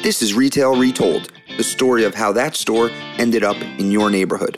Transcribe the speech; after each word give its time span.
This 0.00 0.22
is 0.22 0.32
Retail 0.32 0.78
Retold, 0.78 1.32
the 1.56 1.64
story 1.64 2.04
of 2.04 2.14
how 2.14 2.30
that 2.32 2.54
store 2.54 2.88
ended 3.18 3.42
up 3.42 3.56
in 3.56 3.90
your 3.90 4.10
neighborhood. 4.10 4.56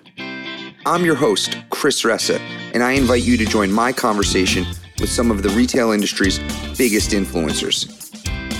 I'm 0.84 1.02
your 1.02 1.14
host, 1.14 1.56
Chris 1.70 2.02
Ressa, 2.02 2.38
and 2.74 2.82
I 2.82 2.93
invite 2.93 3.22
you 3.22 3.38
to 3.38 3.46
join 3.46 3.72
my 3.72 3.90
conversation 3.90 4.66
with 5.00 5.08
some 5.08 5.30
of 5.30 5.42
the 5.42 5.48
retail 5.48 5.92
industry's 5.92 6.38
biggest 6.76 7.12
influencers. 7.12 7.87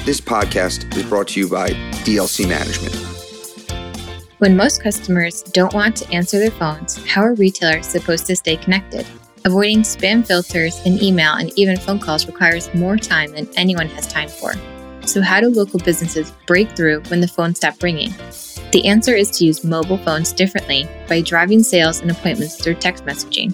This 0.07 0.23
podcast 0.23 0.97
is 0.97 1.05
brought 1.05 1.29
to 1.29 1.41
you 1.41 1.51
by 1.51 1.69
DLC 2.05 2.49
Management. 2.49 2.97
When 4.39 4.57
most 4.57 4.83
customers 4.83 5.43
don't 5.43 5.75
want 5.75 5.97
to 5.99 6.11
answer 6.11 6.39
their 6.39 6.51
phones, 6.51 6.97
how 7.07 7.21
are 7.21 7.35
retailers 7.35 7.87
supposed 7.87 8.27
to 8.29 8.37
stay 8.37 8.57
connected? 8.57 9.07
Avoiding 9.45 9.83
spam 9.83 10.27
filters 10.27 10.81
and 10.87 11.01
email 11.03 11.35
and 11.35 11.53
even 11.59 11.77
phone 11.77 11.99
calls 11.99 12.27
requires 12.27 12.73
more 12.73 12.97
time 12.97 13.33
than 13.33 13.51
anyone 13.55 13.89
has 13.89 14.07
time 14.07 14.31
for. 14.31 14.55
So, 15.11 15.21
how 15.21 15.41
do 15.41 15.49
local 15.49 15.81
businesses 15.81 16.33
break 16.47 16.71
through 16.77 17.01
when 17.09 17.21
the 17.21 17.27
phone 17.27 17.53
stops 17.53 17.83
ringing? 17.83 18.15
The 18.71 18.87
answer 18.87 19.13
is 19.13 19.29
to 19.33 19.45
use 19.45 19.65
mobile 19.65 19.99
phones 19.99 20.33
differently 20.33 20.89
by 21.09 21.21
driving 21.21 21.65
sales 21.65 22.01
and 22.01 22.13
appointments 22.13 22.63
through 22.63 22.77
text 22.77 23.05
messaging. 23.05 23.53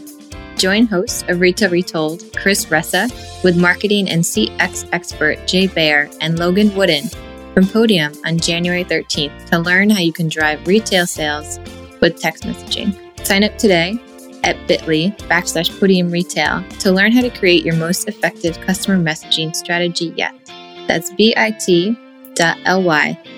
Join 0.58 0.86
host 0.86 1.26
of 1.30 1.40
Retail 1.40 1.70
Retold, 1.70 2.24
Chris 2.36 2.66
Ressa, 2.66 3.10
with 3.42 3.56
marketing 3.58 4.10
and 4.10 4.22
CX 4.22 4.86
expert 4.92 5.46
Jay 5.46 5.66
Baer 5.66 6.10
and 6.20 6.38
Logan 6.38 6.74
Wooden 6.76 7.08
from 7.54 7.66
Podium 7.66 8.12
on 8.26 8.38
January 8.38 8.84
13th 8.84 9.48
to 9.48 9.58
learn 9.58 9.88
how 9.88 10.00
you 10.00 10.12
can 10.12 10.28
drive 10.28 10.66
retail 10.66 11.06
sales 11.06 11.58
with 12.02 12.20
text 12.20 12.44
messaging. 12.44 12.94
Sign 13.26 13.44
up 13.44 13.56
today 13.56 13.98
at 14.44 14.58
bit.ly 14.68 15.16
backslash 15.30 15.80
podium 15.80 16.10
retail 16.10 16.62
to 16.80 16.92
learn 16.92 17.12
how 17.12 17.22
to 17.22 17.30
create 17.30 17.64
your 17.64 17.76
most 17.76 18.08
effective 18.08 18.60
customer 18.60 19.02
messaging 19.02 19.56
strategy 19.56 20.12
yet. 20.18 20.45
That's 20.86 21.12
bit.ly 21.14 21.58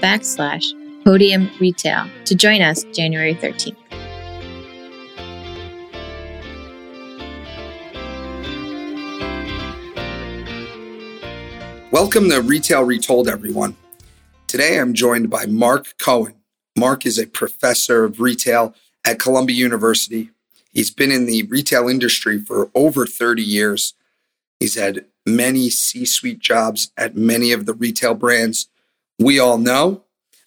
backslash 0.00 1.04
podium 1.04 1.50
retail 1.60 2.06
to 2.26 2.34
join 2.34 2.60
us 2.60 2.84
January 2.92 3.34
13th. 3.34 3.76
Welcome 11.90 12.28
to 12.28 12.42
Retail 12.42 12.84
Retold, 12.84 13.28
everyone. 13.28 13.74
Today 14.46 14.78
I'm 14.78 14.92
joined 14.92 15.30
by 15.30 15.46
Mark 15.46 15.94
Cohen. 15.98 16.34
Mark 16.76 17.06
is 17.06 17.18
a 17.18 17.26
professor 17.26 18.04
of 18.04 18.20
retail 18.20 18.74
at 19.06 19.18
Columbia 19.18 19.56
University. 19.56 20.28
He's 20.70 20.90
been 20.90 21.10
in 21.10 21.24
the 21.24 21.44
retail 21.44 21.88
industry 21.88 22.38
for 22.38 22.70
over 22.74 23.06
30 23.06 23.42
years. 23.42 23.94
He's 24.60 24.74
had 24.74 25.06
many 25.28 25.70
C 25.70 26.04
suite 26.04 26.40
jobs 26.40 26.90
at 26.96 27.16
many 27.16 27.52
of 27.52 27.66
the 27.66 27.74
retail 27.74 28.14
brands 28.14 28.68
we 29.18 29.38
all 29.38 29.58
know. 29.58 30.04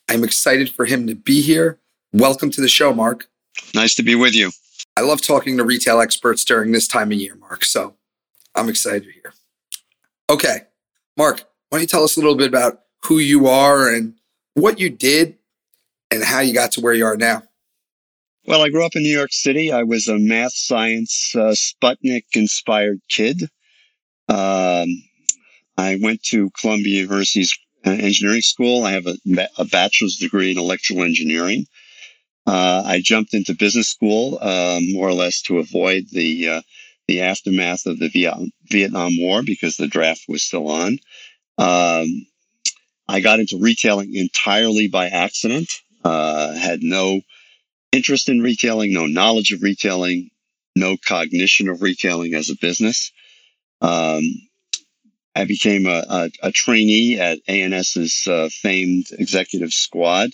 I'm 0.10 0.24
excited 0.24 0.70
for 0.70 0.86
him 0.86 1.08
to 1.08 1.16
be 1.16 1.42
here. 1.42 1.80
Welcome 2.14 2.52
to 2.52 2.62
the 2.62 2.68
show, 2.68 2.94
Mark. 2.94 3.30
Nice 3.76 3.96
to 3.96 4.04
be 4.04 4.16
with 4.16 4.34
you. 4.34 4.52
I 4.98 5.02
love 5.02 5.22
talking 5.22 5.58
to 5.58 5.64
retail 5.64 6.00
experts 6.00 6.44
during 6.44 6.72
this 6.72 6.88
time 6.88 7.12
of 7.12 7.18
year, 7.18 7.36
Mark. 7.36 7.66
So 7.66 7.96
I'm 8.56 8.70
excited 8.70 9.04
to 9.04 9.12
hear. 9.12 9.34
Okay, 10.30 10.62
Mark, 11.18 11.44
why 11.70 11.78
don't 11.78 11.82
you 11.82 11.88
tell 11.88 12.04
us 12.04 12.16
a 12.18 12.20
little 12.20 12.36
bit 12.36 12.48
about 12.48 12.82
who 13.04 13.20
you 13.20 13.48
are 13.48 13.94
and 13.94 14.14
what 14.54 14.80
you 14.80 14.90
did 14.90 15.38
and 16.09 16.24
how 16.24 16.40
you 16.40 16.54
got 16.54 16.72
to 16.74 16.82
where 16.82 16.94
you 16.94 17.06
are 17.06 17.18
now? 17.18 17.44
Well, 18.48 18.62
I 18.62 18.70
grew 18.70 18.86
up 18.86 18.96
in 18.96 19.04
New 19.04 19.16
York 19.16 19.32
City. 19.32 19.72
I 19.72 19.84
was 19.84 20.08
a 20.08 20.18
math 20.18 20.54
science 20.54 21.34
uh, 21.36 21.54
Sputnik 21.54 22.24
inspired 22.34 23.00
kid. 23.09 23.44
Um, 24.32 25.04
I 25.78 26.00
went 26.02 26.24
to 26.24 26.50
Columbia 26.52 27.02
University's 27.02 27.58
uh, 27.86 27.92
engineering 27.92 28.42
school. 28.42 28.84
I 28.84 28.92
have 28.92 29.08
a, 29.08 29.18
a 29.58 29.66
bachelor's 29.66 30.16
degree 30.16 30.52
in 30.52 30.58
electrical 30.58 31.04
engineering. 31.04 31.66
Uh, 32.48 32.84
I 32.86 33.02
jumped 33.04 33.34
into 33.34 33.54
business 33.54 33.90
school 33.90 34.40
uh, 34.42 34.80
more 34.92 35.09
or 35.09 35.14
less 35.14 35.42
to 35.44 35.59
avoid 35.59 36.06
the 36.12 36.48
uh, 36.48 36.62
the 37.08 37.22
aftermath 37.22 37.86
of 37.88 38.00
the 38.00 38.47
Vietnam 38.69 39.18
War 39.19 39.44
because 39.44 39.75
the 39.75 39.88
draft 39.88 40.24
was 40.30 40.44
still 40.44 40.69
on. 40.69 41.00
Um, 41.58 42.25
I 43.08 43.19
got 43.19 43.40
into 43.42 43.59
retailing 43.59 44.16
entirely 44.16 44.88
by 44.88 45.08
accident. 45.08 45.69
Uh, 46.03 46.53
had 46.53 46.81
no 46.81 47.22
interest 47.92 48.30
in 48.30 48.42
retailing, 48.42 48.94
no 48.94 49.06
knowledge 49.06 49.52
of 49.52 49.62
retailing, 49.62 50.30
no 50.75 50.96
cognition 50.98 51.68
of 51.68 51.81
retailing 51.81 52.34
as 52.34 52.50
a 52.50 52.56
business. 52.56 53.12
Um, 53.81 54.24
I 55.36 55.46
became 55.46 55.88
a, 55.88 56.03
a, 56.09 56.30
a, 56.44 56.52
trainee 56.52 57.19
at 57.19 57.40
A&S's 57.47 58.28
uh, 58.28 58.50
famed 58.52 59.08
executive 59.12 59.72
squad 59.72 60.31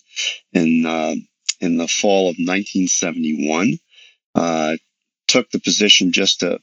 in 0.53 0.85
uh, 0.85 1.13
in 1.61 1.77
the 1.77 1.87
fall 1.87 2.29
of 2.29 2.35
1971. 2.37 3.77
Uh, 4.33 4.77
took 5.27 5.49
the 5.51 5.59
position 5.59 6.11
just 6.11 6.39
to 6.39 6.59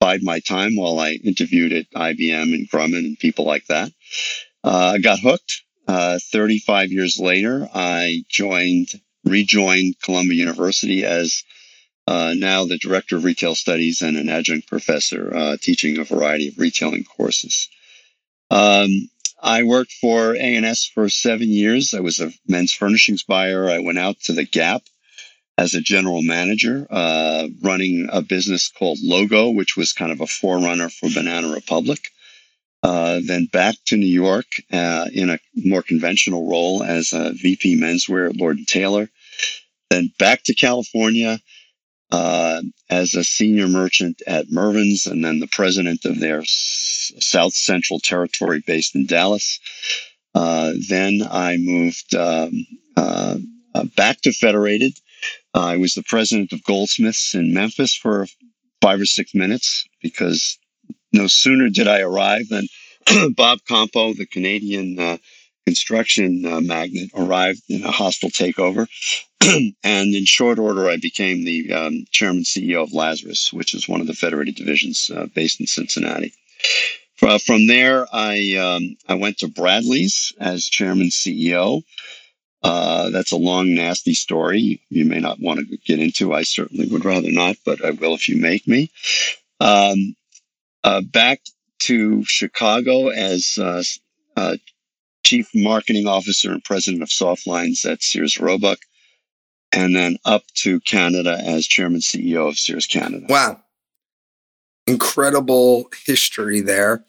bide 0.00 0.22
my 0.22 0.40
time 0.40 0.76
while 0.76 0.98
I 0.98 1.12
interviewed 1.12 1.72
at 1.72 1.90
IBM 1.94 2.54
and 2.54 2.70
Grumman 2.70 3.04
and 3.04 3.18
people 3.18 3.44
like 3.44 3.66
that. 3.66 3.90
Uh, 4.64 4.92
I 4.94 4.98
got 4.98 5.20
hooked. 5.20 5.62
Uh, 5.88 6.18
35 6.30 6.92
years 6.92 7.18
later, 7.18 7.68
I 7.74 8.22
joined, 8.28 8.88
rejoined 9.24 9.94
Columbia 10.02 10.38
University 10.38 11.04
as 11.04 11.42
uh, 12.06 12.34
now 12.36 12.64
the 12.64 12.78
director 12.78 13.16
of 13.16 13.24
retail 13.24 13.54
studies 13.54 14.02
and 14.02 14.16
an 14.16 14.28
adjunct 14.28 14.68
professor 14.68 15.34
uh, 15.34 15.56
teaching 15.60 15.98
a 15.98 16.04
variety 16.04 16.48
of 16.48 16.58
retailing 16.58 17.04
courses. 17.04 17.68
Um, 18.50 19.08
I 19.42 19.62
worked 19.64 19.92
for 19.92 20.34
A&S 20.34 20.86
for 20.86 21.08
seven 21.08 21.48
years. 21.48 21.94
I 21.94 22.00
was 22.00 22.20
a 22.20 22.32
men's 22.46 22.72
furnishings 22.72 23.22
buyer. 23.24 23.68
I 23.68 23.80
went 23.80 23.98
out 23.98 24.20
to 24.24 24.32
the 24.32 24.44
Gap 24.44 24.82
as 25.58 25.74
a 25.74 25.80
general 25.80 26.22
manager, 26.22 26.86
uh, 26.90 27.48
running 27.60 28.08
a 28.10 28.22
business 28.22 28.68
called 28.68 28.98
Logo, 29.02 29.50
which 29.50 29.76
was 29.76 29.92
kind 29.92 30.12
of 30.12 30.20
a 30.20 30.26
forerunner 30.26 30.88
for 30.88 31.08
Banana 31.10 31.52
Republic. 31.52 32.00
Uh, 32.82 33.20
then 33.24 33.46
back 33.46 33.76
to 33.86 33.96
New 33.96 34.06
York 34.06 34.46
uh, 34.72 35.06
in 35.12 35.30
a 35.30 35.38
more 35.54 35.82
conventional 35.82 36.48
role 36.48 36.82
as 36.82 37.12
a 37.12 37.32
VP 37.32 37.80
menswear 37.80 38.30
at 38.30 38.36
Lord 38.36 38.58
and 38.58 38.66
Taylor. 38.66 39.08
Then 39.90 40.12
back 40.18 40.42
to 40.44 40.54
California 40.54 41.38
uh, 42.12 42.60
as 42.90 43.14
a 43.14 43.24
senior 43.24 43.66
merchant 43.66 44.22
at 44.26 44.50
Mervyn's 44.50 45.06
and 45.06 45.24
then 45.24 45.40
the 45.40 45.48
president 45.48 46.04
of 46.04 46.20
their 46.20 46.42
South 46.44 47.54
Central 47.54 47.98
Territory 47.98 48.62
based 48.64 48.94
in 48.94 49.06
Dallas. 49.06 49.58
Uh, 50.34 50.72
then 50.88 51.22
I 51.28 51.56
moved 51.58 52.14
um, 52.14 52.66
uh, 52.96 53.36
uh 53.74 53.84
back 53.96 54.20
to 54.22 54.32
Federated. 54.32 54.92
I 55.54 55.78
was 55.78 55.94
the 55.94 56.02
president 56.02 56.52
of 56.52 56.64
Goldsmiths 56.64 57.34
in 57.34 57.54
Memphis 57.54 57.94
for 57.94 58.26
five 58.82 59.00
or 59.00 59.06
six 59.06 59.34
minutes 59.34 59.86
because 60.02 60.58
no 61.12 61.26
sooner 61.26 61.68
did 61.70 61.88
I 61.88 62.00
arrive 62.00 62.48
than 62.48 62.66
Bob 63.36 63.60
Campeau, 63.68 64.16
the 64.16 64.26
Canadian 64.26 64.98
uh, 64.98 65.16
construction 65.66 66.44
uh, 66.44 66.86
arrived 67.16 67.62
in 67.68 67.84
a 67.84 67.90
hostile 67.90 68.30
takeover. 68.30 68.86
and 69.82 70.14
in 70.14 70.24
short 70.24 70.58
order, 70.58 70.88
I 70.88 70.96
became 70.96 71.44
the 71.44 71.72
um, 71.72 72.04
chairman 72.10 72.44
CEO 72.44 72.82
of 72.82 72.92
Lazarus, 72.92 73.52
which 73.52 73.74
is 73.74 73.88
one 73.88 74.00
of 74.00 74.06
the 74.06 74.14
federated 74.14 74.54
divisions 74.54 75.10
uh, 75.14 75.26
based 75.34 75.60
in 75.60 75.66
Cincinnati. 75.66 76.32
Uh, 77.20 77.38
from 77.38 77.68
there, 77.68 78.06
I 78.12 78.56
um, 78.56 78.96
I 79.08 79.14
went 79.14 79.38
to 79.38 79.48
Bradlees 79.48 80.32
as 80.40 80.64
chairman 80.64 81.08
CEO. 81.08 81.82
Uh, 82.62 83.10
that's 83.10 83.32
a 83.32 83.36
long, 83.36 83.74
nasty 83.74 84.14
story. 84.14 84.80
You 84.88 85.04
may 85.04 85.18
not 85.18 85.40
want 85.40 85.60
to 85.60 85.76
get 85.78 86.00
into. 86.00 86.32
I 86.32 86.42
certainly 86.42 86.86
would 86.88 87.04
rather 87.04 87.30
not, 87.30 87.56
but 87.64 87.84
I 87.84 87.90
will 87.90 88.14
if 88.14 88.28
you 88.28 88.40
make 88.40 88.66
me. 88.66 88.90
Um, 89.60 90.16
uh, 90.84 91.00
back 91.00 91.40
to 91.80 92.24
Chicago 92.24 93.08
as 93.08 93.58
uh, 93.60 93.82
uh, 94.36 94.56
chief 95.32 95.48
marketing 95.54 96.06
officer 96.06 96.52
and 96.52 96.62
president 96.62 97.02
of 97.02 97.08
Softlines 97.08 97.90
at 97.90 98.02
Sears 98.02 98.38
Roebuck 98.38 98.80
and 99.72 99.96
then 99.96 100.18
up 100.26 100.42
to 100.56 100.78
Canada 100.80 101.40
as 101.42 101.66
chairman 101.66 102.00
CEO 102.00 102.46
of 102.46 102.58
Sears 102.58 102.86
Canada. 102.86 103.24
Wow. 103.30 103.58
Incredible 104.86 105.88
history 106.04 106.60
there. 106.60 107.06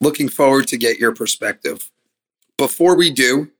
Looking 0.00 0.30
forward 0.30 0.66
to 0.68 0.78
get 0.78 0.98
your 0.98 1.14
perspective. 1.14 1.90
Before 2.56 2.96
we 2.96 3.10
do, 3.10 3.50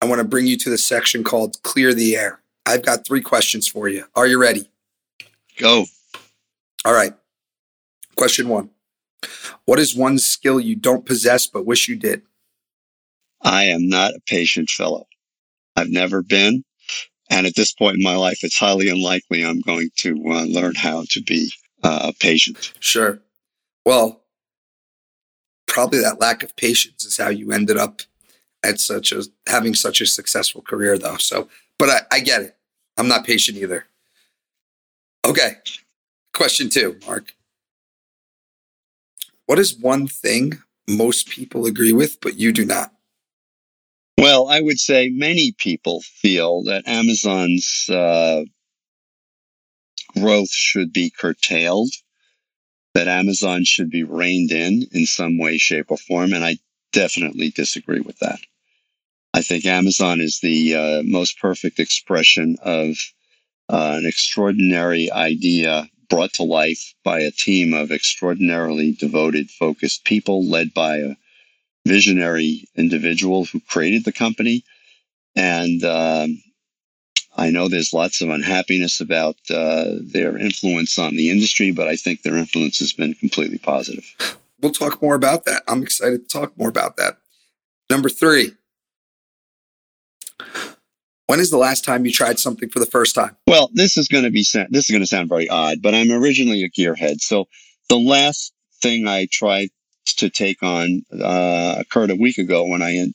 I 0.00 0.06
want 0.06 0.20
to 0.20 0.26
bring 0.26 0.46
you 0.46 0.56
to 0.56 0.70
the 0.70 0.78
section 0.78 1.22
called 1.22 1.62
Clear 1.62 1.92
the 1.92 2.16
Air. 2.16 2.40
I've 2.64 2.82
got 2.82 3.04
three 3.04 3.20
questions 3.20 3.68
for 3.68 3.88
you. 3.88 4.06
Are 4.14 4.26
you 4.26 4.40
ready? 4.40 4.70
Go. 5.58 5.84
All 6.86 6.94
right. 6.94 7.12
Question 8.16 8.48
one 8.48 8.70
What 9.66 9.78
is 9.78 9.94
one 9.94 10.18
skill 10.18 10.58
you 10.58 10.76
don't 10.76 11.04
possess 11.04 11.46
but 11.46 11.66
wish 11.66 11.88
you 11.88 11.96
did? 11.96 12.22
I 13.42 13.64
am 13.64 13.88
not 13.88 14.14
a 14.14 14.20
patient 14.26 14.70
fellow. 14.70 15.06
I've 15.76 15.90
never 15.90 16.22
been. 16.22 16.64
And 17.30 17.46
at 17.46 17.54
this 17.56 17.72
point 17.72 17.96
in 17.96 18.02
my 18.02 18.16
life, 18.16 18.40
it's 18.42 18.58
highly 18.58 18.88
unlikely 18.88 19.44
I'm 19.44 19.60
going 19.60 19.90
to 19.98 20.22
uh, 20.28 20.44
learn 20.44 20.74
how 20.74 21.04
to 21.10 21.22
be 21.22 21.50
uh, 21.82 22.12
patient. 22.20 22.72
Sure. 22.80 23.20
Well, 23.86 24.22
probably 25.66 26.00
that 26.00 26.20
lack 26.20 26.42
of 26.42 26.54
patience 26.56 27.04
is 27.04 27.16
how 27.16 27.30
you 27.30 27.52
ended 27.52 27.78
up 27.78 28.02
at 28.62 28.78
such 28.78 29.12
a 29.12 29.24
having 29.48 29.74
such 29.74 30.00
a 30.00 30.06
successful 30.06 30.62
career 30.62 30.98
though. 30.98 31.16
So, 31.16 31.48
but 31.78 31.88
I, 31.88 32.00
I 32.16 32.20
get 32.20 32.42
it. 32.42 32.56
I'm 32.96 33.08
not 33.08 33.24
patient 33.24 33.58
either. 33.58 33.86
Okay. 35.26 35.54
Question 36.34 36.68
two, 36.68 36.98
Mark. 37.06 37.34
What 39.46 39.58
is 39.58 39.78
one 39.78 40.06
thing 40.06 40.62
most 40.88 41.28
people 41.28 41.66
agree 41.66 41.92
with, 41.92 42.20
but 42.20 42.36
you 42.36 42.52
do 42.52 42.64
not? 42.64 42.92
Well, 44.18 44.48
I 44.48 44.60
would 44.60 44.78
say 44.78 45.08
many 45.08 45.52
people 45.58 46.02
feel 46.02 46.62
that 46.64 46.86
Amazon's 46.86 47.88
uh, 47.88 48.44
growth 50.18 50.50
should 50.50 50.92
be 50.92 51.10
curtailed, 51.10 51.90
that 52.94 53.08
Amazon 53.08 53.64
should 53.64 53.90
be 53.90 54.04
reined 54.04 54.52
in 54.52 54.86
in 54.92 55.06
some 55.06 55.38
way, 55.38 55.58
shape, 55.58 55.90
or 55.90 55.96
form. 55.96 56.32
And 56.32 56.44
I 56.44 56.58
definitely 56.92 57.50
disagree 57.50 58.00
with 58.00 58.18
that. 58.18 58.40
I 59.34 59.40
think 59.40 59.64
Amazon 59.64 60.20
is 60.20 60.40
the 60.42 60.74
uh, 60.74 61.02
most 61.04 61.38
perfect 61.38 61.80
expression 61.80 62.56
of 62.62 62.96
uh, 63.70 63.94
an 63.98 64.06
extraordinary 64.06 65.10
idea 65.10 65.88
brought 66.10 66.34
to 66.34 66.42
life 66.42 66.92
by 67.02 67.20
a 67.20 67.30
team 67.30 67.72
of 67.72 67.90
extraordinarily 67.90 68.92
devoted, 68.92 69.50
focused 69.50 70.04
people 70.04 70.46
led 70.46 70.74
by 70.74 70.98
a 70.98 71.14
visionary 71.86 72.68
individual 72.76 73.44
who 73.44 73.60
created 73.60 74.04
the 74.04 74.12
company. 74.12 74.64
And 75.34 75.82
um, 75.84 76.42
I 77.36 77.50
know 77.50 77.68
there's 77.68 77.92
lots 77.92 78.20
of 78.20 78.28
unhappiness 78.28 79.00
about 79.00 79.36
uh, 79.50 79.86
their 80.00 80.36
influence 80.36 80.98
on 80.98 81.16
the 81.16 81.30
industry, 81.30 81.70
but 81.70 81.88
I 81.88 81.96
think 81.96 82.22
their 82.22 82.36
influence 82.36 82.78
has 82.80 82.92
been 82.92 83.14
completely 83.14 83.58
positive. 83.58 84.04
We'll 84.60 84.72
talk 84.72 85.02
more 85.02 85.14
about 85.14 85.44
that. 85.46 85.62
I'm 85.66 85.82
excited 85.82 86.28
to 86.28 86.38
talk 86.38 86.56
more 86.56 86.68
about 86.68 86.96
that. 86.96 87.18
Number 87.90 88.08
three. 88.08 88.52
When 91.26 91.40
is 91.40 91.50
the 91.50 91.56
last 91.56 91.84
time 91.84 92.04
you 92.04 92.12
tried 92.12 92.38
something 92.38 92.68
for 92.68 92.78
the 92.78 92.86
first 92.86 93.14
time? 93.14 93.36
Well, 93.46 93.70
this 93.72 93.96
is 93.96 94.06
going 94.08 94.24
to 94.24 94.30
be 94.30 94.44
this 94.70 94.84
is 94.84 94.90
going 94.90 95.00
to 95.00 95.06
sound 95.06 95.28
very 95.28 95.48
odd, 95.48 95.78
but 95.80 95.94
I'm 95.94 96.10
originally 96.10 96.62
a 96.62 96.68
gearhead. 96.68 97.20
So 97.20 97.46
the 97.88 97.98
last 97.98 98.52
thing 98.82 99.06
I 99.06 99.28
tried 99.30 99.70
to 100.04 100.30
take 100.30 100.62
on 100.62 101.02
uh, 101.20 101.76
occurred 101.78 102.10
a 102.10 102.16
week 102.16 102.38
ago 102.38 102.66
when 102.66 102.82
I 102.82 103.06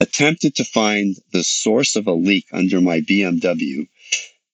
attempted 0.00 0.54
to 0.56 0.64
find 0.64 1.16
the 1.32 1.42
source 1.42 1.96
of 1.96 2.06
a 2.06 2.12
leak 2.12 2.46
under 2.52 2.80
my 2.80 3.00
BMW 3.00 3.88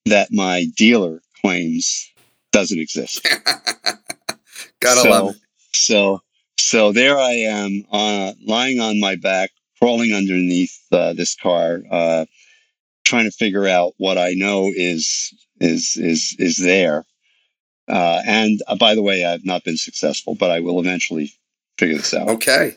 that 0.06 0.28
my 0.32 0.66
dealer 0.76 1.20
claims 1.40 2.10
doesn't 2.52 2.78
exist. 2.78 3.26
Gotta 4.80 5.00
so, 5.00 5.10
love 5.10 5.30
it. 5.30 5.36
So, 5.72 6.22
so 6.58 6.92
there 6.92 7.18
I 7.18 7.32
am, 7.32 7.84
uh, 7.90 8.32
lying 8.46 8.80
on 8.80 9.00
my 9.00 9.16
back, 9.16 9.50
crawling 9.78 10.12
underneath 10.12 10.76
uh, 10.92 11.12
this 11.12 11.34
car, 11.34 11.82
uh, 11.90 12.26
trying 13.04 13.24
to 13.24 13.30
figure 13.30 13.66
out 13.66 13.94
what 13.98 14.18
I 14.18 14.32
know 14.32 14.70
is 14.74 15.32
is 15.60 15.96
is 15.96 16.36
is 16.38 16.56
there. 16.56 17.04
Uh, 17.88 18.22
and 18.26 18.60
uh, 18.68 18.76
by 18.76 18.94
the 18.94 19.02
way, 19.02 19.24
I've 19.24 19.44
not 19.44 19.64
been 19.64 19.76
successful, 19.76 20.34
but 20.34 20.50
I 20.50 20.60
will 20.60 20.78
eventually 20.78 21.32
figure 21.78 21.96
this 21.96 22.14
out. 22.14 22.28
Okay. 22.28 22.76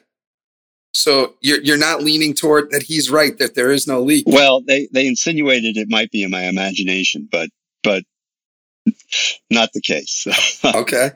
So 0.93 1.35
you're 1.41 1.61
you're 1.61 1.77
not 1.77 2.03
leaning 2.03 2.33
toward 2.33 2.71
that 2.71 2.83
he's 2.83 3.09
right 3.09 3.37
that 3.37 3.55
there 3.55 3.71
is 3.71 3.85
no 3.85 4.01
leak. 4.01 4.23
Well, 4.27 4.61
they 4.61 4.87
they 4.93 5.07
insinuated 5.07 5.77
it 5.77 5.89
might 5.89 6.09
be 6.11 6.23
in 6.23 6.31
my 6.31 6.43
imagination, 6.43 7.27
but 7.31 7.49
but 7.83 8.03
not 9.49 9.73
the 9.73 9.81
case. 9.81 10.25
okay. 10.65 11.11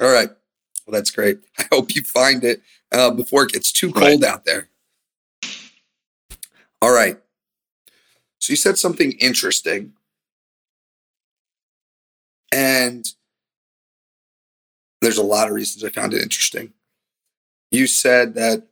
All 0.00 0.12
right. 0.12 0.30
Well, 0.86 0.92
that's 0.92 1.10
great. 1.10 1.38
I 1.58 1.66
hope 1.72 1.94
you 1.94 2.02
find 2.02 2.44
it 2.44 2.62
uh, 2.92 3.10
before 3.10 3.44
it 3.44 3.52
gets 3.52 3.72
too 3.72 3.92
cold 3.92 4.22
right. 4.22 4.30
out 4.30 4.44
there. 4.44 4.68
All 6.82 6.92
right. 6.92 7.16
So 8.40 8.52
you 8.52 8.56
said 8.56 8.78
something 8.78 9.12
interesting. 9.12 9.92
And 12.52 13.06
there's 15.00 15.18
a 15.18 15.22
lot 15.22 15.48
of 15.48 15.54
reasons 15.54 15.84
I 15.84 15.90
found 15.90 16.14
it 16.14 16.22
interesting. 16.22 16.72
You 17.70 17.86
said 17.86 18.34
that 18.34 18.66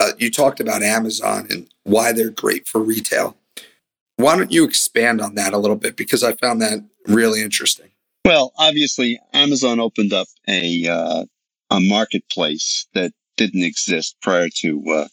uh, 0.00 0.12
you 0.18 0.30
talked 0.30 0.60
about 0.60 0.82
Amazon 0.82 1.46
and 1.50 1.68
why 1.84 2.12
they're 2.12 2.30
great 2.30 2.66
for 2.66 2.80
retail. 2.82 3.36
Why 4.16 4.36
don't 4.36 4.52
you 4.52 4.64
expand 4.64 5.20
on 5.20 5.34
that 5.34 5.52
a 5.52 5.58
little 5.58 5.76
bit? 5.76 5.96
Because 5.96 6.22
I 6.22 6.32
found 6.32 6.60
that 6.62 6.84
really 7.06 7.42
interesting. 7.42 7.88
Well, 8.24 8.52
obviously, 8.58 9.18
Amazon 9.32 9.80
opened 9.80 10.12
up 10.12 10.28
a 10.46 10.86
uh, 10.88 11.24
a 11.70 11.80
marketplace 11.80 12.86
that 12.94 13.12
didn't 13.36 13.64
exist 13.64 14.16
prior 14.20 14.48
to 14.56 14.84
uh, 14.88 15.08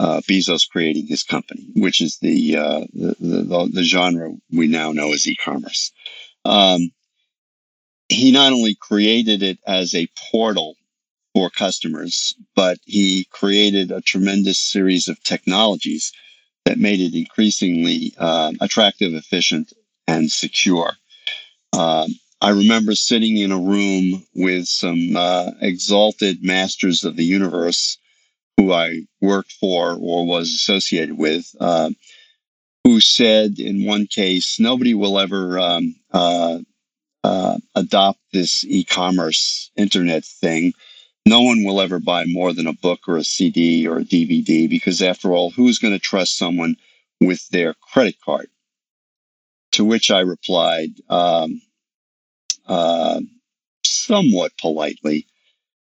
uh, 0.00 0.20
Bezos 0.22 0.68
creating 0.68 1.06
his 1.06 1.22
company, 1.22 1.66
which 1.76 2.00
is 2.00 2.18
the, 2.20 2.56
uh, 2.56 2.80
the, 2.94 3.14
the, 3.20 3.70
the 3.72 3.82
genre 3.82 4.32
we 4.50 4.66
now 4.66 4.92
know 4.92 5.12
as 5.12 5.28
e-commerce. 5.28 5.92
Um, 6.44 6.90
he 8.08 8.32
not 8.32 8.52
only 8.52 8.74
created 8.74 9.42
it 9.42 9.58
as 9.66 9.94
a 9.94 10.08
portal 10.32 10.74
for 11.34 11.50
customers, 11.50 12.34
but 12.56 12.78
he 12.84 13.26
created 13.30 13.90
a 13.90 14.00
tremendous 14.00 14.58
series 14.58 15.08
of 15.08 15.22
technologies 15.22 16.12
that 16.64 16.78
made 16.78 17.00
it 17.00 17.14
increasingly 17.14 18.14
um, 18.18 18.56
attractive, 18.60 19.14
efficient, 19.14 19.72
and 20.06 20.30
secure. 20.30 20.92
Um, 21.72 22.08
I 22.40 22.50
remember 22.50 22.94
sitting 22.94 23.36
in 23.36 23.52
a 23.52 23.58
room 23.58 24.26
with 24.34 24.66
some 24.66 25.16
uh, 25.16 25.50
exalted 25.60 26.42
masters 26.42 27.04
of 27.04 27.16
the 27.16 27.24
universe 27.24 27.98
who 28.56 28.72
I 28.72 29.02
worked 29.20 29.52
for 29.52 29.92
or 29.92 30.26
was 30.26 30.48
associated 30.48 31.16
with, 31.16 31.46
uh, 31.60 31.90
who 32.84 33.00
said 33.00 33.58
in 33.58 33.84
one 33.86 34.06
case, 34.06 34.58
nobody 34.58 34.94
will 34.94 35.18
ever 35.18 35.58
um, 35.58 35.94
uh, 36.12 36.58
uh, 37.22 37.58
adopt 37.74 38.20
this 38.32 38.64
e 38.64 38.84
commerce 38.84 39.70
internet 39.76 40.24
thing 40.24 40.72
no 41.26 41.42
one 41.42 41.64
will 41.64 41.80
ever 41.80 41.98
buy 41.98 42.24
more 42.26 42.52
than 42.52 42.66
a 42.66 42.72
book 42.72 43.00
or 43.06 43.16
a 43.16 43.24
CD 43.24 43.86
or 43.86 43.98
a 43.98 44.04
DVD 44.04 44.68
because, 44.68 45.02
after 45.02 45.32
all, 45.32 45.50
who's 45.50 45.78
going 45.78 45.94
to 45.94 46.00
trust 46.00 46.38
someone 46.38 46.76
with 47.20 47.48
their 47.48 47.74
credit 47.74 48.16
card? 48.24 48.48
To 49.72 49.84
which 49.84 50.10
I 50.10 50.20
replied, 50.20 50.90
um, 51.08 51.60
uh, 52.66 53.20
somewhat 53.84 54.52
politely, 54.60 55.26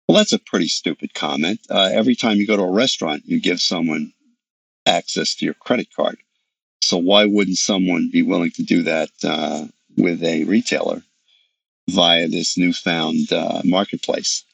well, 0.06 0.18
that's 0.18 0.32
a 0.32 0.38
pretty 0.38 0.68
stupid 0.68 1.14
comment. 1.14 1.60
Uh, 1.70 1.90
every 1.92 2.14
time 2.14 2.36
you 2.36 2.46
go 2.46 2.56
to 2.56 2.62
a 2.62 2.70
restaurant, 2.70 3.22
you 3.26 3.40
give 3.40 3.60
someone 3.60 4.12
access 4.86 5.34
to 5.36 5.44
your 5.44 5.54
credit 5.54 5.88
card. 5.94 6.18
So 6.82 6.98
why 6.98 7.24
wouldn't 7.24 7.56
someone 7.56 8.10
be 8.12 8.22
willing 8.22 8.50
to 8.52 8.62
do 8.62 8.82
that 8.82 9.10
uh, 9.22 9.66
with 9.96 10.22
a 10.22 10.44
retailer 10.44 11.02
via 11.88 12.28
this 12.28 12.58
newfound 12.58 13.32
uh, 13.32 13.62
marketplace? 13.64 14.44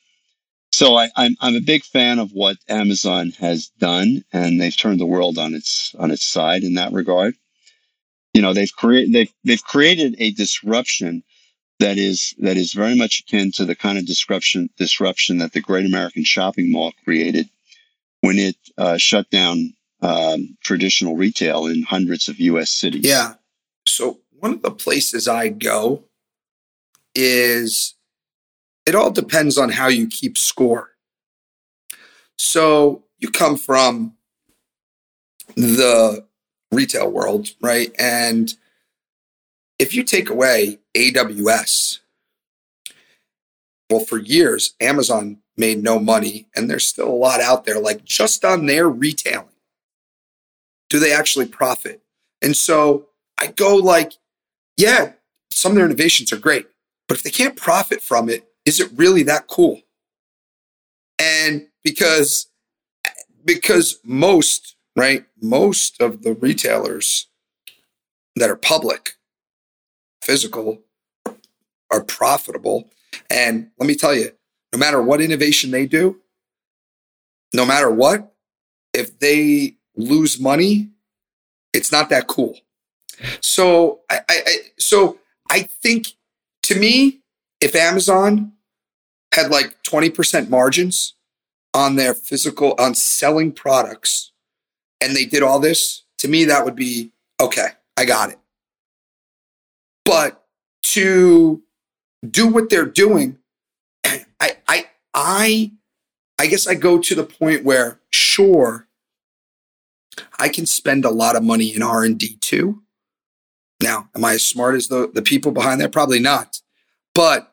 So 0.80 0.94
I, 0.94 1.04
am 1.04 1.10
I'm, 1.14 1.36
I'm 1.42 1.56
a 1.56 1.60
big 1.60 1.84
fan 1.84 2.18
of 2.18 2.32
what 2.32 2.56
Amazon 2.66 3.32
has 3.38 3.66
done, 3.80 4.24
and 4.32 4.58
they've 4.58 4.74
turned 4.74 4.98
the 4.98 5.04
world 5.04 5.36
on 5.36 5.52
its 5.52 5.94
on 5.98 6.10
its 6.10 6.24
side 6.24 6.62
in 6.62 6.72
that 6.76 6.94
regard. 6.94 7.34
You 8.32 8.40
know, 8.40 8.54
they've 8.54 8.74
created 8.74 9.12
they've 9.12 9.32
they've 9.44 9.62
created 9.62 10.14
a 10.16 10.30
disruption 10.30 11.22
that 11.80 11.98
is 11.98 12.34
that 12.38 12.56
is 12.56 12.72
very 12.72 12.96
much 12.96 13.20
akin 13.20 13.52
to 13.56 13.66
the 13.66 13.74
kind 13.74 13.98
of 13.98 14.06
disruption 14.06 14.70
disruption 14.78 15.36
that 15.36 15.52
the 15.52 15.60
Great 15.60 15.84
American 15.84 16.24
Shopping 16.24 16.72
Mall 16.72 16.92
created 17.04 17.50
when 18.22 18.38
it 18.38 18.56
uh, 18.78 18.96
shut 18.96 19.28
down 19.28 19.74
um, 20.00 20.56
traditional 20.64 21.14
retail 21.14 21.66
in 21.66 21.82
hundreds 21.82 22.26
of 22.26 22.40
U.S. 22.40 22.70
cities. 22.70 23.04
Yeah. 23.04 23.34
So 23.86 24.20
one 24.30 24.54
of 24.54 24.62
the 24.62 24.70
places 24.70 25.28
I 25.28 25.50
go 25.50 26.04
is 27.14 27.96
it 28.86 28.94
all 28.94 29.10
depends 29.10 29.58
on 29.58 29.70
how 29.70 29.88
you 29.88 30.06
keep 30.06 30.36
score. 30.38 30.90
So 32.38 33.04
you 33.18 33.30
come 33.30 33.56
from 33.56 34.14
the 35.56 36.26
retail 36.72 37.10
world, 37.10 37.48
right? 37.60 37.92
And 37.98 38.54
if 39.78 39.94
you 39.94 40.04
take 40.04 40.30
away 40.30 40.78
AWS, 40.96 41.98
well, 43.90 44.00
for 44.00 44.18
years, 44.18 44.74
Amazon 44.80 45.38
made 45.56 45.82
no 45.82 45.98
money, 45.98 46.48
and 46.54 46.70
there's 46.70 46.86
still 46.86 47.08
a 47.08 47.12
lot 47.12 47.40
out 47.40 47.64
there, 47.64 47.78
like 47.78 48.04
just 48.04 48.44
on 48.44 48.66
their 48.66 48.88
retailing. 48.88 49.48
Do 50.88 50.98
they 50.98 51.12
actually 51.12 51.46
profit? 51.46 52.00
And 52.40 52.56
so 52.56 53.08
I 53.38 53.48
go 53.48 53.76
like, 53.76 54.14
yeah, 54.76 55.12
some 55.50 55.72
of 55.72 55.76
their 55.76 55.86
innovations 55.86 56.32
are 56.32 56.38
great, 56.38 56.66
but 57.08 57.16
if 57.16 57.22
they 57.22 57.30
can't 57.30 57.56
profit 57.56 58.02
from 58.02 58.28
it, 58.28 58.49
is 58.64 58.80
it 58.80 58.90
really 58.94 59.22
that 59.24 59.46
cool? 59.46 59.80
And 61.18 61.68
because 61.82 62.46
because 63.44 63.98
most, 64.04 64.76
right, 64.96 65.24
most 65.40 66.00
of 66.00 66.22
the 66.22 66.34
retailers 66.34 67.28
that 68.36 68.50
are 68.50 68.56
public, 68.56 69.12
physical, 70.22 70.82
are 71.90 72.04
profitable. 72.04 72.90
And 73.28 73.70
let 73.78 73.86
me 73.86 73.94
tell 73.94 74.14
you, 74.14 74.32
no 74.72 74.78
matter 74.78 75.02
what 75.02 75.20
innovation 75.20 75.70
they 75.70 75.86
do, 75.86 76.20
no 77.52 77.64
matter 77.64 77.90
what, 77.90 78.32
if 78.92 79.18
they 79.18 79.76
lose 79.96 80.38
money, 80.38 80.90
it's 81.72 81.90
not 81.90 82.08
that 82.10 82.26
cool. 82.26 82.56
So 83.40 84.00
I, 84.10 84.20
I, 84.28 84.42
I 84.46 84.56
so 84.78 85.18
I 85.50 85.62
think 85.62 86.08
to 86.62 86.78
me, 86.78 87.19
if 87.60 87.74
Amazon 87.74 88.52
had 89.34 89.50
like 89.50 89.82
20% 89.82 90.48
margins 90.48 91.14
on 91.74 91.96
their 91.96 92.14
physical 92.14 92.74
on 92.78 92.94
selling 92.94 93.52
products 93.52 94.32
and 95.00 95.14
they 95.14 95.24
did 95.24 95.42
all 95.42 95.60
this, 95.60 96.04
to 96.18 96.28
me 96.28 96.44
that 96.44 96.64
would 96.64 96.76
be 96.76 97.12
okay, 97.40 97.68
I 97.96 98.04
got 98.04 98.30
it. 98.30 98.38
But 100.04 100.44
to 100.82 101.62
do 102.28 102.48
what 102.48 102.70
they're 102.70 102.84
doing, 102.86 103.38
I 104.04 104.56
I 104.66 104.86
I 105.14 105.72
I 106.38 106.46
guess 106.46 106.66
I 106.66 106.74
go 106.74 106.98
to 106.98 107.14
the 107.14 107.24
point 107.24 107.64
where 107.64 108.00
sure 108.10 108.88
I 110.38 110.48
can 110.48 110.66
spend 110.66 111.04
a 111.04 111.10
lot 111.10 111.36
of 111.36 111.42
money 111.42 111.74
in 111.74 111.82
R&D 111.82 112.36
too. 112.40 112.82
Now, 113.82 114.08
am 114.14 114.24
I 114.24 114.34
as 114.34 114.42
smart 114.42 114.74
as 114.74 114.88
the, 114.88 115.10
the 115.12 115.22
people 115.22 115.52
behind 115.52 115.80
that? 115.80 115.92
Probably 115.92 116.18
not. 116.18 116.60
But 117.14 117.49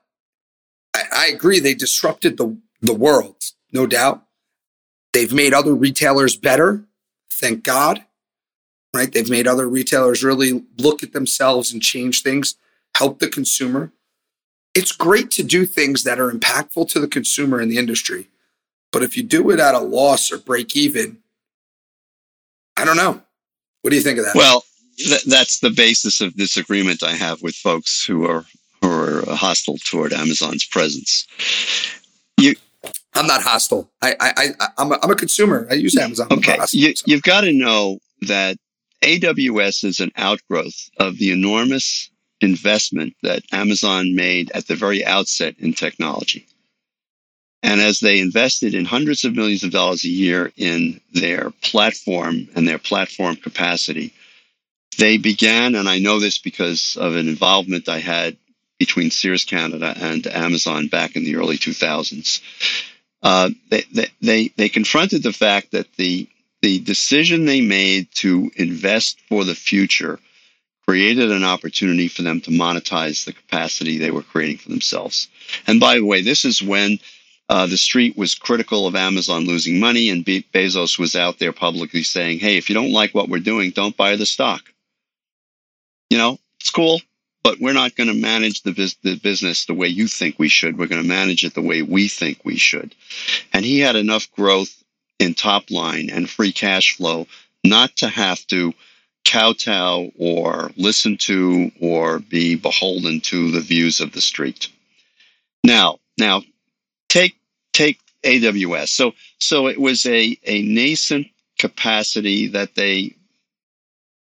I, 1.11 1.27
agree, 1.27 1.59
they 1.59 1.73
disrupted 1.73 2.37
the, 2.37 2.57
the 2.81 2.93
world, 2.93 3.51
no 3.71 3.87
doubt. 3.87 4.23
They've 5.13 5.33
made 5.33 5.53
other 5.53 5.73
retailers 5.73 6.35
better, 6.35 6.85
thank 7.29 7.63
God. 7.63 8.03
Right? 8.93 9.11
They've 9.11 9.29
made 9.29 9.47
other 9.47 9.67
retailers 9.67 10.23
really 10.23 10.63
look 10.77 11.03
at 11.03 11.13
themselves 11.13 11.71
and 11.71 11.81
change 11.81 12.23
things, 12.23 12.55
help 12.95 13.19
the 13.19 13.27
consumer. 13.27 13.91
It's 14.73 14.91
great 14.91 15.29
to 15.31 15.43
do 15.43 15.65
things 15.65 16.03
that 16.03 16.19
are 16.19 16.31
impactful 16.31 16.89
to 16.89 16.99
the 16.99 17.07
consumer 17.07 17.59
in 17.61 17.69
the 17.69 17.77
industry. 17.77 18.27
But 18.91 19.03
if 19.03 19.17
you 19.17 19.23
do 19.23 19.49
it 19.51 19.59
at 19.59 19.75
a 19.75 19.79
loss 19.79 20.31
or 20.31 20.37
break 20.37 20.75
even, 20.75 21.17
I 22.77 22.85
don't 22.85 22.97
know. 22.97 23.21
What 23.81 23.91
do 23.91 23.95
you 23.95 24.01
think 24.03 24.19
of 24.19 24.25
that? 24.25 24.35
Well, 24.35 24.63
th- 24.97 25.23
that's 25.25 25.59
the 25.59 25.69
basis 25.69 26.21
of 26.21 26.35
disagreement 26.35 27.03
I 27.03 27.13
have 27.13 27.41
with 27.41 27.55
folks 27.55 28.05
who 28.05 28.25
are 28.25 28.45
are 28.81 29.23
hostile 29.27 29.77
toward 29.85 30.13
Amazon's 30.13 30.65
presence. 30.65 31.27
You, 32.37 32.55
I'm 33.13 33.27
not 33.27 33.41
hostile. 33.41 33.89
I, 34.01 34.15
I, 34.19 34.33
I 34.59 34.67
I'm, 34.77 34.91
a, 34.91 34.99
I'm 35.01 35.11
a 35.11 35.15
consumer. 35.15 35.67
I 35.69 35.75
use 35.75 35.97
Amazon. 35.97 36.27
Okay, 36.31 36.57
hostile, 36.57 36.79
you, 36.79 36.95
so. 36.95 37.03
you've 37.07 37.23
got 37.23 37.41
to 37.41 37.53
know 37.53 37.99
that 38.21 38.57
AWS 39.03 39.83
is 39.83 39.99
an 39.99 40.11
outgrowth 40.17 40.89
of 40.97 41.17
the 41.17 41.31
enormous 41.31 42.09
investment 42.41 43.15
that 43.23 43.43
Amazon 43.51 44.15
made 44.15 44.51
at 44.51 44.67
the 44.67 44.75
very 44.75 45.05
outset 45.05 45.55
in 45.59 45.73
technology. 45.73 46.45
And 47.63 47.81
as 47.81 47.99
they 47.99 48.19
invested 48.19 48.75
in 48.75 48.85
hundreds 48.85 49.25
of 49.25 49.35
millions 49.35 49.63
of 49.63 49.71
dollars 49.71 50.03
a 50.05 50.09
year 50.09 50.51
in 50.57 51.01
their 51.13 51.51
platform 51.61 52.47
and 52.55 52.67
their 52.67 52.77
platform 52.77 53.35
capacity, 53.35 54.13
they 54.97 55.17
began, 55.17 55.75
and 55.75 55.89
I 55.89 55.99
know 55.99 56.19
this 56.19 56.37
because 56.37 56.97
of 56.99 57.15
an 57.15 57.27
involvement 57.27 57.89
I 57.89 57.99
had 57.99 58.37
between 58.79 59.11
Sears 59.11 59.43
Canada 59.43 59.93
and 59.97 60.27
Amazon 60.27 60.87
back 60.87 61.15
in 61.15 61.23
the 61.23 61.35
early 61.35 61.57
2000s. 61.57 62.41
Uh, 63.23 63.49
they, 63.69 63.83
they, 64.21 64.47
they 64.55 64.69
confronted 64.69 65.23
the 65.23 65.33
fact 65.33 65.71
that 65.71 65.91
the, 65.95 66.27
the 66.61 66.79
decision 66.79 67.45
they 67.45 67.61
made 67.61 68.11
to 68.15 68.51
invest 68.55 69.19
for 69.27 69.43
the 69.43 69.55
future 69.55 70.19
created 70.87 71.31
an 71.31 71.43
opportunity 71.43 72.07
for 72.07 72.21
them 72.21 72.39
to 72.41 72.51
monetize 72.51 73.25
the 73.25 73.33
capacity 73.33 73.97
they 73.97 74.11
were 74.11 74.21
creating 74.21 74.57
for 74.57 74.69
themselves. 74.69 75.27
And 75.65 75.79
by 75.79 75.95
the 75.95 76.05
way, 76.05 76.21
this 76.21 76.45
is 76.45 76.61
when 76.61 76.99
uh, 77.49 77.65
the 77.65 77.77
street 77.77 78.17
was 78.17 78.35
critical 78.35 78.87
of 78.87 78.95
Amazon 78.95 79.45
losing 79.45 79.79
money, 79.79 80.09
and 80.09 80.23
Be- 80.23 80.45
Bezos 80.53 80.97
was 80.99 81.15
out 81.15 81.39
there 81.39 81.53
publicly 81.53 82.03
saying, 82.03 82.39
"Hey, 82.39 82.57
if 82.57 82.69
you 82.69 82.75
don't 82.75 82.91
like 82.91 83.13
what 83.13 83.29
we're 83.29 83.39
doing, 83.39 83.71
don't 83.71 83.95
buy 83.95 84.15
the 84.15 84.25
stock." 84.25 84.63
You 86.09 86.17
know, 86.17 86.39
it's 86.59 86.69
cool, 86.69 87.01
but 87.47 87.61
we're 87.61 87.71
not 87.71 87.95
going 87.95 88.09
to 88.09 88.13
manage 88.13 88.63
the, 88.63 88.73
bus- 88.73 88.97
the 89.03 89.15
business 89.15 89.63
the 89.63 89.73
way 89.73 89.87
you 89.87 90.05
think 90.05 90.37
we 90.37 90.49
should. 90.49 90.77
We're 90.77 90.87
going 90.87 91.01
to 91.01 91.07
manage 91.07 91.45
it 91.45 91.53
the 91.53 91.61
way 91.61 91.81
we 91.81 92.09
think 92.09 92.43
we 92.43 92.57
should. 92.57 92.93
And 93.53 93.63
he 93.63 93.79
had 93.79 93.95
enough 93.95 94.29
growth 94.33 94.83
in 95.17 95.33
top 95.33 95.71
line 95.71 96.09
and 96.09 96.29
free 96.29 96.51
cash 96.51 96.97
flow 96.97 97.25
not 97.63 97.95
to 97.97 98.09
have 98.09 98.45
to 98.47 98.73
kowtow 99.23 100.11
or 100.19 100.71
listen 100.75 101.15
to 101.19 101.71
or 101.79 102.19
be 102.19 102.55
beholden 102.55 103.21
to 103.21 103.51
the 103.51 103.61
views 103.61 104.01
of 104.01 104.11
the 104.11 104.19
street. 104.19 104.67
Now, 105.63 105.99
now 106.17 106.41
take 107.07 107.37
take 107.71 108.01
AWS. 108.23 108.89
So 108.89 109.13
so 109.39 109.67
it 109.67 109.79
was 109.79 110.05
a 110.05 110.37
a 110.43 110.63
nascent 110.63 111.27
capacity 111.57 112.47
that 112.47 112.75
they 112.75 113.15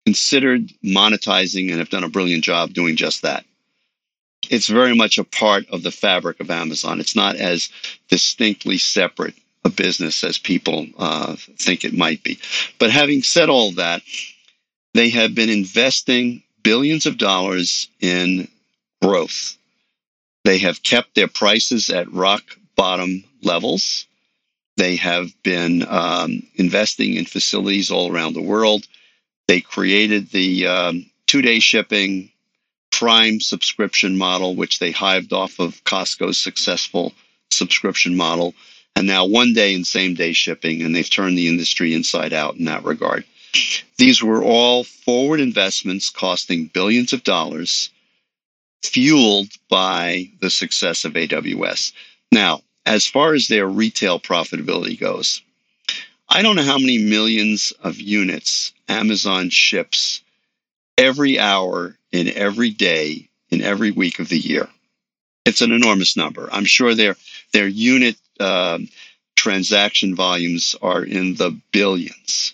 considered 0.08 0.72
monetizing 0.86 1.70
and 1.70 1.80
have 1.80 1.90
done 1.90 2.06
a 2.06 2.08
brilliant 2.08 2.42
job 2.42 2.72
doing 2.72 2.96
just 2.96 3.24
that. 3.24 3.44
It's 4.50 4.68
very 4.68 4.96
much 4.96 5.18
a 5.18 5.26
part 5.26 5.68
of 5.70 5.84
the 5.84 5.92
fabric 5.92 6.40
of 6.40 6.50
Amazon. 6.50 7.02
It's 7.02 7.14
not 7.14 7.36
as 7.36 7.68
distinctly 8.08 8.78
separate 8.78 9.34
a 9.66 9.70
business 9.70 10.24
as 10.24 10.38
people 10.38 10.88
uh, 10.98 11.36
think 11.58 11.84
it 11.84 11.94
might 11.94 12.24
be. 12.24 12.40
But 12.80 12.90
having 12.90 13.22
said 13.22 13.50
all 13.50 13.74
that, 13.74 14.02
they 14.94 15.10
have 15.10 15.36
been 15.36 15.50
investing 15.50 16.42
billions 16.64 17.06
of 17.06 17.18
dollars 17.18 17.90
in 18.00 18.48
growth. 19.02 19.58
They 20.46 20.60
have 20.60 20.84
kept 20.84 21.16
their 21.16 21.28
prices 21.28 21.90
at 21.90 22.10
rock 22.14 22.44
bottom 22.78 23.26
levels. 23.44 24.06
They 24.78 24.96
have 24.96 25.34
been 25.44 25.86
um, 25.86 26.44
investing 26.56 27.16
in 27.16 27.26
facilities 27.26 27.92
all 27.92 28.10
around 28.10 28.36
the 28.36 28.42
world. 28.42 28.88
They 29.48 29.62
created 29.62 30.30
the 30.30 30.68
um, 30.68 31.06
two 31.26 31.42
day 31.42 31.60
shipping 31.60 32.32
Prime 32.92 33.40
subscription 33.40 34.18
model, 34.18 34.56
which 34.56 34.80
they 34.80 34.92
hived 34.92 35.32
off 35.32 35.60
of 35.60 35.84
Costco's 35.84 36.38
successful 36.38 37.14
subscription 37.52 38.16
model. 38.16 38.56
And 38.96 39.06
now 39.06 39.26
one 39.26 39.54
day 39.54 39.76
and 39.76 39.86
same 39.86 40.16
day 40.16 40.34
shipping, 40.34 40.82
and 40.82 40.96
they've 40.96 41.10
turned 41.10 41.38
the 41.38 41.48
industry 41.48 41.94
inside 41.94 42.34
out 42.34 42.56
in 42.56 42.66
that 42.66 42.84
regard. 42.84 43.24
These 43.98 44.24
were 44.24 44.44
all 44.44 44.84
forward 44.84 45.40
investments 45.40 46.10
costing 46.10 46.66
billions 46.66 47.14
of 47.14 47.24
dollars, 47.24 47.90
fueled 48.84 49.50
by 49.70 50.30
the 50.42 50.50
success 50.50 51.06
of 51.06 51.14
AWS. 51.14 51.94
Now, 52.32 52.62
as 52.86 53.06
far 53.06 53.34
as 53.34 53.48
their 53.48 53.68
retail 53.68 54.20
profitability 54.20 55.00
goes, 55.00 55.42
I 56.30 56.42
don't 56.42 56.56
know 56.56 56.64
how 56.64 56.78
many 56.78 56.98
millions 56.98 57.72
of 57.84 58.00
units 58.00 58.74
Amazon 58.88 59.50
ships 59.50 60.22
every 60.98 61.40
hour 61.40 61.96
in 62.12 62.30
every 62.30 62.70
day 62.70 63.30
in 63.50 63.62
every 63.62 63.92
week 63.92 64.20
of 64.20 64.30
the 64.30 64.38
year. 64.38 64.68
It's 65.46 65.62
an 65.62 65.72
enormous 65.72 66.18
number. 66.18 66.50
I'm 66.52 66.66
sure 66.66 66.94
their 66.94 67.16
their 67.54 67.68
unit 67.68 68.18
uh, 68.40 68.80
transaction 69.36 70.16
volumes 70.16 70.76
are 70.82 71.04
in 71.04 71.36
the 71.36 71.58
billions. 71.72 72.54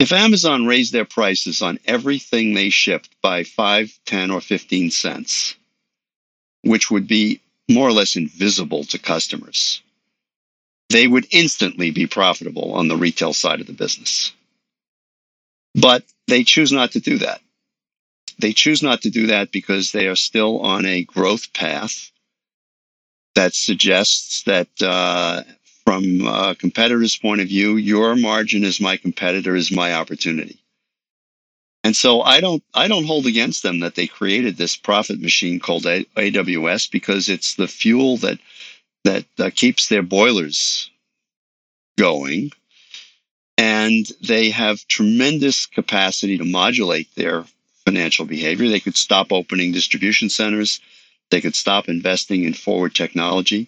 If 0.00 0.12
Amazon 0.12 0.66
raised 0.66 0.92
their 0.92 1.04
prices 1.04 1.60
on 1.60 1.78
everything 1.84 2.54
they 2.54 2.70
shipped 2.70 3.10
by 3.20 3.44
5, 3.44 3.98
10, 4.06 4.30
or 4.30 4.40
15 4.40 4.90
cents, 4.90 5.54
which 6.62 6.90
would 6.90 7.06
be 7.06 7.40
more 7.68 7.88
or 7.88 7.92
less 7.92 8.16
invisible 8.16 8.84
to 8.84 8.98
customers, 8.98 9.82
they 10.88 11.06
would 11.06 11.26
instantly 11.30 11.90
be 11.90 12.06
profitable 12.06 12.72
on 12.72 12.88
the 12.88 12.96
retail 12.96 13.34
side 13.34 13.60
of 13.60 13.66
the 13.66 13.74
business. 13.74 14.32
But 15.74 16.04
they 16.26 16.44
choose 16.44 16.72
not 16.72 16.92
to 16.92 17.00
do 17.00 17.18
that. 17.18 17.40
They 18.38 18.52
choose 18.52 18.82
not 18.82 19.02
to 19.02 19.10
do 19.10 19.26
that 19.28 19.52
because 19.52 19.92
they 19.92 20.06
are 20.06 20.16
still 20.16 20.60
on 20.60 20.86
a 20.86 21.04
growth 21.04 21.52
path 21.52 22.10
that 23.34 23.54
suggests 23.54 24.42
that 24.44 24.68
uh, 24.82 25.42
from 25.84 26.26
a 26.26 26.54
competitor's 26.54 27.16
point 27.16 27.40
of 27.40 27.48
view, 27.48 27.76
your 27.76 28.16
margin 28.16 28.64
is 28.64 28.80
my 28.80 28.96
competitor 28.96 29.54
is 29.54 29.70
my 29.70 29.94
opportunity. 29.94 30.58
And 31.82 31.96
so 31.96 32.20
I 32.20 32.40
don't 32.40 32.62
I 32.74 32.88
don't 32.88 33.06
hold 33.06 33.26
against 33.26 33.62
them 33.62 33.80
that 33.80 33.94
they 33.94 34.06
created 34.06 34.56
this 34.56 34.76
profit 34.76 35.20
machine 35.20 35.58
called 35.58 35.84
AWS 35.84 36.90
because 36.90 37.28
it's 37.28 37.54
the 37.54 37.68
fuel 37.68 38.18
that 38.18 38.38
that 39.04 39.24
uh, 39.38 39.50
keeps 39.54 39.88
their 39.88 40.02
boilers 40.02 40.90
going, 41.96 42.52
and 43.60 44.10
they 44.22 44.48
have 44.48 44.88
tremendous 44.88 45.66
capacity 45.66 46.38
to 46.38 46.44
modulate 46.46 47.14
their 47.14 47.44
financial 47.84 48.24
behavior. 48.24 48.68
They 48.68 48.80
could 48.80 48.96
stop 48.96 49.32
opening 49.32 49.70
distribution 49.70 50.30
centers. 50.30 50.80
They 51.28 51.42
could 51.42 51.54
stop 51.54 51.86
investing 51.86 52.44
in 52.44 52.54
forward 52.54 52.94
technology. 52.94 53.66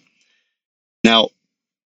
Now, 1.03 1.29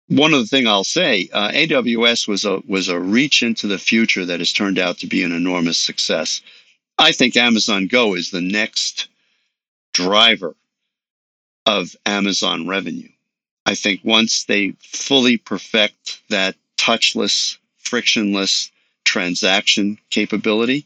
one 0.09 0.35
other 0.35 0.45
thing 0.45 0.67
I'll 0.67 0.83
say, 0.83 1.27
uh, 1.33 1.49
AWS 1.49 2.27
was 2.27 2.45
a 2.45 2.61
was 2.67 2.87
a 2.87 2.99
reach 2.99 3.41
into 3.41 3.65
the 3.65 3.79
future 3.79 4.25
that 4.25 4.39
has 4.39 4.53
turned 4.53 4.77
out 4.77 4.99
to 4.99 5.07
be 5.07 5.23
an 5.23 5.31
enormous 5.31 5.79
success. 5.79 6.41
I 6.99 7.11
think 7.13 7.35
Amazon 7.35 7.87
Go 7.87 8.13
is 8.13 8.29
the 8.29 8.41
next 8.41 9.07
driver 9.93 10.55
of 11.65 11.95
Amazon 12.05 12.67
revenue. 12.67 13.09
I 13.65 13.73
think 13.73 14.01
once 14.03 14.43
they 14.43 14.75
fully 14.83 15.37
perfect 15.37 16.21
that 16.29 16.55
touchless, 16.77 17.57
frictionless 17.87 18.71
transaction 19.05 19.97
capability, 20.09 20.85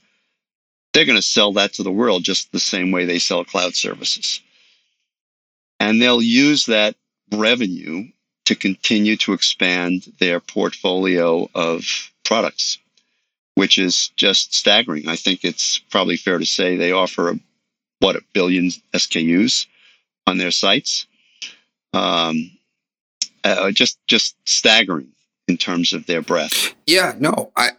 they're 0.94 1.06
going 1.06 1.18
to 1.18 1.22
sell 1.22 1.54
that 1.54 1.74
to 1.74 1.84
the 1.84 1.92
world 1.92 2.24
just 2.24 2.52
the 2.52 2.60
same 2.60 2.92
way 2.92 3.06
they 3.06 3.20
sell 3.20 3.44
cloud 3.44 3.76
services. 3.76 4.42
And 5.80 6.02
they'll 6.02 6.22
use 6.22 6.68
that 6.68 6.96
revenue 7.32 8.10
to 8.46 8.56
continue 8.56 9.18
to 9.18 9.34
expand 9.34 10.12
their 10.20 10.40
portfolio 10.40 11.50
of 11.56 11.84
products, 12.24 12.78
which 13.56 13.78
is 13.78 14.12
just 14.16 14.54
staggering. 14.54 15.08
I 15.08 15.16
think 15.16 15.44
it's 15.44 15.80
probably 15.90 16.18
fair 16.18 16.38
to 16.38 16.46
say 16.46 16.76
they 16.76 16.92
offer 16.92 17.30
a, 17.30 17.40
what 18.00 18.16
a 18.16 18.24
billion 18.34 18.70
SKUs 18.94 19.66
on 20.28 20.38
their 20.38 20.52
sites. 20.52 21.08
Um, 21.94 22.52
uh, 23.44 23.72
just 23.72 23.98
just 24.08 24.36
staggering 24.46 25.12
in 25.48 25.58
terms 25.58 25.94
of 25.94 26.06
their 26.06 26.22
breath. 26.22 26.74
Yeah, 26.88 27.14
no, 27.20 27.52
I. 27.56 27.72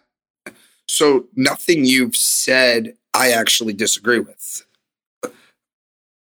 So 0.87 1.27
nothing 1.35 1.85
you've 1.85 2.15
said, 2.15 2.95
I 3.13 3.31
actually 3.31 3.73
disagree 3.73 4.19
with. 4.19 4.65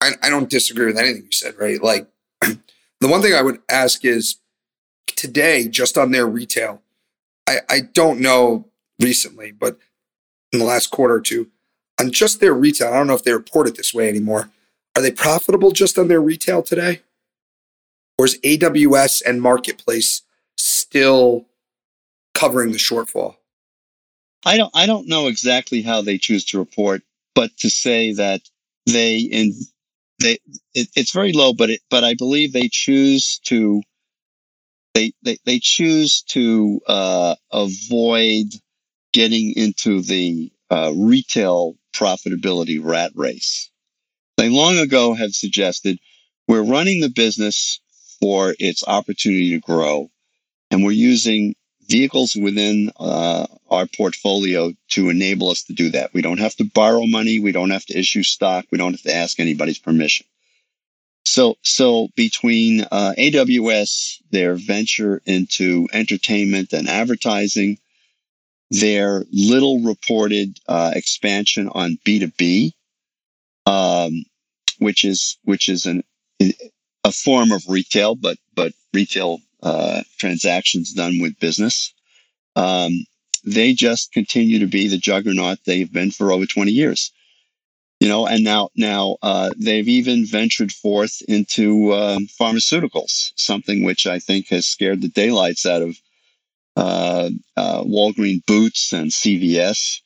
I, 0.02 0.12
I 0.22 0.30
don't 0.30 0.50
disagree 0.50 0.86
with 0.86 0.98
anything 0.98 1.24
you 1.24 1.32
said, 1.32 1.56
right? 1.58 1.82
Like 1.82 2.08
the 2.42 3.08
one 3.08 3.22
thing 3.22 3.34
I 3.34 3.42
would 3.42 3.62
ask 3.70 4.06
is 4.06 4.38
today, 5.08 5.68
just 5.68 5.98
on 5.98 6.12
their 6.12 6.28
retail, 6.28 6.82
I, 7.48 7.60
I 7.70 7.80
don't 7.82 8.20
know 8.20 8.66
recently, 9.00 9.52
but 9.52 9.78
in 10.52 10.60
the 10.60 10.66
last 10.66 10.92
quarter 10.92 11.16
or 11.16 11.22
two, 11.22 11.50
on 12.00 12.12
just 12.12 12.40
their 12.40 12.54
retail, 12.54 12.90
I 12.90 12.98
don't 12.98 13.08
know 13.08 13.16
if 13.16 13.24
they 13.24 13.34
report 13.34 13.68
it 13.68 13.76
this 13.76 13.94
way 13.94 14.10
anymore. 14.10 14.50
Are 14.96 15.02
they 15.02 15.12
profitable 15.12 15.72
just 15.72 15.98
on 15.98 16.08
their 16.08 16.22
retail 16.22 16.62
today? 16.62 17.02
Or 18.18 18.26
is 18.26 18.40
AWS 18.42 19.24
and 19.26 19.42
Marketplace 19.42 20.22
still 20.58 21.46
covering 22.34 22.72
the 22.72 22.78
shortfall? 22.78 23.36
I 24.46 24.58
don't 24.58 24.72
I 24.76 24.86
don't 24.86 25.08
know 25.08 25.28
exactly 25.28 25.82
how 25.82 26.02
they 26.02 26.18
choose 26.18 26.46
to 26.46 26.60
report, 26.60 27.02
but 27.36 27.56
to 27.58 27.70
say 27.70 28.14
that 28.14 28.42
they 28.86 29.20
in 29.20 29.54
they 30.22 30.40
it, 30.74 30.90
it's 30.96 31.14
very 31.14 31.32
low, 31.32 31.54
but 31.54 31.70
it 31.70 31.82
but 31.90 32.04
I 32.04 32.16
believe 32.16 32.52
they 32.54 32.70
choose 32.70 33.40
to 33.46 33.82
they 34.94 35.14
they, 35.24 35.38
they 35.46 35.60
choose 35.60 36.24
to 36.30 36.82
uh, 36.88 37.36
avoid 37.52 38.48
getting 39.14 39.54
into 39.56 40.02
the 40.02 40.52
uh, 40.70 40.92
retail 40.96 41.76
profitability 41.96 42.84
rat 42.84 43.12
race. 43.16 43.70
They 44.38 44.50
long 44.50 44.78
ago 44.78 45.14
have 45.14 45.34
suggested 45.34 46.00
we're 46.48 46.64
running 46.64 47.02
the 47.02 47.10
business 47.10 47.80
for 48.20 48.56
its 48.60 48.84
opportunity 48.86 49.52
to 49.52 49.60
grow, 49.60 50.10
and 50.74 50.84
we're 50.84 50.92
using 50.92 51.56
vehicles 51.88 52.36
within 52.36 52.92
uh, 53.00 53.46
our 53.70 53.86
portfolio 53.86 54.74
to 54.90 55.10
enable 55.10 55.50
us 55.50 55.62
to 55.64 55.74
do 55.74 55.92
that. 55.92 56.12
We 56.14 56.24
don't 56.24 56.40
have 56.40 56.56
to 56.56 56.66
borrow 56.66 57.06
money. 57.06 57.40
We 57.40 57.52
don't 57.52 57.70
have 57.70 57.86
to 57.86 57.98
issue 57.98 58.24
stock. 58.24 58.66
We 58.72 58.80
don't 58.80 58.94
have 58.94 59.04
to 59.04 59.14
ask 59.14 59.40
anybody's 59.40 59.78
permission. 59.78 60.26
So, 61.26 61.58
so 61.62 62.08
between 62.16 62.82
uh, 62.92 63.14
AWS, 63.18 64.22
their 64.32 64.56
venture 64.56 65.22
into 65.28 65.88
entertainment 65.94 66.74
and 66.74 66.90
advertising, 66.90 67.78
their 68.72 69.24
little 69.32 69.80
reported 69.82 70.60
uh, 70.68 70.92
expansion 70.96 71.70
on 71.70 72.00
B2B, 72.04 72.72
um, 73.68 74.26
which 74.80 75.04
is 75.04 75.38
which 75.44 75.70
is 75.70 75.86
an 75.86 76.04
a 77.04 77.12
form 77.12 77.52
of 77.52 77.64
retail, 77.70 78.16
but 78.16 78.38
but 78.56 78.74
retail 78.92 79.40
uh, 79.64 80.04
transactions 80.20 80.94
done 80.94 81.20
with 81.22 81.40
business. 81.40 81.94
Um, 82.56 83.06
they 83.46 83.74
just 83.74 84.12
continue 84.12 84.60
to 84.60 84.68
be 84.68 84.88
the 84.88 84.98
juggernaut 84.98 85.60
they've 85.66 85.92
been 85.92 86.12
for 86.12 86.32
over 86.32 86.46
20 86.46 86.72
years. 86.72 87.12
You 88.00 88.10
know, 88.10 88.28
and 88.28 88.44
now 88.44 88.70
now 88.76 89.16
uh, 89.22 89.52
they've 89.58 89.88
even 89.88 90.26
ventured 90.26 90.74
forth 90.74 91.22
into 91.30 91.94
um, 91.94 92.28
pharmaceuticals, 92.28 93.32
something 93.38 93.84
which 93.84 94.06
I 94.06 94.20
think 94.20 94.50
has 94.50 94.66
scared 94.66 95.02
the 95.02 95.08
daylights 95.08 95.66
out 95.66 95.82
of 95.82 95.98
uh, 96.76 97.30
uh, 97.56 97.84
Walgreen 97.84 98.46
Boots 98.46 98.92
and 98.92 99.10
CVS. 99.10 100.00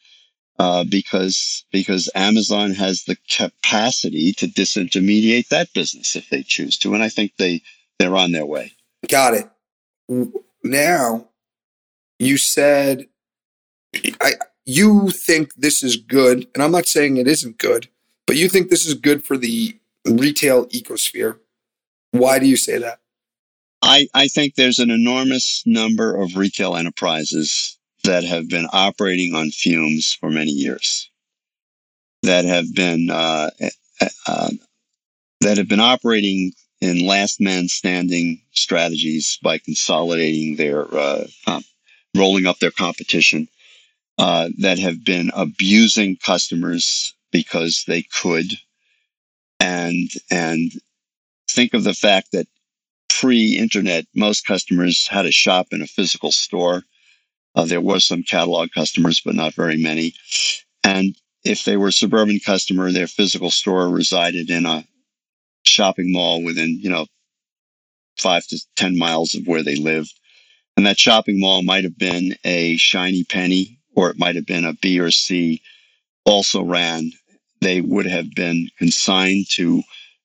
Uh, 0.60 0.84
because 0.84 1.65
because 1.71 2.10
Amazon 2.15 2.71
has 2.71 3.03
the 3.03 3.15
capacity 3.29 4.32
to 4.34 4.47
disintermediate 4.47 5.47
that 5.49 5.71
business 5.73 6.15
if 6.15 6.29
they 6.29 6.41
choose 6.41 6.77
to, 6.79 6.95
and 6.95 7.03
I 7.03 7.10
think 7.10 7.34
they 7.38 7.62
they're 7.99 8.15
on 8.15 8.32
their 8.32 8.45
way. 8.45 8.73
Got 9.10 9.33
it. 9.36 9.49
Now, 10.63 11.29
you 12.19 12.38
said 12.38 13.07
I 14.21 14.33
you 14.65 15.10
think 15.10 15.53
this 15.55 15.81
is 15.81 15.95
good, 15.95 16.47
and 16.53 16.63
I'm 16.63 16.71
not 16.71 16.88
saying 16.88 17.17
it 17.17 17.27
isn't 17.27 17.57
good, 17.57 17.88
but 18.25 18.36
you 18.36 18.49
think 18.49 18.69
this 18.69 18.86
is 18.86 18.93
good 18.93 19.23
for 19.23 19.38
the 19.38 19.77
retail 20.05 20.67
ecosphere. 20.67 21.39
Why 22.12 22.39
do 22.39 22.47
you 22.47 22.57
say 22.57 22.77
that? 22.77 22.99
I, 23.81 24.07
I 24.13 24.27
think 24.27 24.55
there's 24.55 24.79
an 24.79 24.89
enormous 24.89 25.63
number 25.65 26.15
of 26.15 26.36
retail 26.36 26.75
enterprises 26.75 27.77
that 28.03 28.23
have 28.23 28.49
been 28.49 28.67
operating 28.73 29.36
on 29.36 29.51
fumes 29.51 30.17
for 30.19 30.29
many 30.29 30.51
years, 30.51 31.10
that 32.23 32.43
have 32.45 32.73
been 32.73 33.10
uh, 33.10 33.49
uh, 34.27 34.51
that 35.41 35.57
have 35.57 35.69
been 35.69 35.79
operating 35.79 36.51
in 36.81 37.05
last 37.05 37.39
man 37.39 37.67
standing 37.67 38.41
strategies 38.51 39.39
by 39.41 39.57
consolidating 39.57 40.55
their 40.55 40.93
uh, 40.93 41.25
rolling 42.15 42.45
up 42.45 42.59
their 42.59 42.71
competition, 42.71 43.47
uh, 44.17 44.49
that 44.59 44.79
have 44.79 45.03
been 45.03 45.31
abusing 45.33 46.17
customers 46.17 47.13
because 47.31 47.83
they 47.87 48.03
could, 48.03 48.45
and 49.59 50.09
and 50.31 50.71
think 51.49 51.73
of 51.73 51.83
the 51.83 51.93
fact 51.93 52.31
that 52.31 52.47
pre-internet, 53.09 54.05
most 54.15 54.45
customers 54.45 55.07
had 55.07 55.23
to 55.23 55.31
shop 55.31 55.67
in 55.71 55.81
a 55.81 55.87
physical 55.87 56.31
store 56.31 56.83
uh, 57.57 57.65
there 57.65 57.81
were 57.81 57.99
some 57.99 58.21
catalog 58.21 58.69
customers, 58.71 59.19
but 59.25 59.33
not 59.33 59.55
very 59.55 59.77
many. 59.77 60.13
And 60.83 61.15
if 61.43 61.63
they 61.63 61.75
were 61.75 61.87
a 61.87 61.91
suburban 61.91 62.39
customer, 62.39 62.91
their 62.91 63.07
physical 63.07 63.49
store 63.49 63.89
resided 63.89 64.51
in 64.51 64.67
a 64.67 64.85
shopping 65.77 66.11
mall 66.11 66.43
within, 66.43 66.79
you 66.81 66.89
know, 66.89 67.05
five 68.17 68.45
to 68.47 68.59
10 68.77 68.97
miles 68.97 69.35
of 69.35 69.45
where 69.45 69.61
they 69.61 69.75
lived. 69.75 70.11
And 70.75 70.87
that 70.87 70.99
shopping 70.99 71.39
mall 71.39 71.61
might 71.61 71.83
have 71.83 71.97
been 71.97 72.35
a 72.43 72.77
shiny 72.77 73.23
penny 73.23 73.77
or 73.95 74.09
it 74.09 74.17
might 74.17 74.35
have 74.35 74.47
been 74.47 74.65
a 74.65 74.73
B 74.73 74.99
or 74.99 75.11
C 75.11 75.61
also 76.25 76.63
ran. 76.63 77.11
They 77.61 77.81
would 77.81 78.07
have 78.07 78.33
been 78.33 78.69
consigned 78.79 79.45
to 79.51 79.83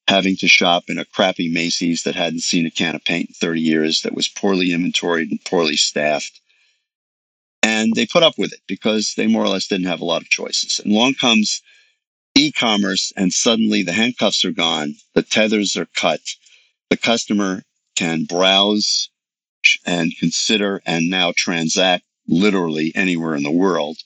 having 0.09 0.37
to 0.37 0.49
shop 0.49 0.85
in 0.89 0.99
a 0.99 1.05
crappy 1.05 1.51
Macy's 1.53 2.03
that 2.05 2.15
hadn't 2.15 2.41
seen 2.41 2.67
a 2.67 2.71
can 2.71 2.95
of 2.95 3.05
paint 3.05 3.29
in 3.29 3.35
30 3.35 3.61
years, 3.61 4.03
that 4.03 4.15
was 4.15 4.29
poorly 4.29 4.73
inventoried 4.73 5.31
and 5.31 5.45
poorly 5.45 5.77
staffed. 5.77 6.41
And 7.63 7.93
they 7.95 8.07
put 8.07 8.23
up 8.23 8.39
with 8.39 8.53
it 8.53 8.61
because 8.67 9.15
they 9.17 9.27
more 9.27 9.45
or 9.45 9.49
less 9.49 9.69
didn't 9.69 9.87
have 9.87 10.01
a 10.01 10.07
lot 10.13 10.23
of 10.23 10.29
choices. 10.29 10.81
And 10.81 10.93
along 10.93 11.15
comes 11.15 11.63
e-commerce 12.35 13.13
and 13.17 13.33
suddenly 13.33 13.83
the 13.83 13.93
handcuffs 13.93 14.45
are 14.45 14.53
gone. 14.53 14.95
The 15.15 15.23
tethers 15.23 15.77
are 15.77 15.87
cut. 15.95 16.21
The 16.91 16.97
customer 16.97 17.63
can 17.97 18.25
browse 18.25 19.11
and 19.87 20.13
consider 20.19 20.81
and 20.87 21.11
now 21.11 21.33
transact 21.37 22.05
literally 22.27 22.93
anywhere 22.95 23.35
in 23.35 23.43
the 23.43 23.51
world. 23.51 23.99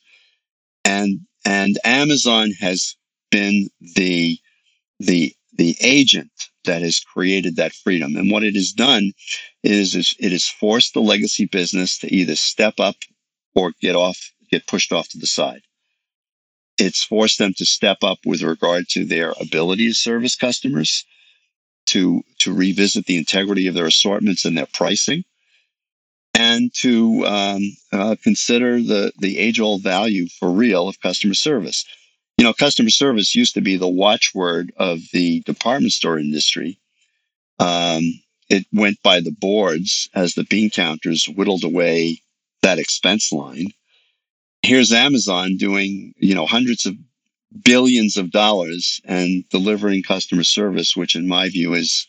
And, 0.84 1.20
and 1.44 1.78
Amazon 1.84 2.50
has 2.60 2.96
been 3.30 3.68
the, 3.80 4.38
the, 4.98 5.34
the 5.56 5.76
agent 5.80 6.30
that 6.64 6.82
has 6.82 7.00
created 7.00 7.56
that 7.56 7.72
freedom. 7.72 8.16
And 8.16 8.30
what 8.30 8.42
it 8.42 8.54
has 8.54 8.72
done 8.72 9.12
is, 9.62 9.94
is 9.94 10.14
it 10.18 10.32
has 10.32 10.48
forced 10.48 10.94
the 10.94 11.00
legacy 11.00 11.46
business 11.46 11.98
to 11.98 12.12
either 12.12 12.36
step 12.36 12.74
up 12.78 12.96
or 13.54 13.72
get 13.80 13.96
off, 13.96 14.18
get 14.50 14.66
pushed 14.66 14.92
off 14.92 15.08
to 15.10 15.18
the 15.18 15.26
side. 15.26 15.62
It's 16.78 17.04
forced 17.04 17.38
them 17.38 17.54
to 17.54 17.64
step 17.64 17.98
up 18.02 18.18
with 18.24 18.42
regard 18.42 18.88
to 18.90 19.04
their 19.04 19.32
ability 19.40 19.88
to 19.88 19.94
service 19.94 20.36
customers, 20.36 21.04
to, 21.86 22.22
to 22.40 22.52
revisit 22.52 23.06
the 23.06 23.16
integrity 23.16 23.66
of 23.66 23.74
their 23.74 23.86
assortments 23.86 24.44
and 24.44 24.56
their 24.56 24.68
pricing, 24.72 25.24
and 26.34 26.70
to 26.74 27.24
um, 27.26 27.62
uh, 27.92 28.16
consider 28.22 28.82
the, 28.82 29.12
the 29.18 29.38
age 29.38 29.58
old 29.58 29.82
value 29.82 30.28
for 30.28 30.50
real 30.50 30.88
of 30.88 31.00
customer 31.00 31.34
service. 31.34 31.84
You 32.36 32.44
know, 32.44 32.52
customer 32.52 32.90
service 32.90 33.34
used 33.34 33.54
to 33.54 33.62
be 33.62 33.78
the 33.78 33.88
watchword 33.88 34.72
of 34.76 35.00
the 35.12 35.40
department 35.40 35.92
store 35.92 36.18
industry. 36.18 36.78
Um, 37.58 38.02
it 38.50 38.66
went 38.72 39.02
by 39.02 39.20
the 39.20 39.32
boards 39.32 40.10
as 40.14 40.34
the 40.34 40.44
bean 40.44 40.68
counters 40.70 41.26
whittled 41.26 41.64
away 41.64 42.20
that 42.62 42.78
expense 42.78 43.32
line. 43.32 43.68
Here's 44.62 44.92
Amazon 44.92 45.56
doing, 45.56 46.12
you 46.16 46.34
know, 46.34 46.46
hundreds 46.46 46.86
of 46.86 46.94
billions 47.64 48.16
of 48.16 48.30
dollars 48.30 49.00
and 49.04 49.48
delivering 49.50 50.02
customer 50.02 50.44
service, 50.44 50.96
which 50.96 51.14
in 51.14 51.28
my 51.28 51.48
view 51.48 51.74
is 51.74 52.06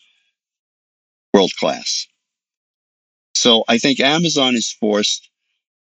world 1.32 1.52
class. 1.58 2.06
So 3.34 3.64
I 3.68 3.78
think 3.78 4.00
Amazon 4.00 4.56
is 4.56 4.72
forced 4.72 5.30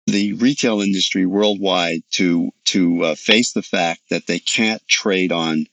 the 0.08 0.34
retail 0.34 0.82
industry 0.82 1.26
worldwide 1.26 2.02
to 2.12 2.52
to 2.66 3.04
uh, 3.04 3.16
face 3.16 3.54
the 3.54 3.62
fact 3.62 4.02
that 4.10 4.28
they 4.28 4.40
can't 4.40 4.86
trade 4.88 5.32
on 5.32 5.66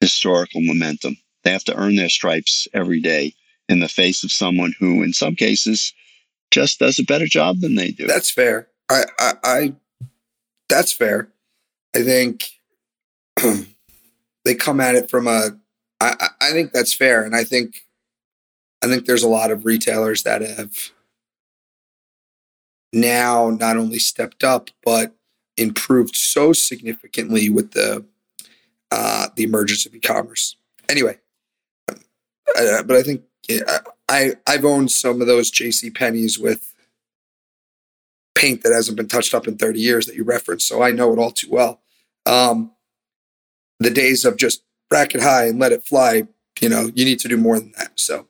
historical 0.00 0.60
momentum. 0.60 1.16
They 1.44 1.50
have 1.50 1.64
to 1.64 1.76
earn 1.76 1.96
their 1.96 2.08
stripes 2.08 2.68
every 2.72 3.00
day 3.00 3.34
in 3.68 3.80
the 3.80 3.88
face 3.88 4.24
of 4.24 4.32
someone 4.32 4.74
who, 4.78 5.02
in 5.02 5.12
some 5.12 5.34
cases, 5.34 5.92
just 6.50 6.78
does 6.78 6.98
a 6.98 7.04
better 7.04 7.26
job 7.26 7.60
than 7.60 7.74
they 7.74 7.90
do. 7.90 8.06
That's 8.06 8.30
fair. 8.30 8.68
I, 8.88 9.04
I, 9.18 9.32
I 9.42 9.72
that's 10.68 10.92
fair. 10.92 11.28
I 11.94 12.02
think 12.02 12.44
they 14.44 14.54
come 14.54 14.80
at 14.80 14.94
it 14.94 15.10
from 15.10 15.26
a. 15.26 15.50
I, 16.00 16.28
I 16.40 16.50
think 16.50 16.72
that's 16.72 16.92
fair, 16.92 17.22
and 17.22 17.36
I 17.36 17.44
think, 17.44 17.86
I 18.82 18.88
think 18.88 19.06
there's 19.06 19.22
a 19.22 19.28
lot 19.28 19.52
of 19.52 19.64
retailers 19.64 20.24
that 20.24 20.42
have 20.42 20.90
now 22.92 23.50
not 23.50 23.76
only 23.76 23.98
stepped 23.98 24.44
up 24.44 24.68
but 24.84 25.14
improved 25.56 26.14
so 26.16 26.52
significantly 26.52 27.48
with 27.48 27.72
the 27.72 28.04
uh, 28.90 29.28
the 29.36 29.44
emergence 29.44 29.86
of 29.86 29.94
e-commerce. 29.94 30.56
Anyway, 30.88 31.18
uh, 31.88 32.82
but 32.82 32.96
I 32.96 33.02
think 33.02 33.22
I 34.08 34.34
I've 34.46 34.64
owned 34.64 34.90
some 34.90 35.20
of 35.20 35.26
those 35.26 35.50
J.C. 35.50 35.90
Penney's 35.90 36.38
with 36.38 36.71
paint 38.42 38.64
that 38.64 38.72
hasn't 38.72 38.96
been 38.96 39.06
touched 39.06 39.34
up 39.34 39.46
in 39.46 39.56
30 39.56 39.78
years 39.78 40.06
that 40.06 40.16
you 40.16 40.24
referenced, 40.24 40.66
so 40.66 40.82
I 40.82 40.90
know 40.90 41.12
it 41.12 41.18
all 41.18 41.30
too 41.30 41.48
well. 41.48 41.80
Um, 42.26 42.72
the 43.78 43.90
days 43.90 44.24
of 44.24 44.36
just 44.36 44.64
bracket 44.90 45.22
high 45.22 45.46
and 45.46 45.60
let 45.60 45.70
it 45.70 45.84
fly, 45.84 46.26
you 46.60 46.68
know, 46.68 46.90
you 46.92 47.04
need 47.04 47.20
to 47.20 47.28
do 47.28 47.36
more 47.36 47.60
than 47.60 47.72
that. 47.78 47.92
So 48.00 48.26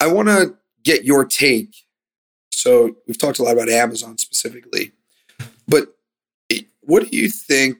I 0.00 0.06
want 0.06 0.28
to 0.28 0.56
get 0.82 1.04
your 1.04 1.26
take. 1.26 1.74
So 2.50 2.96
we've 3.06 3.18
talked 3.18 3.38
a 3.38 3.42
lot 3.42 3.52
about 3.52 3.68
Amazon 3.68 4.16
specifically, 4.16 4.92
but 5.68 5.94
what 6.80 7.10
do 7.10 7.16
you 7.16 7.28
think 7.28 7.78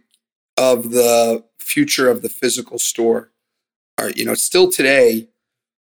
of 0.59 0.91
the 0.91 1.45
future 1.59 2.11
of 2.11 2.21
the 2.21 2.29
physical 2.29 2.79
store? 2.79 3.31
Are 3.97 4.11
you 4.11 4.27
know, 4.27 4.35
still 4.35 4.71
today, 4.71 5.29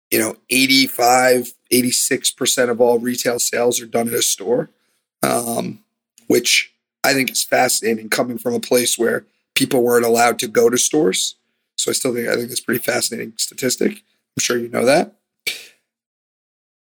you 0.10 0.18
know, 0.18 0.36
85, 0.50 1.54
86% 1.72 2.70
of 2.70 2.82
all 2.82 3.00
retail 3.00 3.40
sales 3.40 3.82
are 3.82 3.86
done 3.86 4.08
at 4.08 4.14
a 4.14 4.22
store, 4.22 4.70
um, 5.24 5.80
which 6.28 6.74
I 7.04 7.14
think 7.14 7.32
is 7.32 7.44
fascinating 7.44 8.10
coming 8.10 8.38
from 8.38 8.54
a 8.54 8.60
place 8.60 8.98
where 8.98 9.26
people 9.56 9.84
weren't 9.84 10.06
allowed 10.06 10.40
to 10.40 10.48
go 10.48 10.70
to 10.70 10.78
stores. 10.78 11.36
So 11.78 11.92
I 11.92 11.94
still 11.94 12.14
think 12.14 12.28
I 12.28 12.36
think 12.36 12.52
it's 12.52 12.60
pretty 12.60 12.84
fascinating 12.84 13.34
statistic. 13.38 13.92
I'm 13.92 14.42
sure 14.42 14.58
you 14.58 14.70
know 14.70 14.86
that. 14.86 15.16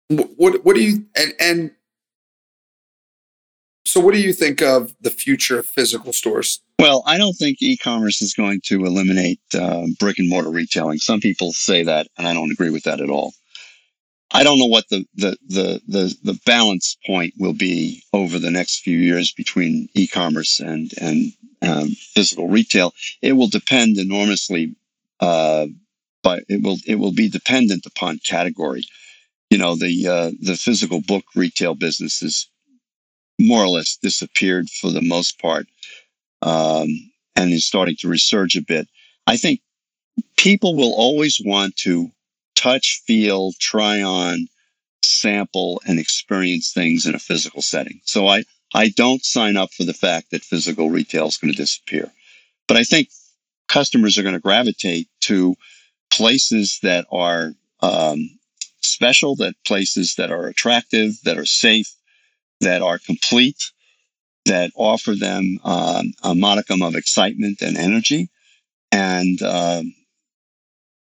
What 0.08 0.64
what 0.64 0.76
do 0.76 0.82
you 0.82 1.06
and 1.16 1.34
and 1.40 1.70
so 3.86 4.00
what 4.00 4.14
do 4.14 4.20
you 4.20 4.32
think 4.32 4.62
of 4.62 4.94
the 5.00 5.10
future 5.10 5.58
of 5.58 5.66
physical 5.66 6.12
stores? 6.12 6.60
Well, 6.78 7.02
I 7.06 7.18
don't 7.18 7.34
think 7.34 7.58
e-commerce 7.60 8.20
is 8.22 8.34
going 8.34 8.60
to 8.64 8.84
eliminate 8.84 9.40
uh, 9.54 9.86
brick 10.00 10.18
and 10.18 10.28
mortar 10.28 10.50
retailing. 10.50 10.98
Some 10.98 11.20
people 11.20 11.52
say 11.52 11.84
that, 11.84 12.08
and 12.18 12.26
I 12.26 12.34
don't 12.34 12.50
agree 12.50 12.70
with 12.70 12.82
that 12.84 13.00
at 13.00 13.10
all. 13.10 13.34
I 14.34 14.42
don't 14.42 14.58
know 14.58 14.66
what 14.66 14.88
the, 14.90 15.06
the, 15.14 15.36
the, 15.46 15.80
the, 15.86 16.16
the 16.24 16.40
balance 16.44 16.96
point 17.06 17.34
will 17.38 17.52
be 17.52 18.02
over 18.12 18.40
the 18.40 18.50
next 18.50 18.80
few 18.80 18.98
years 18.98 19.32
between 19.32 19.88
e-commerce 19.94 20.58
and, 20.58 20.92
and 21.00 21.32
um, 21.62 21.88
physical 21.90 22.48
retail. 22.48 22.92
It 23.22 23.34
will 23.34 23.46
depend 23.46 23.96
enormously, 23.96 24.74
uh, 25.20 25.68
but 26.24 26.42
it 26.48 26.64
will, 26.64 26.78
it 26.84 26.96
will 26.96 27.12
be 27.12 27.28
dependent 27.28 27.86
upon 27.86 28.18
category. 28.26 28.84
You 29.50 29.58
know, 29.58 29.76
the, 29.76 30.08
uh, 30.08 30.30
the 30.40 30.56
physical 30.56 31.00
book 31.00 31.24
retail 31.36 31.76
business 31.76 32.20
is 32.20 32.48
more 33.38 33.62
or 33.62 33.68
less 33.68 33.96
disappeared 34.02 34.68
for 34.68 34.90
the 34.90 35.02
most 35.02 35.40
part 35.40 35.66
um, 36.42 36.88
and 37.36 37.52
is 37.52 37.66
starting 37.66 37.96
to 38.00 38.08
resurge 38.08 38.56
a 38.56 38.62
bit. 38.62 38.88
I 39.28 39.36
think 39.36 39.60
people 40.36 40.74
will 40.74 40.94
always 40.94 41.40
want 41.44 41.76
to 41.76 42.10
touch, 42.54 43.02
feel, 43.06 43.52
try 43.60 44.02
on, 44.02 44.46
sample, 45.02 45.80
and 45.86 45.98
experience 45.98 46.72
things 46.72 47.06
in 47.06 47.14
a 47.14 47.18
physical 47.18 47.62
setting. 47.62 48.00
So 48.04 48.26
I, 48.28 48.44
I 48.74 48.88
don't 48.88 49.24
sign 49.24 49.56
up 49.56 49.72
for 49.72 49.84
the 49.84 49.94
fact 49.94 50.30
that 50.30 50.42
physical 50.42 50.90
retail 50.90 51.26
is 51.26 51.36
going 51.36 51.52
to 51.52 51.56
disappear. 51.56 52.10
But 52.66 52.76
I 52.76 52.84
think 52.84 53.08
customers 53.68 54.18
are 54.18 54.22
going 54.22 54.34
to 54.34 54.40
gravitate 54.40 55.08
to 55.22 55.54
places 56.12 56.78
that 56.82 57.06
are 57.10 57.52
um, 57.80 58.30
special, 58.80 59.36
that 59.36 59.54
places 59.66 60.14
that 60.16 60.30
are 60.30 60.46
attractive, 60.46 61.14
that 61.24 61.38
are 61.38 61.46
safe, 61.46 61.92
that 62.60 62.82
are 62.82 62.98
complete, 62.98 63.62
that 64.46 64.70
offer 64.76 65.14
them 65.14 65.58
um, 65.64 66.12
a 66.22 66.34
modicum 66.34 66.82
of 66.82 66.94
excitement 66.94 67.62
and 67.62 67.76
energy. 67.76 68.30
And 68.92 69.40
um, 69.42 69.94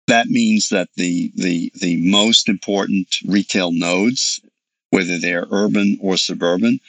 that 0.08 0.28
means 0.28 0.70
that 0.70 0.90
the, 0.96 1.32
the, 1.36 1.72
the 1.76 1.98
most 2.10 2.50
important 2.50 3.08
retail 3.26 3.72
nodes, 3.72 4.42
whether 4.90 5.18
they're 5.18 5.48
urban 5.52 5.98
or 6.02 6.18
suburban, 6.18 6.80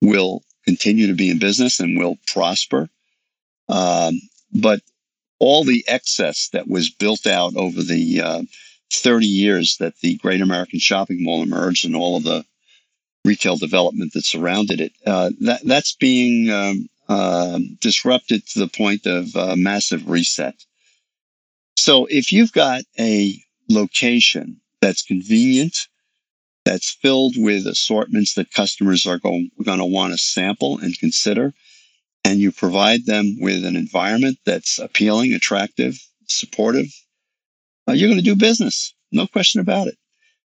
will 0.00 0.42
continue 0.64 1.06
to 1.06 1.14
be 1.14 1.30
in 1.30 1.38
business 1.38 1.80
and 1.80 1.98
will 1.98 2.16
prosper. 2.26 2.88
Um, 3.68 4.20
but 4.52 4.80
all 5.38 5.64
the 5.64 5.84
excess 5.88 6.48
that 6.52 6.68
was 6.68 6.90
built 6.90 7.26
out 7.26 7.56
over 7.56 7.82
the 7.82 8.20
uh, 8.20 8.42
30 8.92 9.26
years 9.26 9.76
that 9.78 9.98
the 10.00 10.16
Great 10.16 10.40
American 10.40 10.78
Shopping 10.78 11.22
Mall 11.22 11.42
emerged 11.42 11.84
and 11.84 11.96
all 11.96 12.16
of 12.16 12.24
the 12.24 12.44
retail 13.24 13.56
development 13.56 14.12
that 14.12 14.24
surrounded 14.24 14.80
it. 14.80 14.92
Uh, 15.06 15.30
that 15.40 15.62
that's 15.64 15.94
being 15.94 16.50
um, 16.50 16.88
uh, 17.08 17.58
disrupted 17.80 18.46
to 18.48 18.58
the 18.60 18.68
point 18.68 19.06
of 19.06 19.34
uh, 19.36 19.56
massive 19.56 20.08
reset. 20.08 20.54
So 21.84 22.06
if 22.06 22.32
you've 22.32 22.52
got 22.52 22.84
a 22.98 23.38
location 23.68 24.62
that's 24.80 25.02
convenient, 25.02 25.76
that's 26.64 26.90
filled 26.90 27.34
with 27.36 27.66
assortments 27.66 28.32
that 28.36 28.50
customers 28.52 29.04
are 29.06 29.18
going, 29.18 29.50
to 29.62 29.84
want 29.84 30.12
to 30.12 30.18
sample 30.18 30.78
and 30.78 30.98
consider, 30.98 31.52
and 32.24 32.40
you 32.40 32.52
provide 32.52 33.04
them 33.04 33.36
with 33.38 33.66
an 33.66 33.76
environment 33.76 34.38
that's 34.46 34.78
appealing, 34.78 35.34
attractive, 35.34 35.98
supportive, 36.26 36.86
uh, 37.86 37.92
you're 37.92 38.08
going 38.08 38.24
to 38.24 38.24
do 38.24 38.34
business. 38.34 38.94
No 39.12 39.26
question 39.26 39.60
about 39.60 39.86
it 39.86 39.98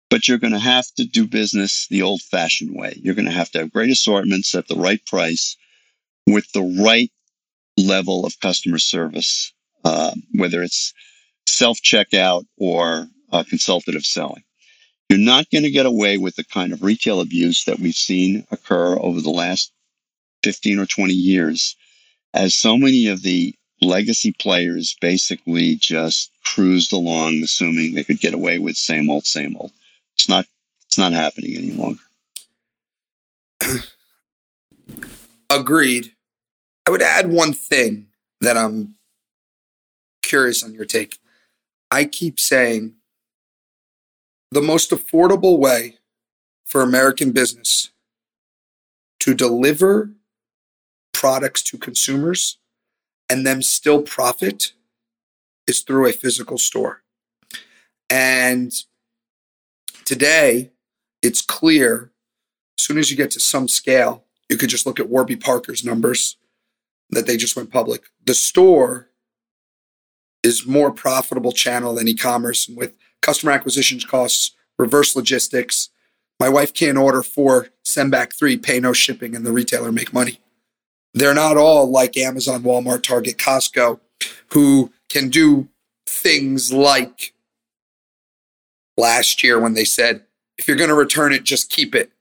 but 0.09 0.29
you're 0.29 0.39
going 0.39 0.53
to 0.53 0.59
have 0.59 0.87
to 0.97 1.05
do 1.05 1.27
business 1.27 1.87
the 1.91 2.01
old 2.01 2.23
fashioned 2.23 2.75
way. 2.75 2.99
You're 3.03 3.15
going 3.15 3.27
to 3.27 3.33
have 3.33 3.51
to 3.51 3.59
have 3.59 3.73
great 3.73 3.91
assortments 3.91 4.55
at 4.55 4.69
the 4.69 4.77
right 4.77 5.05
price 5.05 5.57
with 6.27 6.51
the 6.53 6.63
right 6.63 7.11
level 7.77 8.25
of 8.25 8.39
customer 8.41 8.79
service, 8.79 9.53
uh, 9.85 10.13
whether 10.33 10.63
it's 10.63 10.95
self 11.47 11.79
checkout 11.79 12.45
or 12.59 13.07
uh, 13.33 13.45
consultative 13.49 14.05
selling. 14.05 14.43
You're 15.09 15.19
not 15.19 15.51
going 15.51 15.65
to 15.65 15.71
get 15.71 15.87
away 15.87 16.19
with 16.19 16.37
the 16.37 16.45
kind 16.45 16.73
of 16.73 16.83
retail 16.83 17.21
abuse 17.21 17.65
that 17.65 17.79
we've 17.79 17.95
seen 17.95 18.45
occur 18.51 18.99
over 18.99 19.21
the 19.21 19.31
last 19.31 19.73
15 20.43 20.81
or 20.81 20.87
20 20.87 21.13
years, 21.13 21.77
as 22.35 22.55
so 22.55 22.77
many 22.77 23.07
of 23.09 23.23
the 23.23 23.55
legacy 23.81 24.35
players 24.41 24.97
basically 25.01 25.77
just 25.77 26.31
cruised 26.45 26.93
along, 26.93 27.41
assuming 27.43 27.95
they 27.95 28.05
could 28.05 28.21
get 28.21 28.35
away 28.35 28.59
with 28.59 28.77
same 28.77 29.11
old, 29.11 29.27
same 29.27 29.57
old. 29.57 29.73
It's 30.15 30.29
not 30.29 30.47
it's 30.87 30.99
not 30.99 31.13
happening 31.13 31.57
any 31.57 31.73
longer. 31.73 32.01
Agreed. 35.51 36.13
I 36.87 36.91
would 36.91 37.03
add 37.03 37.31
one 37.31 37.53
thing 37.53 38.07
that 38.41 38.57
I'm 38.57 38.95
curious 40.23 40.63
on 40.63 40.75
your 40.75 40.85
take. 40.85 41.19
I 41.91 42.05
keep 42.05 42.41
saying 42.41 42.95
the 44.51 44.63
most 44.63 44.91
affordable 44.91 45.59
way 45.59 45.99
for 46.67 46.83
American 46.83 47.33
business 47.33 47.91
to 49.21 49.35
deliver 49.35 50.11
products 51.13 51.63
to 51.65 51.79
consumers 51.79 52.59
and 53.29 53.47
them 53.47 53.63
still 53.63 54.03
profit 54.03 54.73
is 55.67 55.81
through 55.81 56.07
a 56.07 56.13
physical 56.13 56.59
store. 56.59 57.03
And 58.09 58.73
Today, 60.07 60.71
it's 61.21 61.43
clear 61.43 62.13
as 62.79 62.85
soon 62.85 62.97
as 62.97 63.11
you 63.11 63.17
get 63.17 63.33
to 63.33 63.41
some 63.41 63.67
scale, 63.67 64.25
you 64.49 64.57
could 64.57 64.71
just 64.71 64.87
look 64.87 65.01
at 65.01 65.09
Warby 65.09 65.35
Parker's 65.35 65.85
numbers 65.85 66.37
that 67.11 67.27
they 67.27 67.37
just 67.37 67.57
went 67.57 67.73
public. 67.73 68.05
The 68.25 68.33
store 68.33 69.09
is 70.47 70.65
more 70.65 70.93
profitable 70.93 71.51
channel 71.51 71.95
than 71.95 72.07
e-commerce 72.07 72.69
and 72.69 72.77
with 72.77 72.95
customer 73.21 73.51
acquisition 73.51 73.99
costs, 73.99 74.53
reverse 74.79 75.17
logistics. 75.17 75.91
My 76.39 76.49
wife 76.49 76.73
can't 76.73 76.97
order 76.97 77.23
four, 77.23 77.69
send 77.83 78.13
back 78.13 78.33
three, 78.33 78.57
pay 78.57 78.79
no 78.79 78.93
shipping, 78.93 79.35
and 79.35 79.45
the 79.45 79.53
retailer 79.53 79.91
make 79.91 80.13
money. 80.13 80.39
They're 81.13 81.35
not 81.35 81.57
all 81.57 81.91
like 81.91 82.17
Amazon, 82.17 82.63
Walmart, 82.63 83.03
Target, 83.03 83.39
Costco, 83.39 83.99
who 84.53 84.93
can 85.09 85.31
do 85.31 85.69
things 86.07 86.73
like 86.73 87.35
last 88.97 89.43
year 89.43 89.59
when 89.59 89.75
they 89.75 89.85
said, 89.85 90.23
if 90.57 90.69
you're 90.69 90.77
going 90.77 90.91
to 90.91 90.95
return 90.95 91.33
it, 91.33 91.43
just 91.43 91.71
keep 91.71 91.95
it. 91.95 92.13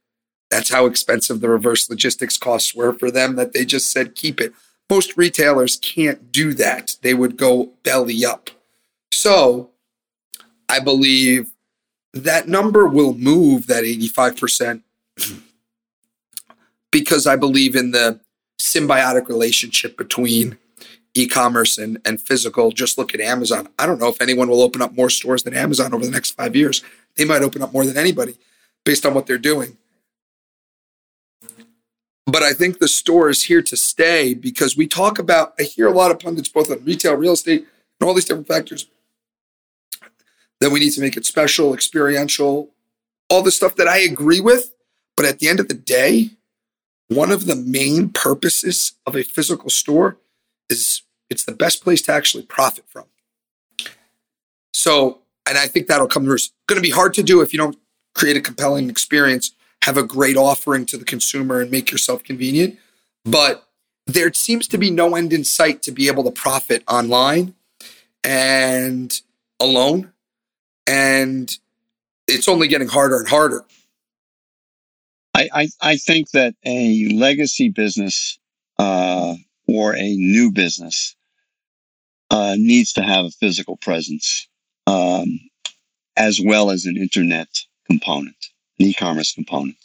That's 0.50 0.72
how 0.72 0.86
expensive 0.88 1.42
the 1.42 1.50
reverse 1.50 1.90
logistics 1.90 2.38
costs 2.38 2.74
were 2.74 2.94
for 2.94 3.12
them 3.12 3.36
that 3.36 3.54
they 3.54 3.66
just 3.66 3.92
said 3.92 4.16
keep 4.16 4.42
it. 4.42 4.54
Most 4.90 5.18
retailers 5.18 5.78
can't 5.78 6.32
do 6.32 6.54
that. 6.54 6.98
They 7.02 7.14
would 7.14 7.38
go 7.38 7.72
belly 7.84 8.24
up. 8.26 8.50
So 9.12 9.72
I 10.70 10.80
believe 10.80 11.52
that 12.14 12.48
number 12.48 12.88
will 12.88 13.14
move 13.14 13.68
that 13.68 13.84
85% 13.84 14.82
because 16.92 17.28
I 17.28 17.36
believe 17.36 17.76
in 17.76 17.92
the 17.92 18.20
symbiotic 18.60 19.28
relationship 19.28 19.98
between 19.98 20.58
e-commerce 21.14 21.78
and, 21.78 22.00
and 22.06 22.22
physical. 22.22 22.72
Just 22.72 22.98
look 22.98 23.14
at 23.14 23.22
Amazon. 23.22 23.70
I 23.80 23.86
don't 23.86 24.00
know 24.00 24.10
if 24.10 24.22
anyone 24.22 24.50
will 24.50 24.62
open 24.62 24.82
up 24.82 24.94
more 24.94 25.10
stores 25.10 25.44
than 25.44 25.54
Amazon 25.54 25.94
over 25.94 26.06
the 26.06 26.12
next 26.12 26.32
five 26.32 26.56
years. 26.56 26.84
They 27.16 27.26
might 27.26 27.42
open 27.42 27.62
up 27.62 27.74
more 27.74 27.86
than 27.86 27.98
anybody 27.98 28.36
based 28.84 29.06
on 29.06 29.14
what 29.14 29.26
they're 29.26 29.38
doing. 29.38 29.78
But 32.26 32.42
I 32.42 32.54
think 32.54 32.80
the 32.80 32.88
store 32.88 33.30
is 33.30 33.44
here 33.44 33.62
to 33.62 33.78
stay 33.78 34.34
because 34.34 34.76
we 34.76 34.88
talk 34.88 35.20
about, 35.20 35.54
I 35.60 35.64
hear 35.64 35.88
a 35.88 35.92
lot 35.92 36.12
of 36.12 36.20
pundits 36.20 36.50
both 36.50 36.72
on 36.72 36.84
retail, 36.84 37.16
real 37.16 37.34
estate, 37.34 37.68
and 38.00 38.08
all 38.08 38.16
these 38.16 38.26
different 38.26 38.48
factors 38.48 38.88
that 40.60 40.72
we 40.72 40.80
need 40.80 40.92
to 40.92 41.02
make 41.02 41.18
it 41.18 41.26
special, 41.26 41.74
experiential, 41.74 42.70
all 43.30 43.44
the 43.44 43.52
stuff 43.52 43.76
that 43.76 43.88
I 43.88 44.00
agree 44.00 44.42
with. 44.42 44.74
But 45.16 45.26
at 45.26 45.40
the 45.40 45.48
end 45.48 45.60
of 45.60 45.68
the 45.68 45.76
day, 45.76 46.32
one 47.08 47.32
of 47.32 47.46
the 47.46 47.56
main 47.56 48.10
purposes 48.10 48.94
of 49.06 49.16
a 49.16 49.24
physical 49.24 49.70
store 49.70 50.18
is 50.70 51.04
it's 51.30 51.46
the 51.46 51.52
best 51.52 51.84
place 51.84 52.02
to 52.04 52.12
actually 52.12 52.44
profit 52.44 52.86
from. 52.88 53.06
So, 54.74 55.20
and 55.48 55.58
I 55.58 55.68
think 55.68 55.88
that'll 55.88 56.08
come 56.08 56.26
through. 56.26 56.36
It's 56.36 56.52
going 56.68 56.78
to 56.78 56.82
be 56.82 56.92
hard 56.92 57.14
to 57.16 57.24
do 57.24 57.42
if 57.42 57.54
you 57.54 57.58
don't 57.58 57.78
create 58.14 58.36
a 58.36 58.42
compelling 58.42 58.90
experience, 58.90 59.52
have 59.86 59.98
a 59.98 60.04
great 60.04 60.38
offering 60.38 60.86
to 60.88 60.98
the 60.98 61.06
consumer, 61.06 61.62
and 61.62 61.72
make 61.72 61.92
yourself 61.92 62.24
convenient. 62.24 62.78
But 63.24 63.68
there 64.08 64.32
seems 64.34 64.68
to 64.68 64.78
be 64.78 64.92
no 64.92 65.16
end 65.16 65.34
in 65.34 65.44
sight 65.44 65.82
to 65.84 65.92
be 65.92 66.08
able 66.08 66.24
to 66.24 66.32
profit 66.32 66.84
online 66.88 67.56
and 68.24 69.20
alone. 69.60 70.12
And 70.88 71.56
it's 72.28 72.48
only 72.48 72.68
getting 72.68 72.88
harder 72.88 73.18
and 73.18 73.28
harder. 73.28 73.66
I, 75.36 75.50
I, 75.54 75.68
I 75.82 75.98
think 75.98 76.32
that 76.32 76.56
a 76.66 77.10
legacy 77.14 77.70
business 77.70 78.40
uh, 78.80 79.36
or 79.68 79.96
a 79.96 80.16
new 80.16 80.52
business 80.52 81.16
uh, 82.32 82.56
needs 82.58 82.94
to 82.94 83.02
have 83.02 83.26
a 83.26 83.32
physical 83.32 83.78
presence 83.78 84.48
um, 84.88 85.40
as 86.16 86.40
well 86.44 86.72
as 86.72 86.86
an 86.86 86.98
internet 86.98 87.48
component, 87.88 88.38
an 88.80 88.86
e-commerce 88.88 89.34
component. 89.34 89.78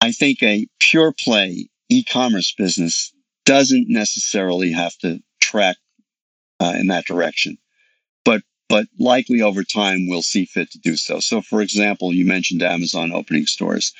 I 0.00 0.12
think 0.12 0.42
a 0.42 0.66
pure 0.80 1.12
play 1.12 1.68
e-commerce 1.88 2.54
business 2.56 3.12
doesn't 3.44 3.86
necessarily 3.88 4.72
have 4.72 4.96
to 4.98 5.20
track 5.40 5.76
uh, 6.60 6.74
in 6.76 6.88
that 6.88 7.06
direction, 7.06 7.58
but 8.24 8.42
but 8.68 8.86
likely 8.98 9.42
over 9.42 9.62
time 9.64 10.08
we'll 10.08 10.22
see 10.22 10.44
fit 10.44 10.70
to 10.72 10.78
do 10.78 10.96
so. 10.96 11.20
So, 11.20 11.42
for 11.42 11.60
example, 11.60 12.12
you 12.14 12.24
mentioned 12.24 12.62
Amazon 12.62 13.12
opening 13.12 13.46
stores. 13.46 13.92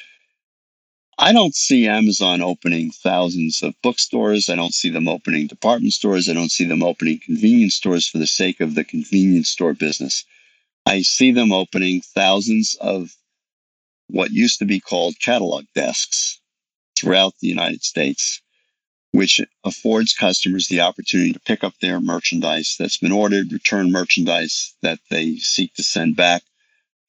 I 1.19 1.33
don't 1.33 1.55
see 1.55 1.87
Amazon 1.87 2.41
opening 2.41 2.91
thousands 2.91 3.63
of 3.63 3.75
bookstores. 3.83 4.49
I 4.49 4.57
don't 4.57 4.75
see 4.75 4.89
them 4.89 5.09
opening 5.09 5.47
department 5.47 5.93
stores. 5.93 6.29
I 6.29 6.33
don't 6.33 6.51
see 6.51 6.65
them 6.65 6.83
opening 6.83 7.21
convenience 7.25 7.75
stores 7.75 8.09
for 8.09 8.19
the 8.19 8.27
sake 8.27 8.61
of 8.61 8.75
the 8.75 8.83
convenience 8.83 9.51
store 9.51 9.75
business. 9.75 10.25
I 10.87 11.03
see 11.03 11.31
them 11.31 11.53
opening 11.53 12.01
thousands 12.01 12.75
of 12.81 13.15
what 14.13 14.31
used 14.31 14.59
to 14.59 14.67
be 14.67 14.79
called 14.79 15.19
catalog 15.21 15.65
desks 15.75 16.39
throughout 16.97 17.33
the 17.41 17.49
United 17.49 17.83
States, 17.83 18.43
which 19.11 19.41
affords 19.65 20.13
customers 20.13 20.69
the 20.69 20.81
opportunity 20.81 21.33
to 21.33 21.41
pick 21.41 21.65
up 21.65 21.73
their 21.81 21.99
merchandise 21.99 22.77
that's 22.79 22.99
been 22.99 23.11
ordered, 23.11 23.53
return 23.53 23.91
merchandise 23.91 24.75
that 24.83 24.99
they 25.11 25.37
seek 25.37 25.73
to 25.75 25.83
send 25.83 26.15
back, 26.15 26.43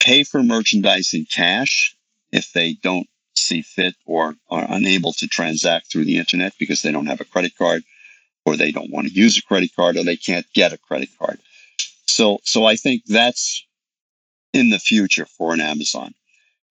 pay 0.00 0.24
for 0.24 0.42
merchandise 0.42 1.12
in 1.12 1.26
cash 1.26 1.94
if 2.32 2.52
they 2.52 2.72
don't 2.82 3.06
see 3.36 3.60
fit 3.60 3.94
or 4.06 4.34
are 4.50 4.66
unable 4.70 5.12
to 5.12 5.28
transact 5.28 5.90
through 5.90 6.04
the 6.04 6.18
internet 6.18 6.54
because 6.58 6.80
they 6.80 6.92
don't 6.92 7.06
have 7.06 7.20
a 7.20 7.26
credit 7.26 7.56
card 7.56 7.82
or 8.46 8.56
they 8.56 8.72
don't 8.72 8.90
want 8.90 9.06
to 9.06 9.12
use 9.12 9.36
a 9.36 9.42
credit 9.42 9.70
card 9.76 9.96
or 9.96 10.04
they 10.04 10.16
can't 10.16 10.46
get 10.54 10.72
a 10.72 10.78
credit 10.78 11.10
card. 11.18 11.38
So, 12.06 12.38
so 12.44 12.64
I 12.64 12.76
think 12.76 13.02
that's 13.06 13.66
in 14.54 14.70
the 14.70 14.78
future 14.78 15.26
for 15.26 15.52
an 15.52 15.60
Amazon 15.60 16.14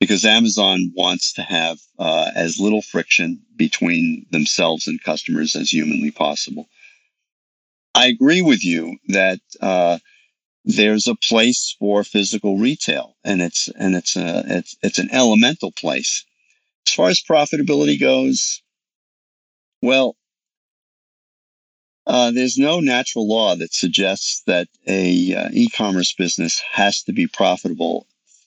because 0.03 0.25
Amazon 0.25 0.91
wants 0.97 1.31
to 1.31 1.41
have 1.41 1.79
uh, 1.97 2.29
as 2.35 2.59
little 2.59 2.81
friction 2.81 3.41
between 3.55 4.25
themselves 4.31 4.85
and 4.85 5.01
customers 5.01 5.55
as 5.55 5.69
humanly 5.71 6.11
possible. 6.11 6.67
I 7.95 8.07
agree 8.07 8.41
with 8.41 8.65
you 8.65 8.97
that 9.07 9.39
uh, 9.61 9.99
there's 10.65 11.07
a 11.07 11.15
place 11.15 11.77
for 11.79 12.03
physical 12.03 12.57
retail, 12.57 13.15
and 13.23 13.41
it's 13.41 13.69
and 13.79 13.95
it's 13.95 14.17
a 14.17 14.43
it's 14.45 14.75
it's 14.83 14.99
an 14.99 15.07
elemental 15.13 15.71
place. 15.71 16.25
As 16.85 16.93
far 16.93 17.07
as 17.07 17.21
profitability 17.21 17.97
goes, 17.97 18.61
well, 19.81 20.17
uh, 22.07 22.29
there's 22.31 22.57
no 22.57 22.81
natural 22.81 23.25
law 23.25 23.55
that 23.55 23.73
suggests 23.73 24.43
that 24.47 24.67
a 24.85 25.33
uh, 25.33 25.49
e-commerce 25.53 26.13
business 26.13 26.61
has 26.73 27.01
to 27.03 27.13
be 27.13 27.25
profitable 27.25 28.05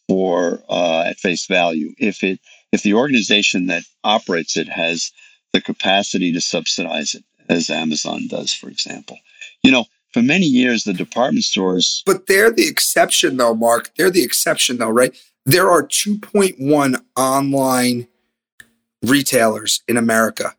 for 0.09 0.63
uh, 0.69 1.05
at 1.07 1.19
face 1.19 1.47
value. 1.47 1.93
If 1.99 2.23
it 2.23 2.41
if 2.73 2.83
the 2.83 2.95
organization 2.95 3.67
that 3.67 3.85
operates 4.05 4.57
it 4.57 4.69
has 4.69 5.13
the 5.53 5.61
capacity 5.61 6.33
to 6.33 6.41
subsidize 6.41 7.15
it, 7.15 7.25
as 7.49 7.71
Amazon 7.71 8.27
does, 8.29 8.53
for 8.53 8.69
example, 8.69 9.19
you 9.63 9.71
know, 9.71 9.87
for 10.13 10.23
many 10.23 10.47
years 10.47 10.85
the 10.85 10.93
department 10.93 11.45
stores. 11.45 12.03
But 12.07 12.27
they're 12.27 12.51
the 12.51 12.67
exception, 12.67 13.37
though, 13.37 13.55
Mark. 13.55 13.93
They're 13.97 14.11
the 14.11 14.25
exception, 14.25 14.79
though, 14.79 14.91
right? 14.91 15.17
There 15.45 15.71
are 15.71 15.87
2.1 15.87 17.01
online 17.17 18.09
retailers 19.03 19.83
in 19.87 19.97
America. 19.97 20.55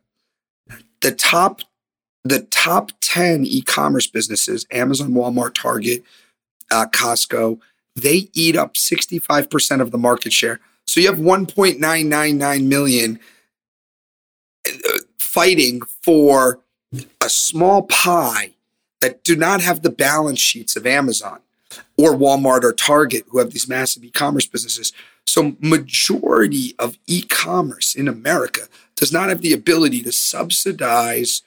The 1.01 1.11
top 1.11 1.61
the 2.23 2.41
top 2.41 2.91
10 3.01 3.45
e-commerce 3.45 4.07
businesses, 4.07 4.65
Amazon, 4.71 5.11
Walmart, 5.11 5.53
Target, 5.53 6.03
uh, 6.71 6.85
Costco, 6.91 7.59
they 7.97 8.29
eat 8.33 8.55
up 8.55 8.75
65% 8.75 9.81
of 9.81 9.91
the 9.91 9.97
market 9.97 10.31
share. 10.31 10.59
So 10.85 11.01
you 11.01 11.07
have 11.07 11.19
1.999 11.19 12.67
million 12.67 13.19
uh, 14.67 14.71
fighting 15.17 15.81
for 15.81 16.59
a 17.21 17.29
small 17.29 17.83
pie 17.83 18.53
that 19.01 19.23
do 19.23 19.35
not 19.35 19.61
have 19.61 19.81
the 19.81 19.89
balance 19.89 20.39
sheets 20.39 20.75
of 20.75 20.85
Amazon 20.85 21.39
or 21.97 22.11
Walmart 22.11 22.63
or 22.63 22.71
Target 22.71 23.25
who 23.29 23.39
have 23.39 23.51
these 23.51 23.67
massive 23.67 24.03
e-commerce 24.03 24.47
businesses. 24.47 24.93
So 25.25 25.57
majority 25.59 26.75
of 26.79 26.97
e-commerce 27.07 27.95
in 27.95 28.07
America 28.07 28.61
does 28.95 29.11
not 29.11 29.29
have 29.29 29.41
the 29.41 29.53
ability 29.53 30.01
to 30.03 30.11
subsidize 30.11 31.41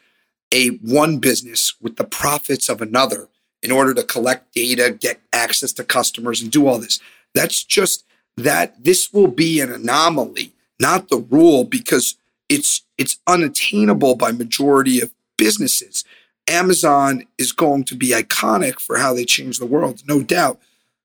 a 0.52 0.68
one 0.68 1.18
business 1.18 1.74
with 1.80 1.96
the 1.96 2.04
profits 2.04 2.68
of 2.68 2.82
another 2.82 3.28
in 3.62 3.70
order 3.70 3.94
to 3.94 4.02
collect 4.02 4.54
data, 4.54 4.96
get 4.98 5.20
access 5.32 5.72
to 5.74 5.84
customers 5.84 6.40
and 6.40 6.50
do 6.50 6.66
all 6.66 6.78
this. 6.78 7.00
That's 7.34 7.62
just 7.62 8.04
that 8.36 8.82
this 8.82 9.12
will 9.12 9.28
be 9.28 9.60
an 9.60 9.70
anomaly, 9.70 10.52
not 10.78 11.08
the 11.08 11.18
rule 11.18 11.64
because 11.64 12.16
it's 12.48 12.82
it's 12.98 13.18
unattainable 13.26 14.16
by 14.16 14.32
majority 14.32 15.00
of 15.00 15.12
businesses. 15.36 16.04
Amazon 16.48 17.26
is 17.38 17.52
going 17.52 17.84
to 17.84 17.94
be 17.94 18.10
iconic 18.10 18.80
for 18.80 18.98
how 18.98 19.14
they 19.14 19.24
change 19.24 19.58
the 19.58 19.66
world, 19.66 20.02
no 20.06 20.22
doubt. 20.22 20.58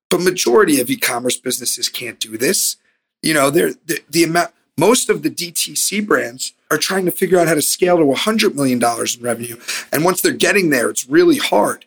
But 0.10 0.22
majority 0.22 0.80
of 0.82 0.90
e-commerce 0.90 1.38
businesses 1.38 1.90
can't 1.90 2.20
do 2.20 2.38
this. 2.38 2.78
You 3.22 3.34
know, 3.34 3.50
they're 3.50 3.74
the, 3.86 4.02
the 4.10 4.24
amount 4.24 4.52
most 4.78 5.10
of 5.10 5.24
the 5.24 5.30
DTC 5.30 6.06
brands 6.06 6.54
are 6.70 6.78
trying 6.78 7.06
to 7.06 7.12
figure 7.12 7.40
out 7.40 7.48
how 7.48 7.54
to 7.54 7.62
scale 7.62 7.98
to 7.98 8.04
$100 8.04 8.56
million 8.56 8.82
in 8.84 9.24
revenue. 9.24 9.58
And 9.92 10.04
once 10.04 10.22
they're 10.22 10.34
getting 10.34 10.70
there, 10.70 10.90
it's 10.90 11.08
really 11.08 11.38
hard, 11.38 11.86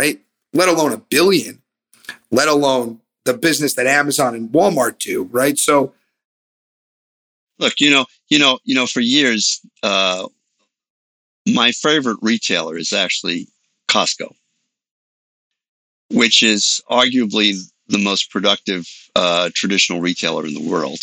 right? 0.00 0.20
Let 0.52 0.68
alone 0.68 0.92
a 0.92 0.98
billion, 0.98 1.62
let 2.30 2.48
alone 2.48 3.00
the 3.24 3.34
business 3.34 3.74
that 3.74 3.86
Amazon 3.86 4.34
and 4.34 4.48
Walmart 4.50 4.98
do, 4.98 5.24
right? 5.24 5.58
So, 5.58 5.92
look, 7.58 7.80
you 7.80 7.90
know, 7.90 8.06
you 8.28 8.38
know, 8.38 8.58
you 8.64 8.74
know, 8.74 8.86
for 8.86 9.00
years, 9.00 9.60
uh, 9.82 10.26
my 11.46 11.72
favorite 11.72 12.18
retailer 12.22 12.76
is 12.76 12.92
actually 12.92 13.48
Costco 13.88 14.34
which 16.10 16.42
is 16.42 16.82
arguably 16.90 17.54
the 17.88 17.98
most 17.98 18.30
productive 18.30 18.86
uh, 19.16 19.50
traditional 19.54 20.00
retailer 20.00 20.46
in 20.46 20.54
the 20.54 20.68
world, 20.68 21.00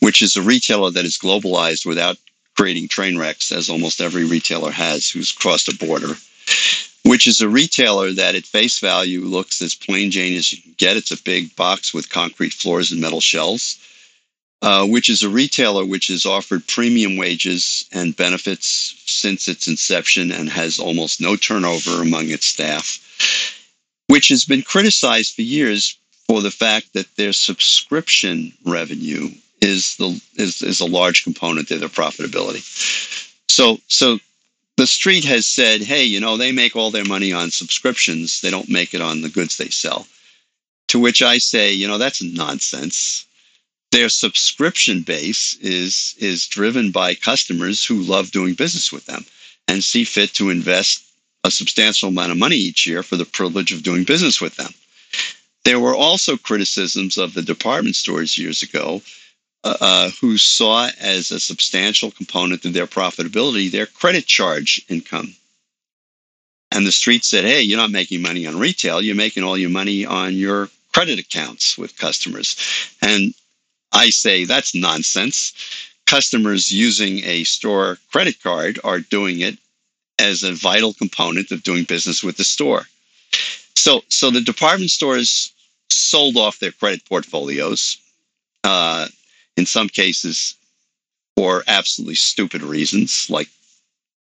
which 0.00 0.20
is 0.20 0.36
a 0.36 0.42
retailer 0.42 0.90
that 0.90 1.04
is 1.04 1.18
globalized 1.18 1.86
without 1.86 2.16
creating 2.56 2.88
train 2.88 3.18
wrecks, 3.18 3.52
as 3.52 3.68
almost 3.68 4.00
every 4.00 4.24
retailer 4.24 4.70
has 4.70 5.08
who's 5.08 5.32
crossed 5.32 5.68
a 5.68 5.86
border, 5.86 6.14
which 7.06 7.26
is 7.26 7.40
a 7.40 7.48
retailer 7.48 8.12
that 8.12 8.34
at 8.34 8.44
face 8.44 8.78
value 8.80 9.22
looks 9.22 9.62
as 9.62 9.74
plain 9.74 10.10
Jane 10.10 10.36
as 10.36 10.52
you 10.52 10.62
can 10.62 10.74
get. 10.78 10.96
It's 10.96 11.12
a 11.12 11.22
big 11.22 11.54
box 11.56 11.94
with 11.94 12.10
concrete 12.10 12.52
floors 12.52 12.92
and 12.92 13.00
metal 13.00 13.20
shelves. 13.20 13.78
uh, 14.62 14.86
which 14.86 15.08
is 15.08 15.22
a 15.22 15.28
retailer 15.28 15.84
which 15.84 16.08
has 16.08 16.26
offered 16.26 16.66
premium 16.66 17.16
wages 17.16 17.84
and 17.92 18.16
benefits 18.16 18.94
since 19.06 19.48
its 19.48 19.68
inception 19.68 20.32
and 20.32 20.48
has 20.48 20.78
almost 20.78 21.20
no 21.20 21.36
turnover 21.36 22.02
among 22.02 22.30
its 22.30 22.46
staff, 22.46 22.98
which 24.08 24.28
has 24.28 24.44
been 24.44 24.62
criticized 24.62 25.34
for 25.34 25.42
years 25.42 25.98
for 26.26 26.40
the 26.42 26.50
fact 26.50 26.92
that 26.94 27.14
their 27.16 27.32
subscription 27.32 28.52
revenue 28.64 29.30
is 29.60 29.96
the 29.96 30.20
is, 30.36 30.62
is 30.62 30.80
a 30.80 30.86
large 30.86 31.22
component 31.24 31.70
of 31.70 31.80
their 31.80 31.88
profitability. 31.88 32.62
So 33.48 33.78
so 33.88 34.18
the 34.76 34.86
street 34.86 35.24
has 35.24 35.46
said, 35.46 35.82
hey, 35.82 36.04
you 36.04 36.20
know, 36.20 36.36
they 36.36 36.52
make 36.52 36.76
all 36.76 36.90
their 36.90 37.04
money 37.04 37.32
on 37.32 37.50
subscriptions. 37.50 38.40
They 38.40 38.50
don't 38.50 38.68
make 38.68 38.92
it 38.92 39.00
on 39.00 39.22
the 39.22 39.28
goods 39.28 39.56
they 39.56 39.68
sell. 39.68 40.06
To 40.88 41.00
which 41.00 41.22
I 41.22 41.38
say, 41.38 41.72
you 41.72 41.88
know, 41.88 41.98
that's 41.98 42.22
nonsense. 42.22 43.24
Their 43.90 44.08
subscription 44.08 45.02
base 45.02 45.56
is 45.60 46.14
is 46.18 46.46
driven 46.46 46.90
by 46.90 47.14
customers 47.14 47.84
who 47.84 48.02
love 48.02 48.30
doing 48.30 48.54
business 48.54 48.92
with 48.92 49.06
them 49.06 49.24
and 49.68 49.82
see 49.82 50.04
fit 50.04 50.34
to 50.34 50.50
invest 50.50 51.02
a 51.44 51.50
substantial 51.50 52.08
amount 52.08 52.32
of 52.32 52.38
money 52.38 52.56
each 52.56 52.86
year 52.86 53.02
for 53.02 53.16
the 53.16 53.24
privilege 53.24 53.72
of 53.72 53.82
doing 53.82 54.04
business 54.04 54.40
with 54.40 54.56
them. 54.56 54.74
There 55.64 55.80
were 55.80 55.94
also 55.94 56.36
criticisms 56.36 57.16
of 57.16 57.34
the 57.34 57.42
department 57.42 57.96
stores 57.96 58.36
years 58.36 58.62
ago 58.62 59.02
uh, 59.66 59.76
uh, 59.80 60.10
who 60.20 60.38
saw 60.38 60.88
as 61.00 61.32
a 61.32 61.40
substantial 61.40 62.12
component 62.12 62.64
of 62.64 62.72
their 62.72 62.86
profitability 62.86 63.68
their 63.68 63.86
credit 63.86 64.24
charge 64.24 64.80
income. 64.88 65.34
And 66.70 66.86
the 66.86 66.92
street 66.92 67.24
said, 67.24 67.44
hey, 67.44 67.62
you're 67.62 67.76
not 67.76 67.90
making 67.90 68.22
money 68.22 68.46
on 68.46 68.60
retail, 68.60 69.02
you're 69.02 69.16
making 69.16 69.42
all 69.42 69.58
your 69.58 69.70
money 69.70 70.06
on 70.06 70.34
your 70.34 70.68
credit 70.94 71.18
accounts 71.18 71.76
with 71.76 71.98
customers. 71.98 72.56
And 73.02 73.34
I 73.92 74.10
say 74.10 74.44
that's 74.44 74.72
nonsense. 74.72 75.52
Customers 76.06 76.70
using 76.70 77.24
a 77.24 77.42
store 77.42 77.98
credit 78.12 78.40
card 78.40 78.78
are 78.84 79.00
doing 79.00 79.40
it 79.40 79.58
as 80.20 80.44
a 80.44 80.52
vital 80.52 80.94
component 80.94 81.50
of 81.50 81.64
doing 81.64 81.82
business 81.82 82.22
with 82.22 82.36
the 82.36 82.44
store. 82.44 82.84
So, 83.74 84.02
so 84.10 84.30
the 84.30 84.40
department 84.40 84.90
stores 84.90 85.52
sold 85.90 86.36
off 86.36 86.60
their 86.60 86.70
credit 86.70 87.04
portfolios. 87.04 87.98
Uh, 88.62 89.08
in 89.56 89.66
some 89.66 89.88
cases 89.88 90.54
for 91.36 91.64
absolutely 91.66 92.14
stupid 92.14 92.62
reasons, 92.62 93.28
like 93.30 93.48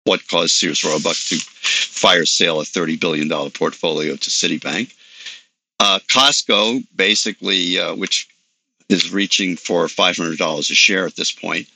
what 0.03 0.27
caused 0.27 0.53
Sears 0.55 0.83
Roebuck 0.83 1.15
to 1.15 1.37
fire 1.37 2.25
sale 2.25 2.61
a 2.61 2.63
$30 2.63 2.99
billion 2.99 3.29
portfolio 3.51 4.15
to 4.15 4.29
Citibank. 4.29 4.93
Uh, 5.79 5.99
Costco, 6.09 6.83
basically, 6.95 7.77
uh, 7.77 7.95
which 7.95 8.27
is 8.89 9.11
reaching 9.11 9.55
for 9.55 9.85
$500 9.85 10.59
a 10.59 10.63
share 10.63 11.05
at 11.05 11.15
this 11.15 11.31
point, 11.31 11.67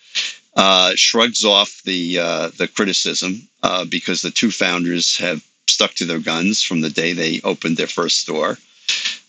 uh, 0.56 0.94
shrugs 0.96 1.46
off 1.46 1.82
the 1.84 2.20
uh, 2.20 2.50
the 2.58 2.68
criticism 2.68 3.48
uh, 3.64 3.86
because 3.86 4.22
the 4.22 4.32
two 4.32 4.52
founders 4.52 5.18
have 5.18 5.46
stuck 5.68 5.94
to 5.94 6.06
their 6.06 6.20
guns 6.20 6.62
from 6.62 6.82
the 6.82 6.90
day 6.90 7.14
they 7.14 7.40
opened 7.44 7.78
their 7.78 7.88
first 7.88 8.20
store 8.20 8.58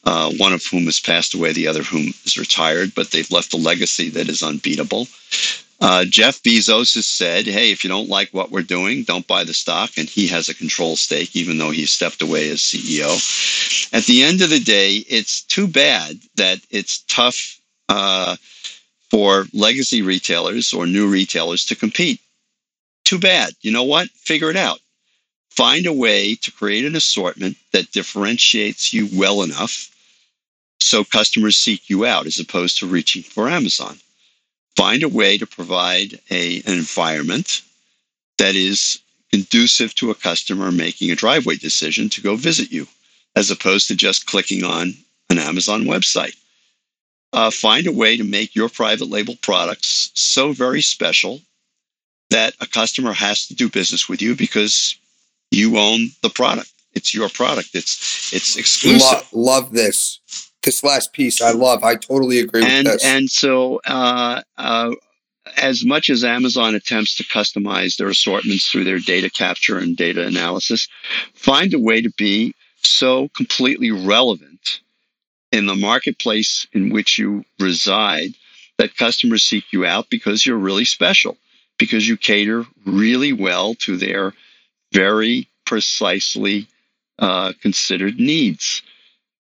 uh, 0.04 0.32
one 0.36 0.52
of 0.52 0.64
whom 0.66 0.84
has 0.84 1.00
passed 1.00 1.34
away, 1.34 1.52
the 1.52 1.68
other 1.68 1.82
whom 1.82 2.12
is 2.24 2.38
retired, 2.38 2.92
but 2.94 3.10
they've 3.10 3.30
left 3.30 3.54
a 3.54 3.56
legacy 3.56 4.10
that 4.10 4.28
is 4.28 4.42
unbeatable. 4.42 5.06
Uh, 5.80 6.04
Jeff 6.04 6.40
Bezos 6.42 6.94
has 6.94 7.06
said, 7.06 7.44
hey, 7.44 7.72
if 7.72 7.82
you 7.82 7.90
don't 7.90 8.08
like 8.08 8.30
what 8.30 8.52
we're 8.52 8.62
doing, 8.62 9.02
don't 9.02 9.26
buy 9.26 9.42
the 9.42 9.52
stock. 9.52 9.90
And 9.96 10.08
he 10.08 10.28
has 10.28 10.48
a 10.48 10.54
control 10.54 10.94
stake, 10.94 11.34
even 11.34 11.58
though 11.58 11.72
he 11.72 11.86
stepped 11.86 12.22
away 12.22 12.50
as 12.50 12.60
CEO. 12.60 13.92
At 13.92 14.04
the 14.04 14.22
end 14.22 14.42
of 14.42 14.50
the 14.50 14.60
day, 14.60 14.98
it's 15.08 15.42
too 15.42 15.66
bad 15.66 16.20
that 16.36 16.60
it's 16.70 17.02
tough 17.08 17.60
uh, 17.88 18.36
for 19.10 19.46
legacy 19.52 20.02
retailers 20.02 20.72
or 20.72 20.86
new 20.86 21.08
retailers 21.08 21.66
to 21.66 21.74
compete. 21.74 22.20
Too 23.04 23.18
bad. 23.18 23.52
You 23.60 23.72
know 23.72 23.82
what? 23.82 24.08
Figure 24.10 24.50
it 24.50 24.56
out. 24.56 24.78
Find 25.50 25.86
a 25.86 25.92
way 25.92 26.36
to 26.36 26.52
create 26.52 26.84
an 26.84 26.94
assortment 26.94 27.56
that 27.72 27.90
differentiates 27.90 28.92
you 28.94 29.08
well 29.12 29.42
enough 29.42 29.91
so 30.84 31.04
customers 31.04 31.56
seek 31.56 31.88
you 31.88 32.04
out 32.04 32.26
as 32.26 32.38
opposed 32.38 32.78
to 32.78 32.86
reaching 32.86 33.22
for 33.22 33.48
Amazon. 33.48 33.98
Find 34.76 35.02
a 35.02 35.08
way 35.08 35.38
to 35.38 35.46
provide 35.46 36.20
a, 36.30 36.62
an 36.62 36.74
environment 36.78 37.62
that 38.38 38.54
is 38.54 39.00
conducive 39.30 39.94
to 39.96 40.10
a 40.10 40.14
customer 40.14 40.70
making 40.70 41.10
a 41.10 41.16
driveway 41.16 41.56
decision 41.56 42.08
to 42.10 42.20
go 42.20 42.36
visit 42.36 42.70
you, 42.70 42.86
as 43.34 43.50
opposed 43.50 43.88
to 43.88 43.94
just 43.94 44.26
clicking 44.26 44.64
on 44.64 44.94
an 45.30 45.38
Amazon 45.38 45.84
website. 45.84 46.36
Uh, 47.32 47.50
find 47.50 47.86
a 47.86 47.92
way 47.92 48.16
to 48.16 48.24
make 48.24 48.54
your 48.54 48.68
private 48.68 49.08
label 49.08 49.36
products 49.40 50.10
so 50.14 50.52
very 50.52 50.82
special 50.82 51.40
that 52.28 52.54
a 52.60 52.66
customer 52.66 53.12
has 53.12 53.46
to 53.46 53.54
do 53.54 53.68
business 53.68 54.08
with 54.08 54.20
you 54.20 54.34
because 54.34 54.96
you 55.50 55.78
own 55.78 56.08
the 56.22 56.30
product. 56.30 56.70
It's 56.94 57.14
your 57.14 57.28
product. 57.28 57.70
It's 57.74 58.32
it's 58.32 58.56
exclusive. 58.56 59.26
Lo- 59.32 59.44
love 59.44 59.72
this 59.72 60.20
this 60.62 60.82
last 60.84 61.12
piece 61.12 61.40
I 61.40 61.52
love. 61.52 61.84
I 61.84 61.96
totally 61.96 62.40
agree 62.40 62.64
and, 62.64 62.86
with 62.86 62.94
this. 62.94 63.04
And 63.04 63.30
so, 63.30 63.80
uh, 63.86 64.42
uh, 64.56 64.92
as 65.56 65.84
much 65.84 66.08
as 66.08 66.24
Amazon 66.24 66.74
attempts 66.74 67.16
to 67.16 67.24
customize 67.24 67.96
their 67.96 68.08
assortments 68.08 68.68
through 68.68 68.84
their 68.84 68.98
data 68.98 69.28
capture 69.28 69.78
and 69.78 69.96
data 69.96 70.26
analysis, 70.26 70.88
find 71.34 71.74
a 71.74 71.78
way 71.78 72.00
to 72.00 72.10
be 72.16 72.54
so 72.82 73.28
completely 73.36 73.90
relevant 73.90 74.80
in 75.50 75.66
the 75.66 75.74
marketplace 75.74 76.66
in 76.72 76.90
which 76.90 77.18
you 77.18 77.44
reside 77.58 78.30
that 78.78 78.96
customers 78.96 79.44
seek 79.44 79.64
you 79.72 79.84
out 79.84 80.08
because 80.10 80.46
you're 80.46 80.56
really 80.56 80.84
special, 80.84 81.36
because 81.78 82.08
you 82.08 82.16
cater 82.16 82.64
really 82.86 83.32
well 83.32 83.74
to 83.74 83.96
their 83.96 84.32
very 84.92 85.46
precisely 85.66 86.66
uh, 87.18 87.52
considered 87.60 88.18
needs. 88.18 88.82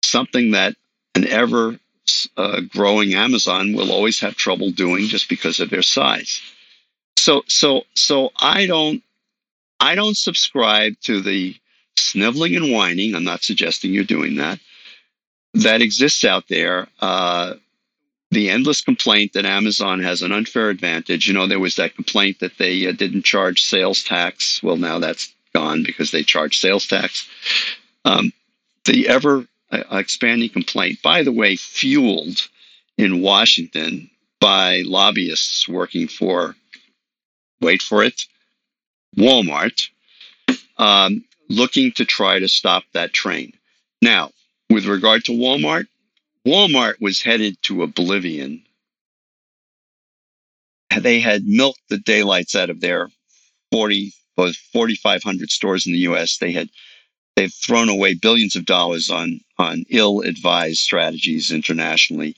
Something 0.04 0.52
that 0.52 0.76
an 1.16 1.28
ever 1.28 1.80
uh, 2.38 2.62
growing 2.70 3.14
Amazon 3.14 3.74
will 3.74 3.92
always 3.92 4.20
have 4.20 4.36
trouble 4.36 4.70
doing 4.72 5.08
just 5.08 5.30
because 5.30 5.60
of 5.60 5.70
their 5.70 5.82
size. 5.82 6.42
So, 7.18 7.44
so, 7.48 7.84
so 7.96 8.32
I 8.38 8.68
don't, 8.68 9.02
I 9.80 9.96
don't 9.96 10.18
subscribe 10.18 11.00
to 11.02 11.22
the 11.22 11.56
sniveling 11.98 12.56
and 12.56 12.72
whining. 12.72 13.16
I'm 13.16 13.24
not 13.24 13.44
suggesting 13.44 13.94
you're 13.94 14.04
doing 14.04 14.36
that. 14.36 14.60
That 15.54 15.82
exists 15.82 16.24
out 16.24 16.48
there. 16.50 16.88
Uh, 17.00 17.56
the 18.32 18.50
endless 18.50 18.82
complaint 18.82 19.34
that 19.34 19.46
Amazon 19.46 20.02
has 20.02 20.22
an 20.22 20.32
unfair 20.32 20.70
advantage. 20.70 21.28
You 21.28 21.34
know, 21.34 21.48
there 21.48 21.60
was 21.60 21.78
that 21.78 21.96
complaint 21.96 22.40
that 22.42 22.58
they 22.58 22.86
uh, 22.86 22.92
didn't 22.92 23.24
charge 23.24 23.64
sales 23.64 24.04
tax. 24.04 24.62
Well, 24.62 24.76
now 24.76 25.00
that's 25.00 25.34
gone 25.54 25.84
because 25.84 26.12
they 26.12 26.24
charge 26.24 26.60
sales 26.60 26.86
tax. 26.86 27.30
Um, 28.04 28.34
the 28.84 29.08
ever 29.08 29.48
expanding 29.72 30.50
complaint, 30.50 31.02
by 31.02 31.24
the 31.24 31.32
way, 31.32 31.56
fueled 31.56 32.48
in 32.98 33.22
Washington 33.22 34.10
by 34.40 34.82
lobbyists 34.86 35.68
working 35.68 36.08
for, 36.08 36.56
wait 37.62 37.82
for 37.82 38.04
it, 38.04 38.26
Walmart, 39.18 39.90
um, 40.78 41.24
looking 41.50 41.92
to 41.94 42.06
try 42.06 42.40
to 42.40 42.48
stop 42.48 42.84
that 42.94 43.14
train. 43.14 43.54
Now, 44.02 44.32
with 44.70 44.86
regard 44.86 45.26
to 45.26 45.32
Walmart, 45.32 45.88
Walmart 46.46 47.02
was 47.02 47.22
headed 47.22 47.58
to 47.64 47.84
oblivion. 47.84 48.64
They 50.96 51.20
had 51.20 51.46
milked 51.46 51.82
the 51.90 51.98
daylights 51.98 52.56
out 52.56 52.70
of 52.70 52.82
their 52.82 53.10
40, 53.72 54.14
4,500 54.36 55.50
stores 55.50 55.86
in 55.86 55.94
the 55.94 56.00
U.S. 56.00 56.38
They 56.38 56.52
had 56.52 56.70
they've 57.36 57.54
thrown 57.54 57.90
away 57.90 58.14
billions 58.14 58.56
of 58.56 58.66
dollars 58.66 59.10
on 59.10 59.42
on 59.58 59.86
ill-advised 59.90 60.80
strategies 60.80 61.52
internationally. 61.52 62.36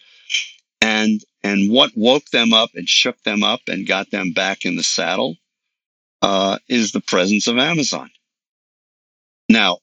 And 0.81 1.21
and 1.43 1.71
what 1.71 1.91
woke 1.95 2.29
them 2.31 2.53
up 2.53 2.71
and 2.75 2.87
shook 2.87 3.21
them 3.23 3.43
up 3.43 3.61
and 3.67 3.87
got 3.87 4.11
them 4.11 4.31
back 4.31 4.65
in 4.65 4.75
the 4.75 4.83
saddle 4.83 5.37
uh, 6.21 6.59
is 6.67 6.91
the 6.91 7.01
presence 7.01 7.47
of 7.47 7.57
amazon. 7.57 8.09
Now 9.49 9.79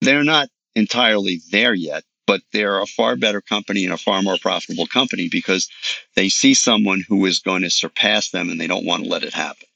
they're 0.00 0.24
not 0.24 0.48
entirely 0.74 1.40
there 1.50 1.74
yet 1.74 2.04
but 2.26 2.42
they're 2.52 2.80
a 2.80 2.86
far 2.86 3.16
better 3.16 3.40
company 3.40 3.84
and 3.84 3.92
a 3.92 3.98
far 3.98 4.22
more 4.22 4.36
profitable 4.38 4.86
company 4.86 5.28
because 5.28 5.68
they 6.16 6.28
see 6.28 6.54
someone 6.54 7.04
who 7.06 7.24
is 7.26 7.38
going 7.38 7.62
to 7.62 7.70
surpass 7.70 8.30
them 8.30 8.50
and 8.50 8.60
they 8.60 8.66
don't 8.66 8.86
want 8.86 9.04
to 9.04 9.08
let 9.08 9.22
it 9.22 9.34
happen. 9.34 9.68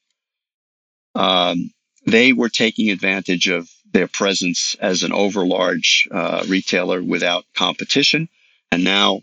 Um, 1.15 1.71
they 2.07 2.33
were 2.33 2.49
taking 2.49 2.91
advantage 2.91 3.49
of 3.49 3.69
their 3.93 4.09
presence 4.09 4.77
as 4.81 5.03
an 5.03 5.13
overlarge 5.13 6.07
uh, 6.11 6.45
retailer 6.49 7.03
without 7.03 7.45
competition. 7.55 8.29
And 8.71 8.85
now, 8.85 9.23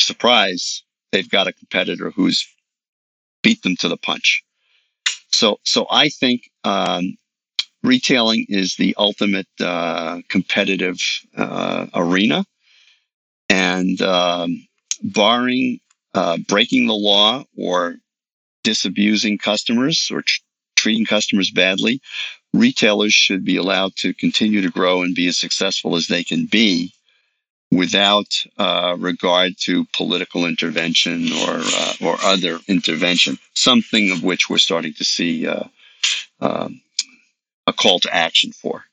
surprise, 0.00 0.82
they've 1.12 1.28
got 1.28 1.46
a 1.46 1.52
competitor 1.52 2.10
who's 2.10 2.46
beat 3.42 3.62
them 3.62 3.76
to 3.76 3.88
the 3.88 3.96
punch. 3.96 4.42
So, 5.30 5.58
so 5.64 5.86
I 5.90 6.08
think 6.08 6.50
um, 6.64 7.16
retailing 7.82 8.46
is 8.48 8.76
the 8.76 8.94
ultimate 8.98 9.48
uh, 9.60 10.20
competitive 10.28 10.98
uh, 11.36 11.86
arena, 11.94 12.44
and 13.48 14.00
um, 14.02 14.66
barring 15.02 15.80
uh, 16.14 16.38
breaking 16.48 16.86
the 16.86 16.94
law 16.94 17.44
or 17.56 17.96
disabusing 18.64 19.38
customers 19.38 20.10
or 20.10 20.22
tr- 20.22 20.40
treating 20.76 21.04
customers 21.04 21.50
badly, 21.50 22.00
retailers 22.58 23.12
should 23.12 23.44
be 23.44 23.56
allowed 23.56 23.94
to 23.96 24.14
continue 24.14 24.62
to 24.62 24.70
grow 24.70 25.02
and 25.02 25.14
be 25.14 25.28
as 25.28 25.36
successful 25.36 25.96
as 25.96 26.06
they 26.06 26.24
can 26.24 26.46
be 26.46 26.92
without 27.70 28.44
uh, 28.58 28.96
regard 28.98 29.58
to 29.58 29.84
political 29.92 30.46
intervention 30.46 31.32
or 31.32 31.58
uh, 31.60 31.92
or 32.02 32.16
other 32.22 32.58
intervention. 32.68 33.38
Something 33.54 34.10
of 34.10 34.22
which 34.22 34.48
we're 34.48 34.58
starting 34.58 34.94
to 34.94 35.04
see 35.04 35.46
uh, 35.46 35.64
um, 36.40 36.80
a 37.66 37.72
call 37.72 37.98
to 38.00 38.14
action 38.14 38.52
for. 38.52 38.84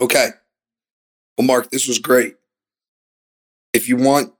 Okay. 0.00 0.30
Well, 1.36 1.46
Mark, 1.46 1.70
this 1.70 1.88
was 1.88 1.98
great. 1.98 2.36
If 3.72 3.88
you 3.88 3.96
want 3.96 4.32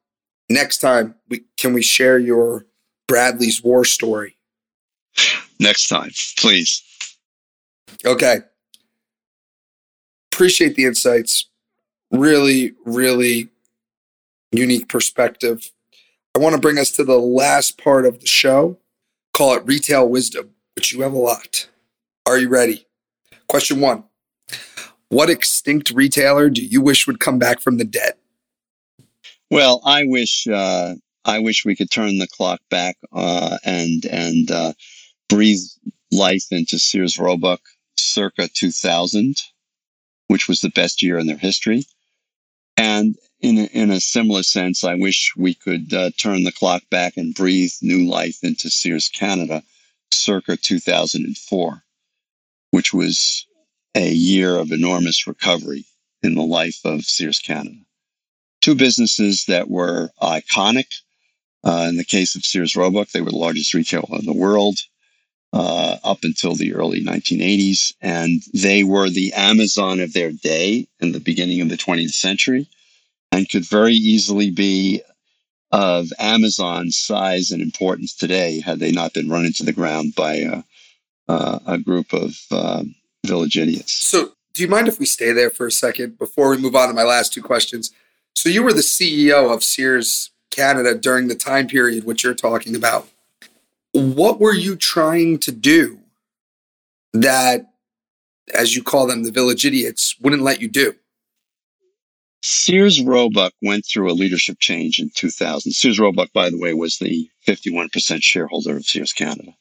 next 0.49 0.78
time, 0.78 1.14
we 1.28 1.45
can 1.57 1.72
we 1.72 1.82
share 1.82 2.18
your 2.18 2.66
Bradlees 3.09 3.62
war 3.62 3.85
story? 3.85 4.37
Next 5.61 5.89
time, 5.89 6.11
please. 6.39 6.82
Okay. 8.05 8.40
Appreciate 10.32 10.74
the 10.74 10.84
insights. 10.84 11.47
Really, 12.11 12.74
really 12.84 13.49
unique 14.53 14.88
perspective. 14.88 15.70
I 16.34 16.40
want 16.40 16.55
to 16.55 16.61
bring 16.61 16.78
us 16.78 16.90
to 16.92 17.05
the 17.05 17.18
last 17.18 17.82
part 17.82 18.07
of 18.07 18.20
the 18.20 18.26
show. 18.26 18.78
Call 19.32 19.55
it 19.55 19.66
retail 19.66 20.09
wisdom, 20.09 20.51
but 20.74 20.90
you 20.92 21.03
have 21.03 21.12
a 21.12 21.18
lot. 21.18 21.68
Are 22.26 22.38
you 22.38 22.49
ready? 22.49 22.86
Question 23.49 23.80
one 23.80 24.05
What 25.09 25.30
extinct 25.30 25.90
retailer 25.90 26.51
do 26.51 26.64
you 26.64 26.80
wish 26.80 27.07
would 27.07 27.20
come 27.20 27.38
back 27.38 27.61
from 27.61 27.76
the 27.76 27.84
dead? 27.84 28.14
Well, 29.51 29.80
I 29.84 30.05
wish 30.05 30.47
uh, 30.47 30.95
I 31.24 31.38
wish 31.38 31.64
we 31.64 31.76
could 31.76 31.90
turn 31.90 32.18
the 32.18 32.26
clock 32.26 32.61
back 32.70 32.97
uh, 33.12 33.59
and 33.64 34.05
and 34.07 34.51
uh, 34.51 34.72
breathe 35.28 35.62
life 36.11 36.45
into 36.51 36.78
Sears 36.78 37.18
Roebuck 37.18 37.61
circa 37.97 38.49
2000, 38.49 39.36
which 40.28 40.49
was 40.49 40.61
the 40.61 40.70
best 40.70 41.03
year 41.03 41.18
in 41.18 41.26
their 41.26 41.36
history. 41.36 41.84
And 42.76 43.16
in 43.40 43.59
a, 43.59 43.64
in 43.64 43.90
a 43.90 44.01
similar 44.01 44.42
sense, 44.42 44.84
I 44.84 44.95
wish 44.95 45.32
we 45.36 45.55
could 45.55 45.92
uh, 45.92 46.11
turn 46.16 46.45
the 46.45 46.53
clock 46.53 46.82
back 46.90 47.16
and 47.16 47.34
breathe 47.34 47.72
new 47.82 48.09
life 48.09 48.38
into 48.42 48.70
Sears 48.70 49.09
Canada 49.09 49.62
circa 50.11 50.57
2004, 50.57 51.82
which 52.70 52.92
was 52.92 53.47
a 53.95 54.11
year 54.11 54.57
of 54.57 54.72
enormous 54.72 55.26
recovery 55.26 55.84
in 56.22 56.34
the 56.34 56.42
life 56.42 56.80
of 56.84 57.05
Sears 57.05 57.38
Canada. 57.38 57.76
Two 58.61 58.74
businesses 58.74 59.45
that 59.47 59.68
were 59.68 60.11
iconic. 60.22 60.86
Uh, 61.62 61.86
in 61.88 61.97
the 61.97 62.05
case 62.05 62.34
of 62.34 62.45
Sears 62.45 62.76
Roebuck, 62.76 63.11
they 63.11 63.22
were 63.22 63.30
the 63.30 63.36
largest 63.36 63.72
retailer 63.72 64.18
in 64.18 64.26
the 64.26 64.34
world 64.34 64.78
uh, 65.55 65.98
up 66.02 66.18
until 66.24 66.57
the 66.57 66.74
early 66.74 67.02
1980s. 67.02 67.94
And 68.02 68.42
they 68.52 68.82
were 68.82 69.09
the 69.09 69.32
Amazon 69.34 70.00
of 70.00 70.12
their 70.12 70.32
day 70.32 70.88
in 71.00 71.12
the 71.12 71.20
beginning 71.20 71.61
of 71.61 71.68
the 71.68 71.76
20th 71.76 72.11
century 72.11 72.66
and 73.30 73.48
could 73.48 73.64
very 73.64 73.94
easily 73.94 74.50
be 74.50 75.00
of 75.70 76.12
Amazon's 76.18 76.96
size 76.96 77.52
and 77.52 77.62
importance 77.62 78.14
today 78.14 78.61
had 78.61 78.80
they 78.80 78.90
not 78.90 79.14
been 79.14 79.28
run 79.28 79.44
into 79.44 79.64
the 79.64 79.72
ground 79.72 80.14
by 80.16 80.34
a, 80.34 80.64
uh, 81.28 81.61
a 81.66 81.78
group 81.78 82.12
of 82.12 82.36
uh, 82.50 82.82
village 83.24 83.57
idiots. 83.57 83.92
So, 83.92 84.32
do 84.55 84.62
you 84.62 84.68
mind 84.68 84.86
if 84.86 85.00
we 85.00 85.07
stay 85.07 85.32
there 85.32 85.50
for 85.50 85.66
a 85.66 85.72
second 85.72 86.16
before 86.18 86.50
we 86.50 86.59
move 86.59 86.76
on 86.76 86.88
to 86.88 86.94
my 86.94 87.02
last 87.02 87.32
two 87.32 87.42
questions? 87.42 87.92
So, 88.36 88.48
you 88.48 88.62
were 88.62 88.72
the 88.72 88.80
CEO 88.80 89.52
of 89.52 89.64
Sears 89.64 90.30
Canada 90.50 90.94
during 90.96 91.26
the 91.26 91.34
time 91.34 91.66
period 91.66 92.05
which 92.05 92.22
you're 92.22 92.34
talking 92.34 92.76
about. 92.76 93.09
What 93.95 94.40
were 94.40 94.53
you 94.53 94.74
trying 94.74 95.38
to 95.38 95.53
do 95.53 96.01
that, 97.12 97.66
as 98.53 98.74
you 98.74 98.82
call 98.82 99.07
them, 99.07 99.22
the 99.22 99.30
village 99.30 99.64
idiots, 99.64 100.16
wouldn't 100.20 100.42
let 100.42 100.61
you 100.61 100.66
do? 100.66 100.95
Sears 102.42 103.01
Roebuck 103.01 103.53
went 103.62 103.86
through 103.86 104.11
a 104.11 104.12
leadership 104.12 104.59
change 104.59 104.99
in 104.99 105.11
2000. 105.14 105.70
Sears 105.70 106.01
Roebuck, 106.01 106.32
by 106.32 106.51
the 106.51 106.59
way, 106.59 106.74
was 106.74 106.99
the 106.99 107.30
51% 107.47 108.20
shareholder 108.20 108.76
of 108.76 108.84
Sears 108.84 109.12
Canada. 109.12 109.55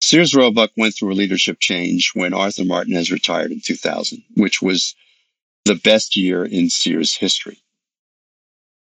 Sears 0.00 0.34
Roebuck 0.34 0.70
went 0.78 0.96
through 0.96 1.12
a 1.12 1.14
leadership 1.14 1.60
change 1.60 2.12
when 2.14 2.32
Arthur 2.32 2.64
Martinez 2.64 3.12
retired 3.12 3.52
in 3.52 3.60
2000, 3.60 4.22
which 4.36 4.62
was 4.62 4.94
the 5.66 5.74
best 5.74 6.16
year 6.16 6.42
in 6.42 6.70
Sears 6.70 7.14
history. 7.14 7.58